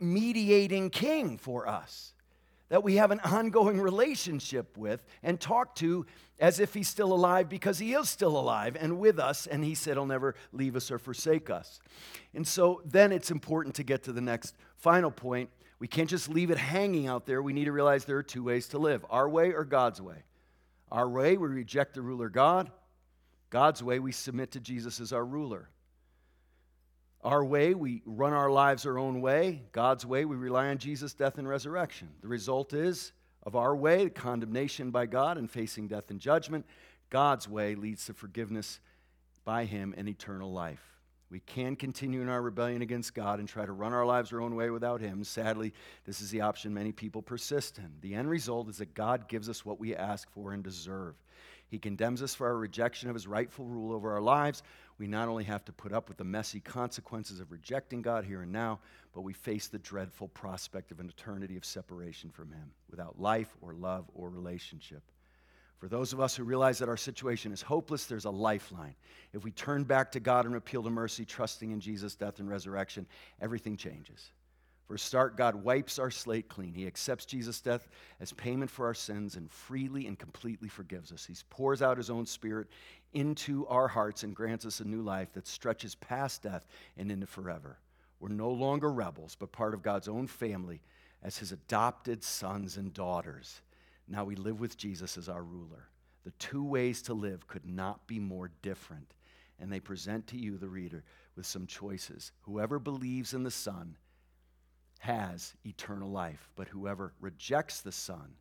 mediating 0.00 0.88
king 0.88 1.36
for 1.36 1.68
us 1.68 2.13
that 2.68 2.82
we 2.82 2.96
have 2.96 3.10
an 3.10 3.20
ongoing 3.20 3.80
relationship 3.80 4.76
with 4.76 5.04
and 5.22 5.40
talk 5.40 5.74
to 5.76 6.06
as 6.40 6.60
if 6.60 6.74
he's 6.74 6.88
still 6.88 7.12
alive 7.12 7.48
because 7.48 7.78
he 7.78 7.94
is 7.94 8.08
still 8.08 8.36
alive 8.36 8.76
and 8.78 8.98
with 8.98 9.18
us, 9.18 9.46
and 9.46 9.64
he 9.64 9.74
said 9.74 9.96
he'll 9.96 10.06
never 10.06 10.34
leave 10.52 10.74
us 10.74 10.90
or 10.90 10.98
forsake 10.98 11.50
us. 11.50 11.80
And 12.34 12.46
so 12.46 12.82
then 12.84 13.12
it's 13.12 13.30
important 13.30 13.74
to 13.76 13.84
get 13.84 14.02
to 14.04 14.12
the 14.12 14.20
next 14.20 14.56
final 14.76 15.10
point. 15.10 15.50
We 15.78 15.88
can't 15.88 16.08
just 16.08 16.28
leave 16.28 16.50
it 16.50 16.58
hanging 16.58 17.06
out 17.06 17.26
there. 17.26 17.42
We 17.42 17.52
need 17.52 17.66
to 17.66 17.72
realize 17.72 18.04
there 18.04 18.16
are 18.16 18.22
two 18.22 18.42
ways 18.42 18.68
to 18.68 18.78
live 18.78 19.04
our 19.10 19.28
way 19.28 19.52
or 19.52 19.64
God's 19.64 20.00
way. 20.00 20.24
Our 20.90 21.08
way, 21.08 21.36
we 21.36 21.48
reject 21.48 21.94
the 21.94 22.02
ruler 22.02 22.28
God. 22.28 22.70
God's 23.50 23.82
way, 23.82 23.98
we 23.98 24.12
submit 24.12 24.52
to 24.52 24.60
Jesus 24.60 25.00
as 25.00 25.12
our 25.12 25.24
ruler. 25.24 25.68
Our 27.24 27.42
way, 27.42 27.72
we 27.74 28.02
run 28.04 28.34
our 28.34 28.50
lives 28.50 28.84
our 28.84 28.98
own 28.98 29.22
way. 29.22 29.62
God's 29.72 30.04
way, 30.04 30.26
we 30.26 30.36
rely 30.36 30.68
on 30.68 30.76
Jesus' 30.76 31.14
death 31.14 31.38
and 31.38 31.48
resurrection. 31.48 32.10
The 32.20 32.28
result 32.28 32.74
is 32.74 33.12
of 33.44 33.56
our 33.56 33.74
way, 33.74 34.10
condemnation 34.10 34.90
by 34.90 35.06
God 35.06 35.38
and 35.38 35.50
facing 35.50 35.88
death 35.88 36.10
and 36.10 36.20
judgment. 36.20 36.66
God's 37.08 37.48
way 37.48 37.76
leads 37.76 38.04
to 38.06 38.14
forgiveness 38.14 38.78
by 39.44 39.64
Him 39.64 39.94
and 39.96 40.06
eternal 40.06 40.52
life. 40.52 40.82
We 41.30 41.40
can 41.40 41.76
continue 41.76 42.20
in 42.20 42.28
our 42.28 42.42
rebellion 42.42 42.82
against 42.82 43.14
God 43.14 43.38
and 43.38 43.48
try 43.48 43.64
to 43.64 43.72
run 43.72 43.94
our 43.94 44.04
lives 44.04 44.32
our 44.32 44.42
own 44.42 44.54
way 44.54 44.68
without 44.68 45.00
Him. 45.00 45.24
Sadly, 45.24 45.72
this 46.04 46.20
is 46.20 46.30
the 46.30 46.42
option 46.42 46.74
many 46.74 46.92
people 46.92 47.22
persist 47.22 47.78
in. 47.78 47.90
The 48.02 48.14
end 48.14 48.28
result 48.28 48.68
is 48.68 48.76
that 48.78 48.94
God 48.94 49.28
gives 49.28 49.48
us 49.48 49.64
what 49.64 49.80
we 49.80 49.96
ask 49.96 50.30
for 50.30 50.52
and 50.52 50.62
deserve. 50.62 51.14
He 51.66 51.78
condemns 51.78 52.22
us 52.22 52.34
for 52.34 52.46
our 52.46 52.56
rejection 52.56 53.08
of 53.08 53.14
His 53.14 53.26
rightful 53.26 53.64
rule 53.64 53.92
over 53.92 54.12
our 54.12 54.20
lives, 54.20 54.62
we 54.98 55.06
not 55.06 55.28
only 55.28 55.44
have 55.44 55.64
to 55.64 55.72
put 55.72 55.92
up 55.92 56.08
with 56.08 56.18
the 56.18 56.24
messy 56.24 56.60
consequences 56.60 57.40
of 57.40 57.50
rejecting 57.50 58.02
God 58.02 58.24
here 58.24 58.42
and 58.42 58.52
now, 58.52 58.78
but 59.12 59.22
we 59.22 59.32
face 59.32 59.68
the 59.68 59.78
dreadful 59.78 60.28
prospect 60.28 60.92
of 60.92 61.00
an 61.00 61.08
eternity 61.08 61.56
of 61.56 61.64
separation 61.64 62.30
from 62.30 62.52
Him 62.52 62.70
without 62.90 63.20
life 63.20 63.56
or 63.60 63.74
love 63.74 64.04
or 64.14 64.30
relationship. 64.30 65.02
For 65.78 65.88
those 65.88 66.12
of 66.12 66.20
us 66.20 66.36
who 66.36 66.44
realize 66.44 66.78
that 66.78 66.88
our 66.88 66.96
situation 66.96 67.52
is 67.52 67.60
hopeless, 67.60 68.06
there's 68.06 68.24
a 68.24 68.30
lifeline. 68.30 68.94
If 69.32 69.44
we 69.44 69.50
turn 69.50 69.84
back 69.84 70.12
to 70.12 70.20
God 70.20 70.46
and 70.46 70.54
appeal 70.54 70.82
to 70.82 70.90
mercy, 70.90 71.24
trusting 71.24 71.72
in 71.72 71.80
Jesus' 71.80 72.14
death 72.14 72.38
and 72.38 72.48
resurrection, 72.48 73.06
everything 73.40 73.76
changes. 73.76 74.30
For 74.86 74.94
a 74.94 74.98
start, 74.98 75.36
God 75.36 75.54
wipes 75.54 75.98
our 75.98 76.10
slate 76.10 76.48
clean. 76.48 76.74
He 76.74 76.86
accepts 76.86 77.24
Jesus' 77.24 77.60
death 77.60 77.88
as 78.20 78.32
payment 78.34 78.70
for 78.70 78.86
our 78.86 78.94
sins 78.94 79.36
and 79.36 79.50
freely 79.50 80.06
and 80.06 80.18
completely 80.18 80.68
forgives 80.68 81.10
us. 81.10 81.24
He 81.24 81.34
pours 81.48 81.80
out 81.80 81.96
His 81.96 82.10
own 82.10 82.26
Spirit 82.26 82.68
into 83.14 83.66
our 83.68 83.88
hearts 83.88 84.24
and 84.24 84.36
grants 84.36 84.66
us 84.66 84.80
a 84.80 84.84
new 84.84 85.00
life 85.00 85.32
that 85.32 85.46
stretches 85.46 85.94
past 85.94 86.42
death 86.42 86.66
and 86.98 87.10
into 87.10 87.26
forever. 87.26 87.78
We're 88.20 88.28
no 88.28 88.50
longer 88.50 88.92
rebels, 88.92 89.36
but 89.38 89.52
part 89.52 89.72
of 89.72 89.82
God's 89.82 90.08
own 90.08 90.26
family 90.26 90.82
as 91.22 91.38
His 91.38 91.52
adopted 91.52 92.22
sons 92.22 92.76
and 92.76 92.92
daughters. 92.92 93.62
Now 94.06 94.24
we 94.24 94.36
live 94.36 94.60
with 94.60 94.76
Jesus 94.76 95.16
as 95.16 95.30
our 95.30 95.42
ruler. 95.42 95.88
The 96.24 96.32
two 96.32 96.64
ways 96.64 97.00
to 97.02 97.14
live 97.14 97.46
could 97.46 97.66
not 97.66 98.06
be 98.06 98.18
more 98.18 98.50
different. 98.60 99.14
And 99.60 99.72
they 99.72 99.80
present 99.80 100.26
to 100.28 100.36
you, 100.36 100.58
the 100.58 100.68
reader, 100.68 101.04
with 101.36 101.46
some 101.46 101.66
choices. 101.66 102.32
Whoever 102.42 102.78
believes 102.78 103.34
in 103.34 103.44
the 103.44 103.50
Son, 103.50 103.96
has 105.04 105.52
eternal 105.66 106.10
life, 106.10 106.48
but 106.56 106.66
whoever 106.66 107.12
rejects 107.20 107.82
the 107.82 107.92
Son 107.92 108.34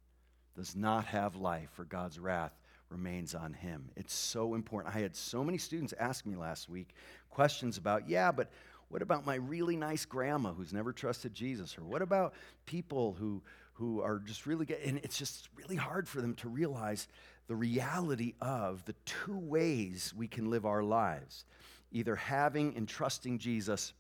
does 0.56 0.78
not 0.78 1.04
have 1.06 1.36
life, 1.36 1.70
for 1.74 1.84
God's 1.84 2.20
wrath 2.20 2.58
remains 2.90 3.36
on 3.36 3.52
him. 3.52 3.90
It's 3.98 4.14
so 4.14 4.56
important. 4.56 4.96
I 4.96 5.00
had 5.00 5.14
so 5.14 5.44
many 5.44 5.58
students 5.58 5.94
ask 6.00 6.26
me 6.26 6.38
last 6.38 6.70
week 6.70 6.96
questions 7.30 7.78
about, 7.78 8.08
yeah, 8.08 8.32
but 8.32 8.50
what 8.88 9.02
about 9.02 9.26
my 9.26 9.36
really 9.36 9.76
nice 9.76 10.06
grandma 10.06 10.54
who's 10.54 10.72
never 10.72 10.94
trusted 10.94 11.34
Jesus? 11.34 11.78
Or 11.78 11.84
what 11.84 12.02
about 12.02 12.34
people 12.66 13.14
who, 13.20 13.42
who 13.74 14.02
are 14.02 14.20
just 14.20 14.46
really 14.46 14.66
good? 14.66 14.80
And 14.86 15.00
it's 15.00 15.18
just 15.18 15.50
really 15.58 15.76
hard 15.76 16.08
for 16.08 16.22
them 16.22 16.34
to 16.36 16.48
realize 16.48 17.10
the 17.48 17.56
reality 17.56 18.36
of 18.40 18.86
the 18.86 18.96
two 19.06 19.38
ways 19.38 20.14
we 20.16 20.30
can 20.30 20.50
live 20.50 20.66
our 20.66 20.84
lives 20.84 21.44
either 21.92 22.16
having 22.16 22.76
and 22.76 22.88
trusting 22.88 23.38
Jesus 23.38 23.94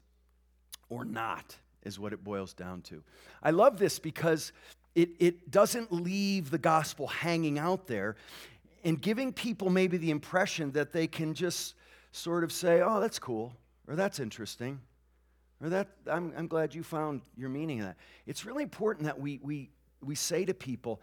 or 0.89 1.05
not, 1.05 1.55
is 1.85 1.99
what 1.99 2.13
it 2.13 2.23
boils 2.23 2.53
down 2.53 2.81
to. 2.83 3.03
I 3.41 3.51
love 3.51 3.77
this 3.77 3.99
because 3.99 4.51
it, 4.95 5.09
it 5.19 5.51
doesn't 5.51 5.91
leave 5.91 6.49
the 6.49 6.57
gospel 6.57 7.07
hanging 7.07 7.57
out 7.59 7.87
there 7.87 8.15
and 8.83 9.01
giving 9.01 9.33
people 9.33 9.69
maybe 9.69 9.97
the 9.97 10.11
impression 10.11 10.71
that 10.71 10.91
they 10.91 11.07
can 11.07 11.33
just 11.33 11.75
sort 12.11 12.43
of 12.43 12.51
say, 12.51 12.81
oh, 12.81 12.99
that's 12.99 13.19
cool, 13.19 13.53
or 13.87 13.95
that's 13.95 14.19
interesting, 14.19 14.79
or 15.61 15.69
that, 15.69 15.87
I'm, 16.05 16.33
I'm 16.37 16.47
glad 16.47 16.75
you 16.75 16.83
found 16.83 17.21
your 17.35 17.49
meaning 17.49 17.79
in 17.79 17.85
that. 17.85 17.97
It's 18.27 18.45
really 18.45 18.63
important 18.63 19.05
that 19.05 19.19
we, 19.19 19.39
we, 19.41 19.69
we 20.01 20.15
say 20.15 20.45
to 20.45 20.53
people, 20.53 21.01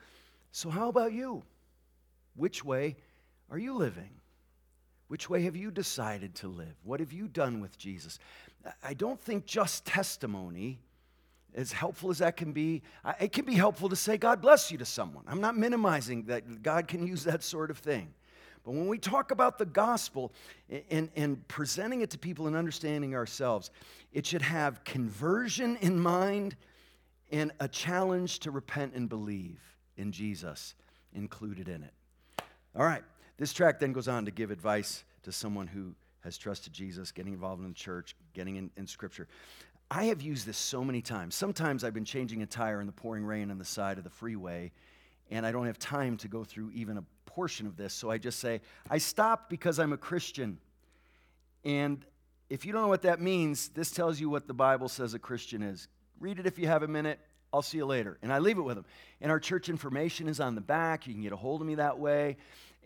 so 0.52 0.70
how 0.70 0.88
about 0.88 1.12
you? 1.12 1.42
Which 2.36 2.64
way 2.64 2.96
are 3.50 3.58
you 3.58 3.74
living? 3.74 4.10
Which 5.08 5.28
way 5.28 5.42
have 5.42 5.56
you 5.56 5.72
decided 5.72 6.36
to 6.36 6.48
live? 6.48 6.74
What 6.84 7.00
have 7.00 7.12
you 7.12 7.26
done 7.26 7.60
with 7.60 7.76
Jesus? 7.76 8.20
I 8.82 8.94
don't 8.94 9.20
think 9.20 9.46
just 9.46 9.84
testimony, 9.84 10.78
as 11.54 11.72
helpful 11.72 12.10
as 12.10 12.18
that 12.18 12.36
can 12.36 12.52
be, 12.52 12.82
it 13.20 13.32
can 13.32 13.44
be 13.44 13.54
helpful 13.54 13.88
to 13.88 13.96
say, 13.96 14.16
God 14.16 14.40
bless 14.40 14.70
you 14.70 14.78
to 14.78 14.84
someone. 14.84 15.24
I'm 15.26 15.40
not 15.40 15.56
minimizing 15.56 16.24
that 16.24 16.62
God 16.62 16.86
can 16.88 17.06
use 17.06 17.24
that 17.24 17.42
sort 17.42 17.70
of 17.70 17.78
thing. 17.78 18.12
But 18.64 18.72
when 18.72 18.88
we 18.88 18.98
talk 18.98 19.30
about 19.30 19.58
the 19.58 19.64
gospel 19.64 20.32
and, 20.90 21.08
and 21.16 21.46
presenting 21.48 22.02
it 22.02 22.10
to 22.10 22.18
people 22.18 22.46
and 22.46 22.54
understanding 22.54 23.14
ourselves, 23.14 23.70
it 24.12 24.26
should 24.26 24.42
have 24.42 24.84
conversion 24.84 25.76
in 25.80 25.98
mind 25.98 26.56
and 27.32 27.52
a 27.60 27.68
challenge 27.68 28.40
to 28.40 28.50
repent 28.50 28.94
and 28.94 29.08
believe 29.08 29.60
in 29.96 30.12
Jesus 30.12 30.74
included 31.14 31.68
in 31.68 31.82
it. 31.82 31.94
All 32.76 32.84
right, 32.84 33.02
this 33.38 33.52
tract 33.52 33.80
then 33.80 33.92
goes 33.92 34.08
on 34.08 34.26
to 34.26 34.30
give 34.30 34.50
advice 34.50 35.04
to 35.22 35.32
someone 35.32 35.66
who 35.66 35.94
has 36.20 36.36
trusted 36.36 36.72
Jesus, 36.72 37.12
getting 37.12 37.32
involved 37.32 37.62
in 37.62 37.68
the 37.68 37.74
church, 37.74 38.14
getting 38.34 38.56
in, 38.56 38.70
in 38.76 38.86
Scripture. 38.86 39.26
I 39.90 40.04
have 40.04 40.22
used 40.22 40.46
this 40.46 40.56
so 40.56 40.84
many 40.84 41.02
times. 41.02 41.34
Sometimes 41.34 41.82
I've 41.82 41.94
been 41.94 42.04
changing 42.04 42.42
a 42.42 42.46
tire 42.46 42.80
in 42.80 42.86
the 42.86 42.92
pouring 42.92 43.24
rain 43.24 43.50
on 43.50 43.58
the 43.58 43.64
side 43.64 43.98
of 43.98 44.04
the 44.04 44.10
freeway, 44.10 44.70
and 45.30 45.44
I 45.44 45.50
don't 45.50 45.66
have 45.66 45.78
time 45.78 46.16
to 46.18 46.28
go 46.28 46.44
through 46.44 46.70
even 46.72 46.96
a 46.98 47.04
portion 47.26 47.66
of 47.66 47.76
this. 47.76 47.92
So 47.92 48.10
I 48.10 48.18
just 48.18 48.38
say, 48.38 48.60
I 48.88 48.98
stopped 48.98 49.50
because 49.50 49.78
I'm 49.78 49.92
a 49.92 49.96
Christian. 49.96 50.58
And 51.64 52.04
if 52.48 52.64
you 52.64 52.72
don't 52.72 52.82
know 52.82 52.88
what 52.88 53.02
that 53.02 53.20
means, 53.20 53.68
this 53.68 53.90
tells 53.90 54.20
you 54.20 54.28
what 54.30 54.46
the 54.46 54.54
Bible 54.54 54.88
says 54.88 55.14
a 55.14 55.18
Christian 55.18 55.62
is. 55.62 55.88
Read 56.18 56.38
it 56.38 56.46
if 56.46 56.58
you 56.58 56.66
have 56.66 56.82
a 56.82 56.88
minute. 56.88 57.18
I'll 57.52 57.62
see 57.62 57.78
you 57.78 57.86
later. 57.86 58.18
And 58.22 58.32
I 58.32 58.38
leave 58.38 58.58
it 58.58 58.62
with 58.62 58.76
them. 58.76 58.84
And 59.20 59.32
our 59.32 59.40
church 59.40 59.68
information 59.68 60.28
is 60.28 60.38
on 60.38 60.54
the 60.54 60.60
back. 60.60 61.06
You 61.06 61.14
can 61.14 61.22
get 61.22 61.32
a 61.32 61.36
hold 61.36 61.60
of 61.60 61.66
me 61.66 61.76
that 61.76 61.98
way. 61.98 62.36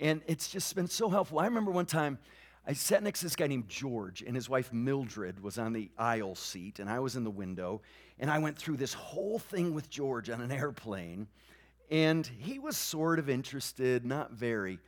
And 0.00 0.22
it's 0.26 0.48
just 0.48 0.74
been 0.74 0.88
so 0.88 1.08
helpful. 1.08 1.38
I 1.38 1.44
remember 1.46 1.70
one 1.70 1.86
time 1.86 2.18
I 2.66 2.72
sat 2.72 3.02
next 3.02 3.20
to 3.20 3.26
this 3.26 3.36
guy 3.36 3.46
named 3.46 3.68
George, 3.68 4.22
and 4.22 4.34
his 4.34 4.48
wife 4.48 4.72
Mildred 4.72 5.42
was 5.42 5.58
on 5.58 5.74
the 5.74 5.90
aisle 5.98 6.34
seat, 6.34 6.78
and 6.78 6.88
I 6.88 6.98
was 6.98 7.14
in 7.14 7.24
the 7.24 7.30
window. 7.30 7.82
And 8.18 8.30
I 8.30 8.38
went 8.38 8.56
through 8.56 8.78
this 8.78 8.94
whole 8.94 9.38
thing 9.38 9.74
with 9.74 9.90
George 9.90 10.30
on 10.30 10.40
an 10.40 10.50
airplane. 10.50 11.26
And 11.90 12.26
he 12.26 12.58
was 12.58 12.76
sort 12.76 13.18
of 13.18 13.28
interested, 13.28 14.06
not 14.06 14.32
very. 14.32 14.78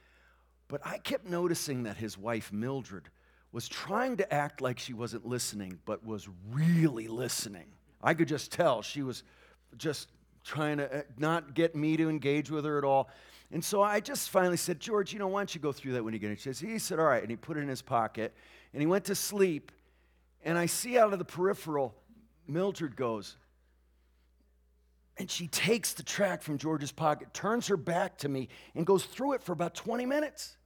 But 0.68 0.80
I 0.86 0.98
kept 0.98 1.28
noticing 1.28 1.82
that 1.82 1.96
his 1.98 2.16
wife 2.16 2.50
Mildred 2.52 3.10
was 3.52 3.68
trying 3.68 4.16
to 4.18 4.32
act 4.32 4.60
like 4.60 4.78
she 4.78 4.94
wasn't 4.94 5.26
listening, 5.26 5.78
but 5.84 6.04
was 6.04 6.28
really 6.50 7.08
listening. 7.08 7.66
I 8.02 8.14
could 8.14 8.28
just 8.28 8.52
tell 8.52 8.82
she 8.82 9.02
was 9.02 9.22
just 9.76 10.08
trying 10.44 10.78
to 10.78 10.98
uh, 10.98 11.02
not 11.18 11.54
get 11.54 11.74
me 11.74 11.96
to 11.96 12.08
engage 12.08 12.50
with 12.50 12.64
her 12.64 12.78
at 12.78 12.84
all. 12.84 13.10
And 13.52 13.64
so 13.64 13.82
I 13.82 14.00
just 14.00 14.30
finally 14.30 14.56
said, 14.56 14.80
George, 14.80 15.12
you 15.12 15.18
know, 15.18 15.28
why 15.28 15.40
don't 15.40 15.54
you 15.54 15.60
go 15.60 15.72
through 15.72 15.92
that 15.92 16.04
when 16.04 16.12
you 16.12 16.18
get 16.18 16.30
a 16.30 16.36
chance? 16.36 16.58
He 16.58 16.78
said, 16.78 16.98
all 16.98 17.06
right. 17.06 17.22
And 17.22 17.30
he 17.30 17.36
put 17.36 17.56
it 17.56 17.60
in 17.60 17.68
his 17.68 17.82
pocket 17.82 18.34
and 18.72 18.82
he 18.82 18.86
went 18.86 19.04
to 19.06 19.14
sleep. 19.14 19.72
And 20.44 20.58
I 20.58 20.66
see 20.66 20.98
out 20.98 21.12
of 21.12 21.18
the 21.18 21.24
peripheral, 21.24 21.94
Mildred 22.46 22.96
goes, 22.96 23.36
and 25.18 25.30
she 25.30 25.48
takes 25.48 25.94
the 25.94 26.02
tract 26.02 26.42
from 26.42 26.58
George's 26.58 26.92
pocket, 26.92 27.32
turns 27.32 27.68
her 27.68 27.76
back 27.76 28.18
to 28.18 28.28
me, 28.28 28.48
and 28.74 28.84
goes 28.84 29.04
through 29.04 29.32
it 29.32 29.42
for 29.42 29.52
about 29.52 29.74
20 29.74 30.04
minutes. 30.06 30.56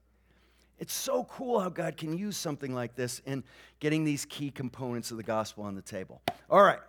It's 0.78 0.92
so 0.92 1.24
cool 1.24 1.60
how 1.60 1.68
God 1.68 1.96
can 1.96 2.16
use 2.16 2.36
something 2.36 2.74
like 2.74 2.96
this 2.96 3.20
in 3.26 3.44
getting 3.78 4.02
these 4.04 4.24
key 4.24 4.50
components 4.50 5.10
of 5.10 5.18
the 5.18 5.22
gospel 5.22 5.64
on 5.64 5.74
the 5.74 5.82
table. 5.82 6.20
All 6.48 6.62
right. 6.62 6.80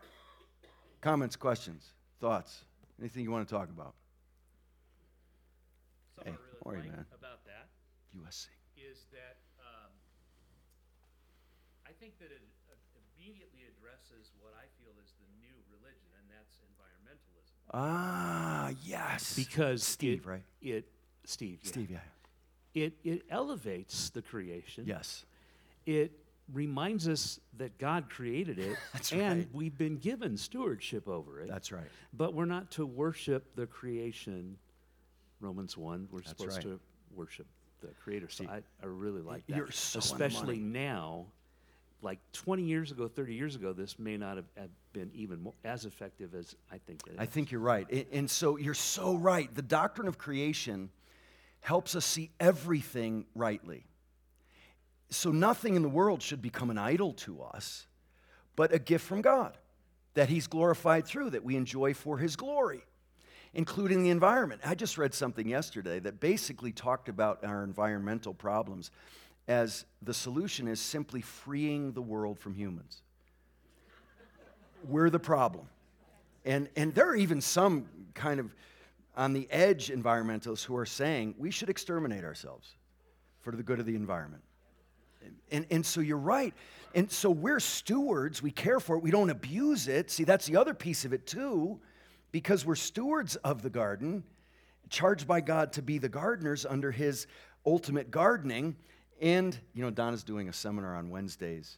Comments, 1.02 1.36
questions, 1.36 1.92
thoughts, 2.20 2.66
anything 3.00 3.24
you 3.24 3.32
want 3.32 3.48
to 3.48 3.54
talk 3.54 3.70
about? 3.70 3.94
Something 6.24 6.34
Hey, 6.34 6.40
I 6.66 6.70
really 6.70 6.88
like 6.88 6.96
man? 6.98 7.06
about 7.14 7.46
that 7.46 7.68
USC. 8.16 8.48
is 8.78 9.06
that 9.12 9.38
um, 9.60 9.90
I 11.88 11.92
think 12.00 12.18
that 12.20 12.32
it 12.32 12.42
uh, 12.70 12.76
immediately 13.18 13.66
addresses 13.66 14.32
what 14.40 14.54
I 14.54 14.66
feel 14.82 14.92
is 15.04 15.14
the 15.20 15.26
new 15.40 15.56
religion, 15.70 16.10
and 16.20 16.30
that's 16.30 16.58
environmentalism. 16.62 17.56
Ah, 17.74 18.72
yes. 18.84 19.36
because 19.36 19.84
Steve, 19.84 20.22
it, 20.24 20.28
right? 20.30 20.44
It 20.62 20.86
Steve. 21.26 21.60
yeah. 21.64 21.70
Steve, 21.70 21.92
yeah. 21.92 22.00
It 22.74 22.94
it 23.04 23.24
elevates 23.30 24.10
the 24.12 24.22
creation. 24.22 24.86
Yes. 24.86 25.26
It 25.86 26.12
reminds 26.54 27.08
us 27.08 27.40
that 27.58 27.78
God 27.80 28.10
created 28.10 28.60
it, 28.60 28.78
That's 28.94 29.12
and 29.12 29.40
right. 29.40 29.48
we've 29.54 29.78
been 29.78 29.98
given 29.98 30.38
stewardship 30.38 31.08
over 31.08 31.42
it. 31.42 31.48
That's 31.50 31.72
right. 31.72 31.88
But 32.14 32.34
we're 32.34 32.46
not 32.46 32.72
to 32.72 32.86
worship 32.86 33.56
the 33.56 33.66
creation. 33.66 34.58
Romans 35.42 35.78
one. 35.78 36.08
We're 36.12 36.20
That's 36.20 36.30
supposed 36.30 36.58
right. 36.58 36.64
to 36.64 36.80
worship 37.14 37.48
the 37.82 37.88
Creator. 37.88 38.30
So 38.30 38.44
See, 38.44 38.50
I, 38.50 38.58
I 38.82 38.86
really 38.86 39.22
like 39.22 39.46
that. 39.48 39.58
you're 39.58 39.72
so 39.72 40.00
especially 40.00 40.60
now. 40.60 41.26
Like 42.04 42.18
20 42.34 42.64
years 42.64 42.92
ago, 42.92 43.08
30 43.08 43.36
years 43.36 43.56
ago, 43.56 43.74
this 43.74 44.00
may 44.00 44.18
not 44.18 44.38
have, 44.38 44.48
have 44.58 44.72
been 44.92 45.12
even 45.14 45.40
more, 45.40 45.54
as 45.64 45.86
effective 45.86 46.34
as 46.34 46.56
I 46.72 46.80
think 46.80 47.02
it 47.06 47.12
is. 47.12 47.20
I 47.20 47.28
think 47.28 47.52
you're 47.52 47.62
right. 47.62 48.08
And 48.12 48.28
so 48.28 48.58
you're 48.58 48.74
so 48.74 49.16
right. 49.16 49.54
The 49.54 49.62
doctrine 49.62 50.08
of 50.08 50.18
creation 50.18 50.90
helps 51.60 51.96
us 51.96 52.04
see 52.04 52.32
everything 52.40 53.26
rightly. 53.36 53.86
So 55.12 55.32
nothing 55.32 55.76
in 55.76 55.84
the 55.84 55.90
world 55.90 56.24
should 56.24 56.42
become 56.42 56.72
an 56.72 56.78
idol 56.80 57.14
to 57.14 57.44
us, 57.44 57.86
but 58.56 58.74
a 58.74 58.80
gift 58.80 59.06
from 59.06 59.22
God 59.22 59.58
that 60.14 60.30
He's 60.30 60.48
glorified 60.48 61.06
through, 61.06 61.32
that 61.32 61.44
we 61.44 61.56
enjoy 61.56 61.94
for 61.94 62.18
His 62.18 62.36
glory, 62.36 62.84
including 63.54 64.04
the 64.04 64.10
environment. 64.10 64.62
I 64.64 64.76
just 64.76 64.98
read 64.98 65.14
something 65.14 65.48
yesterday 65.48 66.00
that 66.00 66.20
basically 66.20 66.72
talked 66.72 67.10
about 67.10 67.44
our 67.44 67.64
environmental 67.64 68.34
problems 68.34 68.92
as 69.48 69.86
the 70.02 70.14
solution 70.14 70.68
is 70.68 70.80
simply 70.80 71.22
freeing 71.22 71.92
the 71.94 72.02
world 72.02 72.40
from 72.40 72.54
humans. 72.54 73.02
We're 74.88 75.10
the 75.10 75.20
problem. 75.20 75.68
And, 76.46 76.70
and 76.76 76.96
there 76.96 77.08
are 77.08 77.16
even 77.16 77.42
some 77.42 77.86
kind 78.14 78.40
of 78.40 78.56
on 79.16 79.34
the 79.34 79.48
edge 79.52 79.90
environmentalists 79.90 80.64
who 80.64 80.76
are 80.78 80.86
saying 80.86 81.36
we 81.38 81.52
should 81.52 81.70
exterminate 81.70 82.24
ourselves 82.24 82.76
for 83.42 83.52
the 83.52 83.64
good 83.64 83.80
of 83.80 83.86
the 83.86 83.96
environment. 83.96 84.44
And, 85.52 85.66
and 85.70 85.86
so 85.86 86.02
you're 86.02 86.18
right. 86.18 86.54
And 86.96 87.12
so 87.12 87.30
we're 87.30 87.60
stewards. 87.60 88.42
We 88.42 88.52
care 88.52 88.80
for 88.80 88.96
it. 88.96 89.04
We 89.04 89.12
don't 89.12 89.30
abuse 89.30 89.88
it. 89.88 90.10
See, 90.10 90.24
that's 90.24 90.46
the 90.46 90.56
other 90.56 90.74
piece 90.74 91.06
of 91.06 91.14
it, 91.14 91.28
too, 91.28 91.80
because 92.32 92.66
we're 92.66 92.76
stewards 92.76 93.36
of 93.38 93.62
the 93.62 93.70
garden, 93.70 94.24
charged 94.90 95.28
by 95.28 95.42
God 95.42 95.74
to 95.74 95.82
be 95.82 95.98
the 95.98 96.10
gardeners 96.10 96.66
under 96.66 96.92
his 96.92 97.28
ultimate 97.66 98.12
gardening. 98.12 98.76
And, 99.22 99.58
you 99.74 99.84
know, 99.84 99.92
Donna's 99.92 100.24
doing 100.24 100.50
a 100.50 100.54
seminar 100.54 100.96
on 100.96 101.10
Wednesdays, 101.10 101.78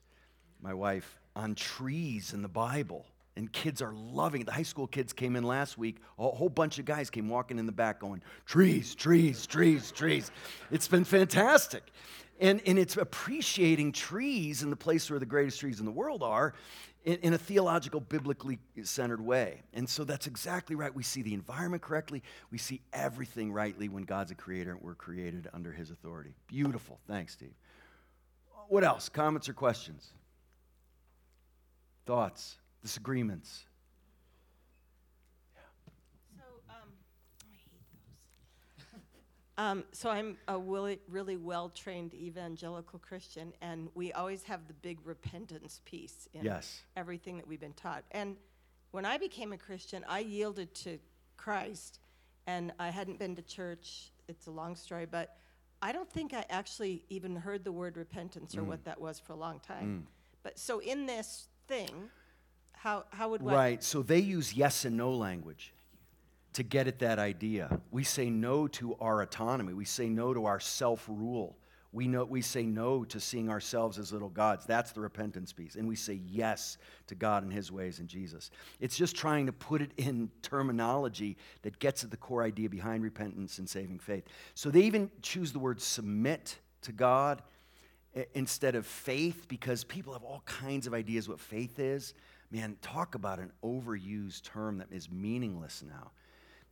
my 0.61 0.73
wife, 0.73 1.19
on 1.35 1.55
trees 1.55 2.33
in 2.33 2.41
the 2.41 2.47
Bible. 2.47 3.05
And 3.35 3.51
kids 3.51 3.81
are 3.81 3.93
loving 3.93 4.41
it. 4.41 4.45
The 4.45 4.51
high 4.51 4.61
school 4.61 4.85
kids 4.85 5.11
came 5.11 5.35
in 5.35 5.43
last 5.43 5.75
week. 5.75 5.97
A 6.19 6.29
whole 6.29 6.49
bunch 6.49 6.77
of 6.77 6.85
guys 6.85 7.09
came 7.09 7.27
walking 7.27 7.57
in 7.57 7.65
the 7.65 7.71
back 7.71 7.99
going, 7.99 8.21
trees, 8.45 8.93
trees, 8.93 9.47
trees, 9.47 9.91
trees. 9.91 10.29
It's 10.69 10.87
been 10.87 11.03
fantastic. 11.03 11.83
And, 12.39 12.61
and 12.67 12.77
it's 12.77 12.95
appreciating 12.97 13.91
trees 13.93 14.61
in 14.61 14.69
the 14.69 14.75
place 14.75 15.09
where 15.09 15.19
the 15.19 15.25
greatest 15.25 15.59
trees 15.59 15.79
in 15.79 15.85
the 15.85 15.91
world 15.91 16.21
are 16.21 16.53
in, 17.03 17.17
in 17.17 17.33
a 17.33 17.37
theological, 17.37 17.99
biblically 17.99 18.59
centered 18.83 19.21
way. 19.21 19.61
And 19.73 19.89
so 19.89 20.03
that's 20.03 20.27
exactly 20.27 20.75
right. 20.75 20.93
We 20.93 21.03
see 21.03 21.21
the 21.21 21.33
environment 21.33 21.81
correctly, 21.81 22.23
we 22.51 22.57
see 22.57 22.81
everything 22.91 23.51
rightly 23.51 23.89
when 23.89 24.03
God's 24.03 24.31
a 24.31 24.35
creator 24.35 24.71
and 24.71 24.81
we're 24.81 24.95
created 24.95 25.49
under 25.53 25.71
his 25.71 25.91
authority. 25.91 26.33
Beautiful. 26.47 26.99
Thanks, 27.07 27.33
Steve. 27.33 27.53
What 28.69 28.83
else? 28.83 29.09
Comments 29.09 29.47
or 29.49 29.53
questions? 29.53 30.07
Thoughts? 32.05 32.57
Disagreements? 32.81 33.65
So, 36.37 36.43
um, 36.69 36.89
I 37.41 37.55
hate 37.55 37.81
those. 38.91 39.42
Um, 39.57 39.83
so 39.91 40.09
I'm 40.09 40.37
a 40.47 40.57
really, 40.57 40.99
really 41.07 41.37
well-trained 41.37 42.13
evangelical 42.15 42.97
Christian, 42.99 43.53
and 43.61 43.89
we 43.93 44.11
always 44.13 44.43
have 44.43 44.67
the 44.67 44.73
big 44.73 44.97
repentance 45.05 45.81
piece 45.85 46.27
in 46.33 46.43
Yes. 46.43 46.81
everything 46.95 47.37
that 47.37 47.47
we've 47.47 47.59
been 47.59 47.73
taught. 47.73 48.03
And 48.11 48.37
when 48.91 49.05
I 49.05 49.17
became 49.17 49.53
a 49.53 49.57
Christian, 49.57 50.03
I 50.07 50.19
yielded 50.19 50.73
to 50.75 50.97
Christ, 51.37 51.99
and 52.47 52.73
I 52.79 52.89
hadn't 52.89 53.19
been 53.19 53.35
to 53.35 53.43
church. 53.43 54.11
It's 54.27 54.47
a 54.47 54.51
long 54.51 54.75
story, 54.75 55.05
but 55.05 55.37
I 55.81 55.91
don't 55.91 56.09
think 56.09 56.33
I 56.33 56.45
actually 56.49 57.05
even 57.09 57.35
heard 57.35 57.63
the 57.63 57.71
word 57.71 57.97
repentance 57.97 58.57
or 58.57 58.63
what 58.63 58.83
that 58.85 58.99
was 58.99 59.19
for 59.19 59.33
a 59.33 59.37
long 59.37 59.59
time. 59.59 60.07
But 60.41 60.57
so 60.57 60.79
in 60.79 61.05
this 61.05 61.47
thing, 61.67 62.09
How, 62.73 63.05
how 63.11 63.29
would 63.29 63.41
what? 63.41 63.53
Right. 63.55 63.81
So 63.83 64.01
they 64.01 64.19
use 64.19 64.53
yes 64.53 64.83
and 64.83 64.97
no 64.97 65.11
language 65.13 65.73
to 66.53 66.63
get 66.63 66.87
at 66.87 66.99
that 66.99 67.19
idea. 67.19 67.79
We 67.91 68.03
say 68.03 68.29
no 68.29 68.67
to 68.69 68.95
our 68.99 69.21
autonomy. 69.21 69.73
We 69.73 69.85
say 69.85 70.09
no 70.09 70.33
to 70.33 70.45
our 70.45 70.59
self 70.59 71.05
rule. 71.07 71.57
We, 71.91 72.07
know, 72.07 72.25
we 72.25 72.41
say 72.41 72.63
no 72.63 73.03
to 73.05 73.19
seeing 73.19 73.49
ourselves 73.49 73.99
as 73.99 74.11
little 74.11 74.29
gods. 74.29 74.65
That's 74.65 74.91
the 74.93 74.99
repentance 74.99 75.53
piece. 75.53 75.75
And 75.75 75.87
we 75.87 75.95
say 75.95 76.19
yes 76.25 76.79
to 77.05 77.13
God 77.13 77.43
and 77.43 77.53
His 77.53 77.71
ways 77.71 77.99
and 77.99 78.09
Jesus. 78.09 78.49
It's 78.79 78.97
just 78.97 79.15
trying 79.15 79.45
to 79.45 79.51
put 79.51 79.79
it 79.79 79.91
in 79.97 80.31
terminology 80.41 81.37
that 81.61 81.77
gets 81.77 82.03
at 82.03 82.09
the 82.09 82.17
core 82.17 82.41
idea 82.41 82.67
behind 82.67 83.03
repentance 83.03 83.59
and 83.59 83.69
saving 83.69 83.99
faith. 83.99 84.23
So 84.55 84.71
they 84.71 84.81
even 84.81 85.11
choose 85.21 85.51
the 85.51 85.59
word 85.59 85.79
submit 85.79 86.57
to 86.81 86.91
God 86.91 87.43
instead 88.33 88.73
of 88.73 88.87
faith 88.87 89.47
because 89.47 89.83
people 89.83 90.13
have 90.13 90.23
all 90.23 90.41
kinds 90.45 90.87
of 90.87 90.95
ideas 90.95 91.29
what 91.29 91.39
faith 91.39 91.77
is. 91.77 92.15
Man, 92.49 92.75
talk 92.81 93.13
about 93.13 93.37
an 93.37 93.51
overused 93.63 94.43
term 94.43 94.79
that 94.79 94.91
is 94.91 95.11
meaningless 95.11 95.83
now. 95.87 96.11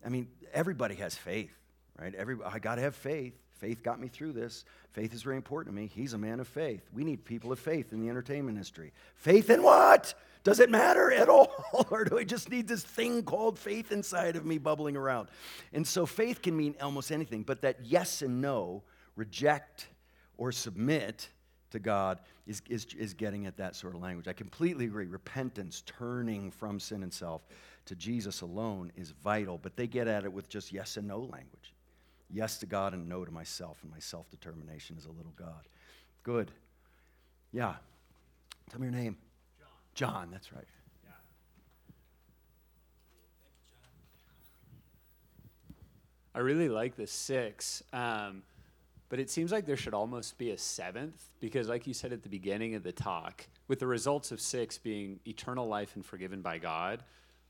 I 0.06 0.10
mean, 0.10 0.28
everybody 0.54 0.96
has 0.96 1.16
faith, 1.16 1.54
right? 2.00 2.14
Every, 2.16 2.38
I 2.46 2.60
got 2.60 2.76
to 2.76 2.82
have 2.82 2.96
faith. 2.96 3.34
Faith 3.52 3.84
got 3.84 4.00
me 4.00 4.08
through 4.08 4.34
this. 4.34 4.66
Faith 4.92 5.14
is 5.14 5.22
very 5.22 5.36
important 5.36 5.76
to 5.76 5.82
me. 5.82 5.88
He's 5.94 6.14
a 6.14 6.18
man 6.18 6.40
of 6.40 6.48
faith. 6.48 6.82
We 6.94 7.04
need 7.04 7.24
people 7.24 7.52
of 7.52 7.60
faith 7.60 7.94
in 7.94 8.02
the 8.02 8.10
entertainment 8.10 8.58
industry. 8.58 8.92
Faith 9.16 9.52
in 9.52 9.62
what? 9.62 10.16
Does 10.44 10.60
it 10.60 10.72
matter 10.72 11.12
at 11.12 11.30
all? 11.30 11.54
or 11.92 12.04
do 12.04 12.18
I 12.18 12.24
just 12.24 12.50
need 12.50 12.68
this 12.68 12.84
thing 12.84 13.24
called 13.24 13.60
faith 13.60 13.92
inside 13.92 14.36
of 14.36 14.46
me 14.46 14.58
bubbling 14.58 14.98
around? 14.98 15.30
And 15.74 15.86
so 15.86 16.08
faith 16.08 16.42
can 16.42 16.58
mean 16.58 16.76
almost 16.82 17.12
anything, 17.12 17.44
but 17.44 17.62
that 17.62 17.78
yes 17.84 18.24
and 18.24 18.42
no, 18.42 18.84
reject 19.16 19.88
or 20.38 20.52
submit 20.52 21.30
to 21.72 21.80
God 21.80 22.20
is, 22.48 22.62
is, 22.70 22.88
is 22.98 23.14
getting 23.14 23.46
at 23.46 23.58
that 23.58 23.76
sort 23.76 23.96
of 23.96 24.02
language. 24.02 24.28
I 24.28 24.34
completely 24.34 24.86
agree. 24.86 25.06
Repentance, 25.06 25.84
turning 25.86 26.52
from 26.52 26.80
sin 26.80 27.04
and 27.04 27.14
self 27.14 27.42
to 27.86 27.96
Jesus 27.96 28.42
alone 28.42 28.92
is 28.96 29.12
vital, 29.12 29.58
but 29.58 29.76
they 29.76 29.88
get 29.88 30.08
at 30.08 30.24
it 30.24 30.32
with 30.32 30.48
just 30.50 30.72
yes 30.72 30.98
and 30.98 31.08
no 31.08 31.20
language. 31.20 31.74
Yes 32.30 32.58
to 32.60 32.66
God 32.66 32.94
and 32.94 33.10
no 33.10 33.26
to 33.26 33.32
myself 33.32 33.80
and 33.82 33.92
my 33.92 34.00
self 34.00 34.30
determination 34.30 34.96
as 34.98 35.06
a 35.06 35.12
little 35.12 35.34
God. 35.36 35.68
Good. 36.24 36.52
Yeah. 37.52 37.76
Tell 38.70 38.80
me 38.80 38.88
your 38.88 38.96
name. 38.96 39.18
John. 39.60 40.14
John, 40.14 40.30
that's 40.32 40.54
right. 40.54 40.64
Yeah. 41.04 41.12
I 46.34 46.40
really 46.40 46.70
like 46.70 46.96
the 46.96 47.08
six, 47.08 47.84
um, 47.92 48.44
but 49.12 49.20
it 49.20 49.30
seems 49.30 49.52
like 49.52 49.66
there 49.66 49.76
should 49.76 49.94
almost 49.94 50.38
be 50.38 50.52
a 50.52 50.58
seventh 50.58 51.22
because, 51.42 51.68
like 51.68 51.86
you 51.86 51.94
said 51.94 52.14
at 52.14 52.24
the 52.24 52.30
beginning 52.30 52.76
of 52.76 52.84
the 52.84 52.94
talk, 52.94 53.46
with 53.68 53.80
the 53.80 53.86
results 53.86 54.32
of 54.32 54.40
six 54.40 54.78
being 54.78 55.20
eternal 55.28 55.68
life 55.68 55.98
and 55.98 56.06
forgiven 56.06 56.42
by 56.42 56.60
God, 56.60 57.04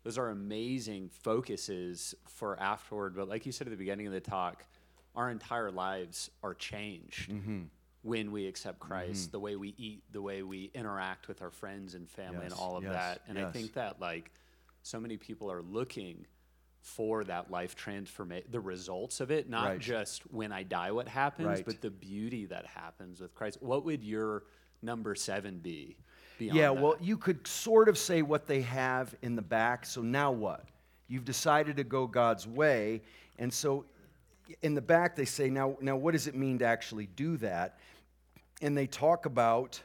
those 0.04 0.18
are 0.18 0.30
amazing 0.30 1.12
focuses 1.22 2.16
for 2.28 2.60
afterward. 2.60 3.16
But 3.16 3.30
like 3.30 3.46
you 3.46 3.52
said 3.52 3.68
at 3.68 3.70
the 3.70 3.78
beginning 3.78 4.08
of 4.08 4.14
the 4.14 4.20
talk, 4.20 4.66
our 5.16 5.30
entire 5.30 5.70
lives 5.70 6.32
are 6.42 6.56
changed 6.56 7.30
mm-hmm. 7.30 7.60
when 8.02 8.32
we 8.32 8.48
accept 8.48 8.80
Christ. 8.80 9.26
Mm-hmm. 9.26 9.32
The 9.32 9.40
way 9.40 9.56
we 9.56 9.76
eat, 9.78 10.02
the 10.12 10.22
way 10.24 10.42
we 10.42 10.72
interact 10.74 11.28
with 11.28 11.44
our 11.44 11.52
friends 11.52 11.94
and 11.94 12.10
family, 12.10 12.44
and 12.44 12.56
all 12.56 12.76
of 12.76 12.86
yes, 12.86 12.94
that. 12.94 13.22
And 13.28 13.38
I 13.38 13.52
think 13.52 13.74
that 13.74 14.02
like 14.02 14.32
so 14.82 15.00
many 15.00 15.16
people 15.16 15.52
are 15.52 15.62
looking 15.62 16.26
for 16.82 17.24
that 17.24 17.52
life 17.52 17.76
transformation, 17.76 18.48
the 18.52 18.60
results 18.60 19.20
of 19.22 19.32
it, 19.32 19.48
not 19.50 19.66
Right. 19.68 19.80
just 19.80 20.24
when 20.32 20.52
I 20.52 20.64
die 20.64 20.92
what 20.92 21.08
happens, 21.08 21.48
Right. 21.48 21.66
but 21.66 21.82
the 21.82 21.92
beauty 21.92 22.46
that 22.48 22.66
happens 22.66 23.22
with 23.22 23.34
Christ. 23.36 23.62
What 23.62 23.86
would 23.86 24.04
your 24.04 24.44
number 24.82 25.14
seven 25.16 25.60
be? 25.60 25.96
Yeah, 26.40 26.74
that? 26.74 26.82
well, 26.82 26.98
you 27.00 27.18
could 27.18 27.46
sort 27.46 27.88
of 27.88 27.98
say 28.00 28.24
what 28.24 28.48
they 28.48 28.62
have 28.62 29.16
in 29.22 29.36
the 29.36 29.44
back. 29.44 29.86
So 29.86 30.02
now 30.02 30.32
what? 30.32 30.66
You've 31.08 31.26
decided 31.26 31.78
to 31.78 31.84
go 31.84 32.08
God's 32.08 32.48
way. 32.48 33.04
And 33.38 33.54
so 33.54 33.86
in 34.64 34.74
the 34.74 34.82
back, 34.82 35.16
they 35.16 35.26
say, 35.26 35.50
now, 35.52 35.78
now 35.82 35.96
what 35.96 36.14
does 36.14 36.26
it 36.26 36.34
mean 36.36 36.58
to 36.60 36.66
actually 36.66 37.06
do 37.06 37.38
that? 37.38 37.78
And 38.62 38.76
they 38.76 38.88
talk 38.88 39.28
about 39.28 39.82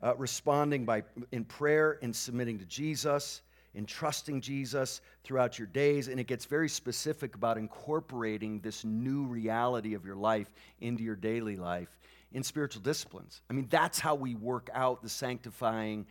uh, 0.00 0.14
responding 0.16 0.84
by 0.84 1.02
in 1.32 1.44
prayer 1.44 1.98
and 2.02 2.14
submitting 2.14 2.58
to 2.58 2.64
Jesus, 2.66 3.42
in 3.74 3.86
trusting 3.86 4.40
Jesus 4.40 5.00
throughout 5.24 5.58
your 5.58 5.66
days, 5.66 6.08
and 6.08 6.20
it 6.20 6.26
gets 6.26 6.44
very 6.44 6.68
specific 6.68 7.34
about 7.34 7.58
incorporating 7.58 8.60
this 8.60 8.84
new 8.84 9.24
reality 9.24 9.94
of 9.94 10.04
your 10.04 10.16
life 10.16 10.52
into 10.80 11.02
your 11.02 11.16
daily 11.16 11.56
life 11.56 11.88
in 12.32 12.42
spiritual 12.42 12.82
disciplines. 12.82 13.42
I 13.48 13.52
mean, 13.52 13.66
that's 13.70 13.98
how 13.98 14.14
we 14.14 14.34
work 14.34 14.68
out 14.74 15.02
the 15.02 15.08
sanctifying 15.08 16.06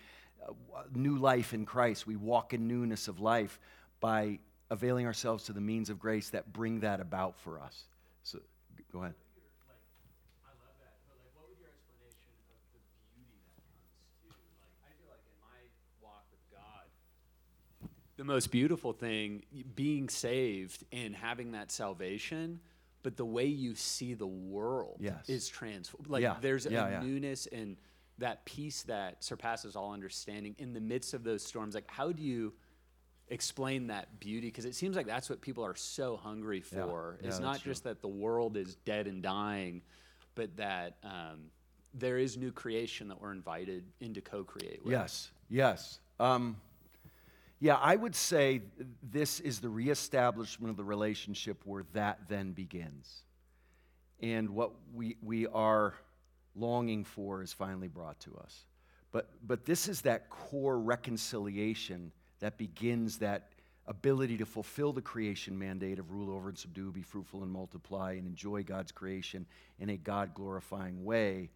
uh, 0.45 0.53
new 0.93 1.17
life 1.17 1.53
in 1.53 1.65
Christ. 1.65 2.07
We 2.07 2.15
walk 2.15 2.53
in 2.53 2.67
newness 2.67 3.07
of 3.07 3.19
life 3.19 3.59
by 3.99 4.39
availing 4.69 5.05
ourselves 5.05 5.43
to 5.45 5.53
the 5.53 5.61
means 5.61 5.89
of 5.89 5.99
grace 5.99 6.29
that 6.29 6.51
bring 6.51 6.79
that 6.81 6.99
about 6.99 7.37
for 7.39 7.59
us. 7.59 7.83
So, 8.23 8.39
go 8.91 8.99
ahead. 8.99 9.13
I 10.43 10.51
love 10.63 10.75
that. 10.79 10.95
But 11.07 11.19
like, 11.19 11.31
what 11.35 11.47
would 11.47 11.59
your 11.59 11.69
explanation 11.71 12.31
of 12.51 12.59
the 12.71 12.79
beauty 13.15 13.35
that 13.43 13.55
comes 13.63 13.83
to? 14.23 14.31
Like, 14.31 14.75
I 14.83 14.91
feel 14.95 15.11
like 15.11 15.23
in 15.27 15.37
my 15.43 15.59
walk 15.99 16.23
with 16.31 16.43
God, 16.51 16.87
the 18.27 18.33
most 18.33 18.51
beautiful 18.51 18.93
thing, 18.93 19.43
being 19.75 20.07
saved 20.07 20.85
and 20.93 21.13
having 21.15 21.51
that 21.51 21.71
salvation, 21.71 22.59
but 23.01 23.17
the 23.17 23.25
way 23.25 23.45
you 23.45 23.75
see 23.75 24.13
the 24.13 24.25
world 24.27 24.97
Yes. 25.01 25.27
is 25.27 25.49
transformed. 25.49 26.07
Like, 26.09 26.21
Yeah, 26.21 26.37
there's 26.39 26.65
yeah, 26.65 26.87
a 26.87 26.91
yeah. 26.91 26.99
newness 27.03 27.47
and 27.47 27.75
that 28.19 28.45
peace 28.45 28.83
that 28.83 29.21
surpasses 29.23 29.75
all 29.75 29.91
understanding 29.91 30.55
in 30.57 30.73
the 30.73 30.79
midst 30.79 31.13
of 31.13 31.23
those 31.25 31.43
storms. 31.43 31.75
Like, 31.75 31.89
how 31.89 32.11
do 32.11 32.23
you? 32.23 32.53
explain 33.29 33.87
that 33.87 34.19
beauty 34.19 34.47
because 34.47 34.65
it 34.65 34.75
seems 34.75 34.97
like 34.97 35.07
that's 35.07 35.29
what 35.29 35.39
people 35.39 35.63
are 35.63 35.75
so 35.77 36.17
hungry 36.17 36.59
for 36.59 37.17
it's 37.23 37.39
not 37.39 37.61
true. 37.61 37.71
just 37.71 37.85
that 37.85 38.01
the 38.01 38.07
world 38.07 38.57
is 38.57 38.75
dead 38.83 39.07
and 39.07 39.23
dying, 39.23 39.81
but 40.35 40.55
that 40.57 40.97
um, 41.03 41.45
there 41.93 42.17
is 42.17 42.35
new 42.37 42.51
creation 42.51 43.07
that 43.07 43.19
we're 43.19 43.31
invited 43.31 43.85
into 44.01 44.19
co-create 44.19 44.83
with. 44.83 44.91
Yes, 44.91 45.31
yes. 45.49 45.99
Um, 46.19 46.57
yeah, 47.63 47.77
I 47.77 47.95
would 47.95 48.13
say 48.13 48.59
this 49.01 49.39
is 49.39 49.61
the 49.61 49.69
reestablishment 49.69 50.69
of 50.69 50.75
the 50.75 50.83
relationship 50.83 51.61
where 51.63 51.85
that 51.93 52.19
then 52.27 52.51
begins. 52.51 53.21
And 54.21 54.49
what 54.49 54.71
we, 54.93 55.15
we 55.21 55.47
are 55.47 55.93
longing 56.57 57.05
for 57.05 57.41
is 57.41 57.53
finally 57.53 57.87
brought 57.87 58.19
to 58.19 58.35
us. 58.35 58.65
But, 59.13 59.29
but 59.47 59.63
this 59.63 59.87
is 59.87 60.01
that 60.01 60.29
core 60.29 60.77
reconciliation 60.77 62.11
that 62.41 62.57
begins 62.57 63.19
that 63.19 63.51
ability 63.87 64.35
to 64.39 64.45
fulfill 64.45 64.91
the 64.91 65.01
creation 65.01 65.57
mandate 65.57 65.99
of 65.99 66.11
rule 66.11 66.35
over 66.35 66.49
and 66.49 66.57
subdue, 66.57 66.91
be 66.91 67.01
fruitful 67.01 67.43
and 67.43 67.51
multiply, 67.51 68.11
and 68.11 68.27
enjoy 68.27 68.63
God's 68.63 68.91
creation 68.91 69.45
in 69.79 69.89
a 69.89 69.95
God 69.95 70.33
glorifying 70.33 71.05
way. 71.05 71.49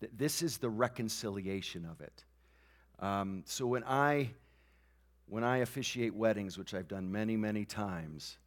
Th- 0.00 0.12
This 0.14 0.42
is 0.42 0.58
the 0.58 0.68
reconciliation 0.68 1.86
of 1.86 2.02
it. 2.02 2.22
Um, 3.00 3.44
so 3.46 3.66
when 3.66 3.84
I 3.84 4.28
when 5.26 5.44
I 5.44 5.58
officiate 5.58 6.14
weddings, 6.14 6.58
which 6.58 6.74
I've 6.74 6.88
done 6.88 7.10
many 7.10 7.36
many 7.36 7.64
times, 7.64 8.38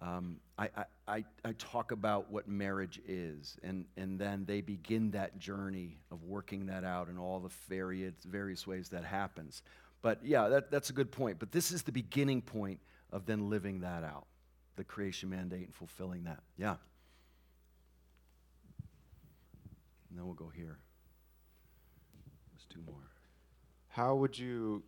um, 0.00 0.40
I, 0.56 0.68
I, 1.08 1.24
I, 1.44 1.52
talk 1.58 1.90
about 1.90 2.30
what 2.30 2.46
marriage 2.46 3.00
is, 3.06 3.56
and, 3.64 3.84
and 3.96 4.18
then 4.18 4.44
they 4.44 4.60
begin 4.60 5.10
that 5.10 5.38
journey 5.38 5.98
of 6.12 6.22
working 6.22 6.66
that 6.66 6.84
out 6.84 7.08
in 7.08 7.18
all 7.18 7.40
the 7.40 7.50
various 7.68 8.14
various 8.24 8.64
ways 8.64 8.88
that 8.90 9.04
happens. 9.04 9.62
But 10.00 10.20
yeah, 10.24 10.48
that, 10.48 10.70
that's 10.70 10.90
a 10.90 10.92
good 10.92 11.10
point. 11.10 11.40
But 11.40 11.50
this 11.50 11.72
is 11.72 11.82
the 11.82 11.90
beginning 11.90 12.42
point 12.42 12.78
of 13.12 13.26
then 13.26 13.50
living 13.50 13.80
that 13.80 14.04
out, 14.04 14.26
the 14.76 14.84
creation 14.84 15.30
mandate 15.30 15.64
and 15.64 15.74
fulfilling 15.74 16.24
that. 16.24 16.40
Yeah. 16.56 16.76
And 20.08 20.18
then 20.18 20.24
we'll 20.24 20.34
go 20.34 20.50
here. 20.54 20.78
There's 22.52 22.66
two 22.70 22.82
more. 22.86 23.10
How 23.88 24.14
would 24.14 24.38
you 24.38 24.84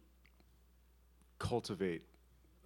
cultivate 1.41 2.03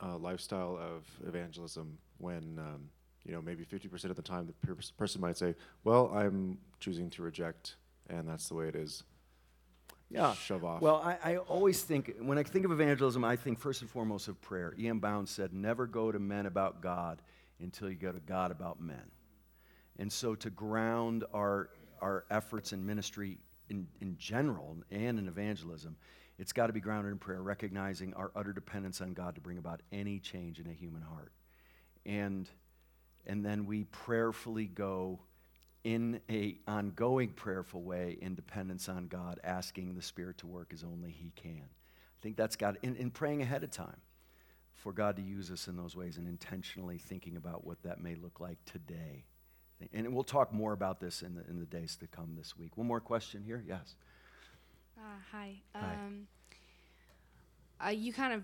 a 0.01 0.17
lifestyle 0.19 0.79
of 0.79 1.07
evangelism 1.27 1.97
when, 2.19 2.59
um, 2.59 2.91
you 3.25 3.33
know, 3.33 3.41
maybe 3.41 3.65
50% 3.65 4.05
of 4.11 4.17
the 4.17 4.23
time 4.23 4.47
the 4.47 4.67
pers- 4.67 4.91
person 4.91 5.23
might 5.23 5.39
say, 5.39 5.55
well, 5.85 6.13
I'm 6.15 6.59
choosing 6.81 7.09
to 7.11 7.23
reject, 7.23 7.77
and 8.11 8.29
that's 8.29 8.49
the 8.49 8.55
way 8.55 8.69
it 8.69 8.77
is? 8.77 9.05
yeah. 10.11 10.35
Shove 10.35 10.65
off. 10.65 10.81
Well, 10.81 10.97
I, 10.97 11.33
I 11.33 11.37
always 11.39 11.83
think, 11.83 12.15
when 12.21 12.39
I 12.39 12.43
think 12.43 12.65
of 12.65 12.73
evangelism, 12.73 13.25
I 13.25 13.37
think 13.37 13.59
first 13.59 13.81
and 13.81 13.91
foremost 13.91 14.29
of 14.29 14.41
prayer. 14.43 14.75
Ian 14.79 14.99
Bound 14.99 15.29
said, 15.29 15.53
never 15.53 15.87
go 15.87 16.13
to 16.13 16.19
men 16.19 16.47
about 16.47 16.83
God 16.83 17.23
until 17.61 17.89
you 17.89 17.97
go 17.97 18.13
to 18.13 18.21
God 18.21 18.51
about 18.51 18.81
men. 18.81 19.11
And 19.99 20.13
so 20.13 20.35
to 20.37 20.51
ground 20.51 21.25
our, 21.33 21.71
our 22.01 22.25
efforts 22.31 22.73
in 22.73 22.85
ministry 22.85 23.39
in, 23.71 23.87
in 24.01 24.17
general 24.19 24.77
and 24.91 25.19
in 25.19 25.27
evangelism, 25.27 25.97
it's 26.39 26.53
got 26.53 26.67
to 26.67 26.73
be 26.73 26.81
grounded 26.81 27.13
in 27.13 27.19
prayer, 27.19 27.43
recognizing 27.43 28.13
our 28.15 28.31
utter 28.35 28.53
dependence 28.53 29.01
on 29.01 29.13
God 29.13 29.35
to 29.37 29.41
bring 29.41 29.59
about 29.59 29.83
any 29.93 30.19
change 30.19 30.59
in 30.59 30.69
a 30.69 30.73
human 30.73 31.03
heart. 31.03 31.33
And, 32.05 32.49
and 33.27 33.45
then 33.45 33.67
we 33.67 33.85
prayerfully 33.85 34.67
go 34.67 35.21
in 35.85 36.21
a 36.31 36.59
ongoing 36.67 37.29
prayerful 37.29 37.83
way 37.83 38.19
in 38.21 38.35
dependence 38.35 38.89
on 38.89 39.07
God, 39.07 39.39
asking 39.45 39.95
the 39.95 40.03
Spirit 40.03 40.39
to 40.39 40.47
work 40.47 40.73
as 40.73 40.83
only 40.83 41.11
He 41.11 41.31
can. 41.37 41.63
I 41.63 42.23
think 42.23 42.37
that's 42.37 42.57
got, 42.57 42.77
in, 42.83 42.97
in 42.97 43.11
praying 43.11 43.43
ahead 43.43 43.63
of 43.63 43.71
time 43.71 44.01
for 44.73 44.93
God 44.93 45.17
to 45.17 45.23
use 45.23 45.51
us 45.51 45.69
in 45.69 45.77
those 45.77 45.95
ways 45.95 46.17
and 46.17 46.27
intentionally 46.27 46.99
thinking 46.99 47.37
about 47.37 47.67
what 47.67 47.83
that 47.83 48.03
may 48.03 48.15
look 48.15 48.41
like 48.41 48.59
today. 48.65 49.25
And 49.93 50.15
we'll 50.15 50.25
talk 50.25 50.53
more 50.53 50.73
about 50.73 51.01
this 51.01 51.23
in 51.23 51.35
the, 51.35 51.45
in 51.49 51.61
the 51.61 51.67
days 51.67 51.97
to 51.97 52.07
come 52.07 52.35
this 52.37 52.57
week. 52.57 52.77
One 52.77 52.87
more 52.87 53.01
question 53.01 53.43
here? 53.45 53.63
Yes. 53.67 53.95
Uh, 54.97 55.19
hi. 55.33 55.61
Hi. 55.75 55.81
Um, 55.81 56.27
uh, 57.85 57.91
you 57.91 58.13
kind 58.13 58.33
of, 58.33 58.43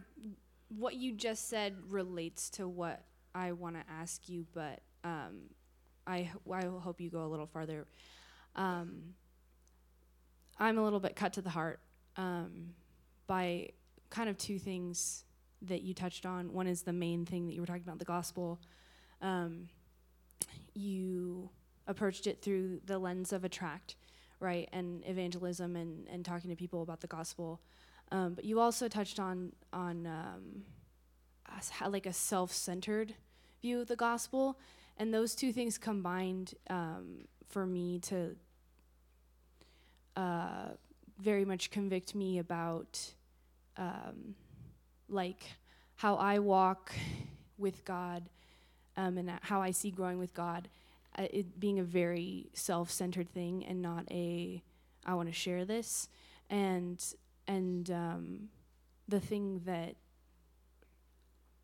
what 0.69 0.95
you 0.95 1.13
just 1.13 1.49
said 1.49 1.75
relates 1.89 2.51
to 2.51 2.69
what 2.69 3.05
I 3.35 3.53
want 3.53 3.77
to 3.77 3.83
ask 3.91 4.29
you, 4.29 4.47
but 4.53 4.81
um, 5.05 5.43
I, 6.07 6.31
I 6.53 6.65
hope 6.65 7.01
you 7.01 7.11
go 7.11 7.25
a 7.25 7.29
little 7.29 7.47
farther. 7.47 7.87
Um, 8.57 9.15
I'm 10.59 10.79
a 10.79 10.85
little 10.85 11.01
bit 11.01 11.17
cut 11.17 11.33
to 11.35 11.43
the 11.43 11.51
heart 11.51 11.81
um, 12.17 12.75
by 13.27 13.71
kind 14.11 14.29
of 14.29 14.37
two 14.37 14.59
things 14.59 15.25
that 15.63 15.83
you 15.83 15.95
touched 15.95 16.27
on. 16.27 16.53
One 16.53 16.67
is 16.67 16.83
the 16.83 16.93
main 16.93 17.25
thing 17.25 17.47
that 17.47 17.55
you 17.55 17.61
were 17.61 17.67
talking 17.67 17.83
about, 17.85 17.99
the 17.99 18.05
gospel. 18.05 18.61
Um, 19.23 19.69
you 20.75 21.51
approached 21.87 22.27
it 22.27 22.43
through 22.43 22.81
the 22.87 22.99
lens 22.99 23.33
of 23.33 23.45
a 23.45 23.49
tract, 23.49 23.97
right, 24.41 24.69
and 24.73 25.05
evangelism 25.07 25.77
and, 25.77 26.09
and 26.09 26.25
talking 26.25 26.51
to 26.51 26.57
people 26.57 26.83
about 26.83 27.01
the 27.01 27.07
gospel. 27.07 27.61
Um, 28.11 28.35
but 28.35 28.45
you 28.45 28.59
also 28.59 28.89
touched 28.89 29.21
on 29.21 29.53
on 29.73 30.07
um, 30.07 30.65
like 31.87 32.07
a 32.07 32.13
self-centered 32.13 33.15
view 33.63 33.81
of 33.81 33.89
the 33.89 33.97
gospel, 33.97 34.59
and 34.97 35.15
those 35.15 35.35
two 35.35 35.53
things 35.53 35.79
combined 35.79 36.55
um, 36.69 37.27
for 37.49 37.67
me 37.67 37.99
to 38.01 38.37
uh, 40.17 40.71
very 41.19 41.45
much 41.45 41.71
convict 41.71 42.15
me 42.15 42.39
about 42.39 43.13
um, 43.77 44.35
like 45.09 45.45
how 45.97 46.17
I 46.17 46.39
walk 46.39 46.93
with 47.59 47.85
God 47.85 48.29
um, 48.97 49.19
and 49.19 49.31
how 49.43 49.61
I 49.61 49.71
see 49.71 49.91
growing 49.91 50.19
with 50.19 50.35
God, 50.35 50.69
uh, 51.21 51.27
it 51.31 51.61
being 51.61 51.79
a 51.79 51.85
very 51.85 52.51
self-centered 52.55 53.29
thing 53.29 53.65
and 53.67 53.83
not 53.83 54.05
a 54.11 54.63
I 55.05 55.15
want 55.15 55.29
to 55.29 55.35
share 55.35 55.65
this, 55.65 56.09
and 56.49 57.03
and 57.47 57.91
um, 57.91 58.49
the 59.09 59.21
thing 59.21 59.63
that 59.67 59.97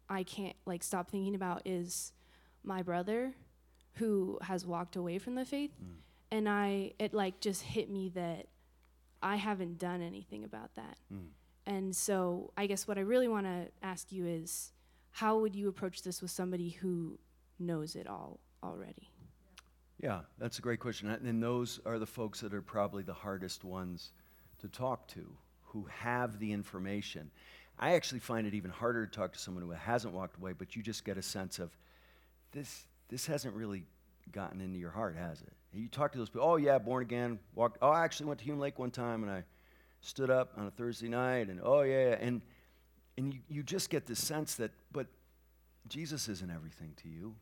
I 0.09 0.23
can't 0.23 0.57
like 0.67 0.83
stop 0.83 1.11
thinking 1.11 1.35
about 1.35 1.63
is 1.65 2.13
my 2.65 2.83
brother, 2.83 3.35
who 3.95 4.39
has 4.43 4.67
walked 4.67 4.97
away 4.97 5.19
from 5.19 5.35
the 5.35 5.45
faith, 5.45 5.73
and 6.31 6.49
I 6.49 6.93
it 6.99 7.15
like 7.15 7.41
just 7.41 7.63
hit 7.63 7.91
me 7.91 8.11
that 8.11 8.47
I 9.23 9.37
haven't 9.37 9.79
done 9.79 10.03
anything 10.03 10.45
about 10.45 10.75
that. 10.77 10.99
And 11.67 11.97
so 11.97 12.53
I 12.57 12.67
guess 12.67 12.87
what 12.87 12.97
I 12.97 13.01
really 13.01 13.29
want 13.29 13.47
to 13.47 13.69
ask 13.83 14.13
you 14.13 14.25
is 14.27 14.73
how 15.11 15.39
would 15.39 15.57
you 15.57 15.69
approach 15.69 16.03
this 16.03 16.23
with 16.23 16.31
somebody 16.31 16.71
who 16.71 17.19
knows 17.59 17.97
it 17.97 18.07
all 18.07 18.39
already? 18.63 19.11
Yeah, 20.01 20.21
that's 20.39 20.59
a 20.59 20.63
great 20.63 20.81
question. 20.81 21.09
And 21.09 21.43
those 21.43 21.81
are 21.87 21.99
the 21.99 22.07
folks 22.07 22.41
that 22.41 22.53
are 22.53 22.63
probably 22.63 23.03
the 23.03 23.15
hardest 23.15 23.65
ones 23.65 24.13
to 24.59 24.69
talk 24.69 25.09
to, 25.09 25.27
who 25.63 25.87
have 25.91 26.39
the 26.39 26.53
information. 26.53 27.31
I 27.79 27.95
actually 27.95 28.21
find 28.21 28.47
it 28.47 28.55
even 28.55 28.71
harder 28.71 29.07
to 29.07 29.13
talk 29.13 29.33
to 29.33 29.39
someone 29.39 29.63
who 29.63 29.71
hasn't 29.71 30.15
walked 30.15 30.39
away, 30.39 30.53
but 30.53 30.77
you 30.77 30.83
just 30.83 31.05
get 31.05 31.19
a 31.19 31.23
sense 31.23 31.59
of 31.59 31.77
this. 32.53 32.87
This 33.09 33.27
hasn't 33.27 33.55
really 33.55 33.85
gotten 34.33 34.61
into 34.61 34.79
your 34.79 34.91
heart, 34.91 35.17
has 35.17 35.43
it? 35.43 35.53
You 35.73 35.89
talk 35.89 36.13
to 36.13 36.19
those 36.19 36.31
people. 36.31 36.49
Oh 36.49 36.57
yeah, 36.57 36.79
born 36.79 37.03
again. 37.03 37.39
Walked. 37.55 37.79
Oh, 37.83 37.91
I 37.91 38.05
actually 38.05 38.27
went 38.27 38.41
to 38.41 38.45
Hume 38.45 38.59
Lake 38.59 38.79
one 38.79 38.91
time, 38.91 39.23
and 39.23 39.31
I 39.31 39.45
stood 40.01 40.31
up 40.31 40.53
on 40.57 40.67
a 40.67 40.71
Thursday 40.71 41.09
night, 41.09 41.49
and 41.49 41.61
oh 41.63 41.83
yeah, 41.83 42.11
yeah. 42.11 42.17
and 42.21 42.41
and 43.19 43.35
you, 43.35 43.41
you 43.49 43.63
just 43.63 43.91
get 43.91 44.07
this 44.07 44.23
sense 44.23 44.55
that, 44.57 44.71
but 44.93 45.07
Jesus 45.89 46.29
isn't 46.29 46.51
everything 46.51 46.93
to 47.03 47.09
you. 47.09 47.35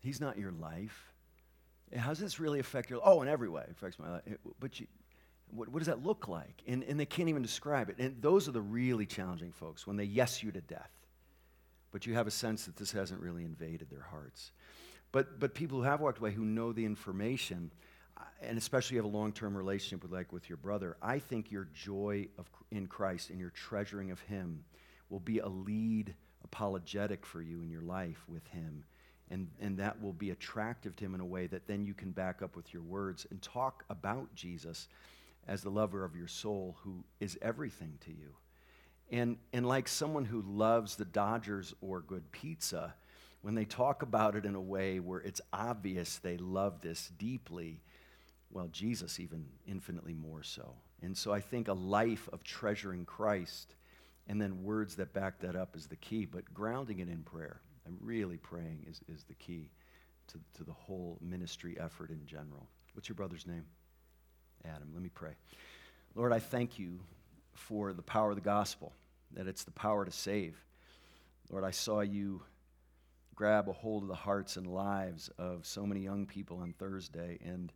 He's 0.00 0.20
not 0.20 0.38
your 0.38 0.52
life. 0.52 1.09
How 1.96 2.10
does 2.10 2.18
this 2.18 2.38
really 2.38 2.60
affect 2.60 2.90
your 2.90 3.00
Oh, 3.02 3.22
in 3.22 3.28
every 3.28 3.48
way, 3.48 3.62
it 3.62 3.72
affects 3.72 3.98
my 3.98 4.10
life. 4.10 4.22
But 4.60 4.78
you, 4.78 4.86
what, 5.50 5.68
what 5.68 5.80
does 5.80 5.88
that 5.88 6.04
look 6.04 6.28
like? 6.28 6.62
And, 6.66 6.84
and 6.84 6.98
they 6.98 7.06
can't 7.06 7.28
even 7.28 7.42
describe 7.42 7.90
it. 7.90 7.98
And 7.98 8.20
those 8.22 8.48
are 8.48 8.52
the 8.52 8.60
really 8.60 9.06
challenging 9.06 9.52
folks 9.52 9.86
when 9.86 9.96
they 9.96 10.04
yes 10.04 10.42
you 10.42 10.52
to 10.52 10.60
death. 10.60 10.90
But 11.92 12.06
you 12.06 12.14
have 12.14 12.26
a 12.26 12.30
sense 12.30 12.66
that 12.66 12.76
this 12.76 12.92
hasn't 12.92 13.20
really 13.20 13.44
invaded 13.44 13.90
their 13.90 14.06
hearts. 14.10 14.52
But, 15.12 15.40
but 15.40 15.54
people 15.54 15.78
who 15.78 15.84
have 15.84 16.00
walked 16.00 16.18
away 16.18 16.30
who 16.30 16.44
know 16.44 16.72
the 16.72 16.84
information, 16.84 17.72
uh, 18.16 18.22
and 18.42 18.56
especially 18.56 18.94
you 18.94 19.02
have 19.02 19.12
a 19.12 19.16
long-term 19.16 19.56
relationship 19.56 20.04
with 20.04 20.12
like 20.12 20.32
with 20.32 20.48
your 20.48 20.58
brother, 20.58 20.96
I 21.02 21.18
think 21.18 21.50
your 21.50 21.66
joy 21.74 22.28
of, 22.38 22.48
in 22.70 22.86
Christ 22.86 23.30
and 23.30 23.40
your 23.40 23.50
treasuring 23.50 24.12
of 24.12 24.20
him 24.20 24.64
will 25.08 25.18
be 25.18 25.40
a 25.40 25.48
lead 25.48 26.14
apologetic 26.44 27.26
for 27.26 27.42
you 27.42 27.62
in 27.62 27.70
your 27.70 27.82
life 27.82 28.24
with 28.28 28.46
him 28.48 28.84
and, 29.30 29.48
and 29.60 29.78
that 29.78 30.02
will 30.02 30.12
be 30.12 30.30
attractive 30.30 30.96
to 30.96 31.04
him 31.04 31.14
in 31.14 31.20
a 31.20 31.26
way 31.26 31.46
that 31.46 31.66
then 31.66 31.84
you 31.84 31.94
can 31.94 32.10
back 32.10 32.42
up 32.42 32.56
with 32.56 32.72
your 32.74 32.82
words 32.82 33.26
and 33.30 33.40
talk 33.40 33.84
about 33.88 34.34
Jesus 34.34 34.88
as 35.46 35.62
the 35.62 35.70
lover 35.70 36.04
of 36.04 36.16
your 36.16 36.28
soul 36.28 36.76
who 36.82 37.04
is 37.20 37.38
everything 37.40 37.96
to 38.04 38.10
you. 38.10 38.34
And, 39.12 39.38
and 39.52 39.66
like 39.66 39.88
someone 39.88 40.24
who 40.24 40.42
loves 40.42 40.96
the 40.96 41.04
Dodgers 41.04 41.74
or 41.80 42.00
good 42.00 42.30
pizza, 42.32 42.94
when 43.42 43.54
they 43.54 43.64
talk 43.64 44.02
about 44.02 44.34
it 44.34 44.44
in 44.44 44.54
a 44.54 44.60
way 44.60 45.00
where 45.00 45.20
it's 45.20 45.40
obvious 45.52 46.18
they 46.18 46.36
love 46.36 46.80
this 46.80 47.10
deeply, 47.18 47.80
well, 48.50 48.68
Jesus 48.70 49.20
even 49.20 49.46
infinitely 49.66 50.14
more 50.14 50.42
so. 50.42 50.74
And 51.02 51.16
so 51.16 51.32
I 51.32 51.40
think 51.40 51.68
a 51.68 51.72
life 51.72 52.28
of 52.32 52.44
treasuring 52.44 53.04
Christ 53.04 53.74
and 54.28 54.40
then 54.40 54.62
words 54.62 54.96
that 54.96 55.12
back 55.12 55.40
that 55.40 55.56
up 55.56 55.76
is 55.76 55.86
the 55.86 55.96
key, 55.96 56.24
but 56.24 56.52
grounding 56.52 56.98
it 56.98 57.08
in 57.08 57.22
prayer 57.22 57.60
really 58.00 58.36
praying 58.36 58.86
is, 58.88 59.00
is 59.08 59.24
the 59.24 59.34
key 59.34 59.70
to, 60.28 60.38
to 60.54 60.64
the 60.64 60.72
whole 60.72 61.18
ministry 61.20 61.76
effort 61.80 62.10
in 62.10 62.24
general. 62.26 62.66
What's 62.94 63.08
your 63.08 63.16
brother's 63.16 63.46
name? 63.46 63.64
Adam. 64.64 64.90
Let 64.92 65.02
me 65.02 65.10
pray. 65.12 65.32
Lord, 66.14 66.32
I 66.32 66.38
thank 66.38 66.78
you 66.78 67.00
for 67.54 67.92
the 67.92 68.02
power 68.02 68.30
of 68.30 68.36
the 68.36 68.42
gospel, 68.42 68.92
that 69.32 69.46
it's 69.46 69.64
the 69.64 69.70
power 69.70 70.04
to 70.04 70.10
save. 70.10 70.56
Lord, 71.50 71.64
I 71.64 71.70
saw 71.70 72.00
you 72.00 72.42
grab 73.34 73.68
a 73.68 73.72
hold 73.72 74.02
of 74.02 74.08
the 74.08 74.14
hearts 74.14 74.56
and 74.56 74.66
lives 74.66 75.30
of 75.38 75.64
so 75.66 75.86
many 75.86 76.00
young 76.00 76.26
people 76.26 76.58
on 76.58 76.74
Thursday. 76.78 77.38
And 77.44 77.72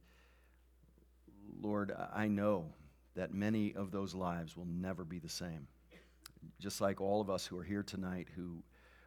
Lord, 1.60 1.92
I 2.14 2.28
know 2.28 2.66
that 3.14 3.32
many 3.32 3.74
of 3.74 3.90
those 3.90 4.14
lives 4.14 4.56
will 4.56 4.66
never 4.66 5.04
be 5.04 5.18
the 5.18 5.28
same. 5.28 5.66
Just 6.60 6.80
like 6.80 7.00
all 7.00 7.20
of 7.20 7.30
us 7.30 7.46
who 7.46 7.58
are 7.58 7.64
here 7.64 7.82
tonight 7.82 8.28
who 8.36 8.62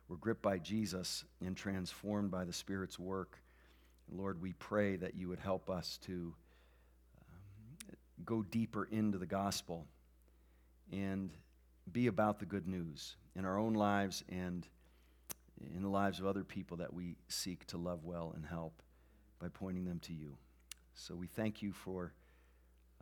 were 0.07 0.17
gripped 0.17 0.41
by 0.41 0.57
Jesus 0.57 1.25
and 1.45 1.55
transformed 1.55 2.31
by 2.31 2.45
the 2.45 2.53
Spirit's 2.53 2.97
work. 2.97 3.39
Lord, 4.09 4.41
we 4.41 4.53
pray 4.53 4.95
that 4.95 5.15
you 5.15 5.27
would 5.27 5.39
help 5.39 5.69
us 5.69 5.97
to 6.05 6.33
um, 7.21 7.95
go 8.23 8.41
deeper 8.41 8.87
into 8.89 9.17
the 9.17 9.25
gospel 9.25 9.85
and 10.91 11.31
be 11.91 12.07
about 12.07 12.39
the 12.39 12.45
good 12.45 12.67
news 12.67 13.15
in 13.35 13.45
our 13.45 13.57
own 13.57 13.73
lives 13.73 14.23
and 14.29 14.67
in 15.75 15.81
the 15.81 15.89
lives 15.89 16.19
of 16.19 16.25
other 16.25 16.43
people 16.43 16.77
that 16.77 16.93
we 16.93 17.15
seek 17.27 17.65
to 17.67 17.77
love 17.77 18.03
well 18.03 18.31
and 18.35 18.45
help 18.45 18.81
by 19.39 19.47
pointing 19.49 19.85
them 19.85 19.99
to 19.99 20.13
you. 20.13 20.37
So 20.93 21.15
we 21.15 21.27
thank 21.27 21.61
you 21.61 21.73
for, 21.73 22.13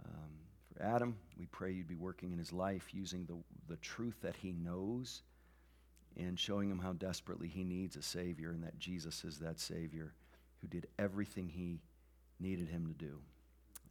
um, 0.04 0.32
for 0.74 0.84
Adam. 0.84 1.16
We 1.38 1.46
pray 1.48 1.72
you'd 1.72 1.88
be 1.88 1.96
working 1.96 2.32
in 2.32 2.38
his 2.38 2.52
life 2.52 2.94
using 2.94 3.26
the, 3.26 3.38
the 3.68 3.78
truth 3.78 4.16
that 4.22 4.36
he 4.36 4.52
knows 4.52 5.22
and 6.18 6.40
showing 6.40 6.70
him 6.70 6.80
how 6.80 6.94
desperately 6.94 7.48
he 7.48 7.64
needs 7.64 7.96
a 7.96 8.02
Savior 8.02 8.52
and 8.52 8.64
that 8.64 8.80
Jesus 8.80 9.24
is 9.24 9.40
that 9.40 9.60
Savior 9.60 10.14
who 10.62 10.68
did 10.68 10.88
everything 10.98 11.50
he 11.50 11.82
needed 12.40 12.70
him 12.70 12.88
to 12.88 12.94
do. 12.94 13.20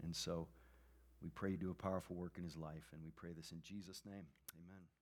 And 0.03 0.15
so 0.15 0.49
we 1.23 1.31
pray 1.31 1.51
you 1.51 1.57
do 1.57 1.71
a 1.71 1.75
powerful 1.75 2.17
work 2.17 2.35
in 2.37 2.45
his 2.45 2.57
life, 2.57 2.91
and 2.93 3.03
we 3.03 3.11
pray 3.11 3.33
this 3.33 3.53
in 3.53 3.61
Jesus' 3.63 4.03
name. 4.05 4.27
Amen. 4.55 4.94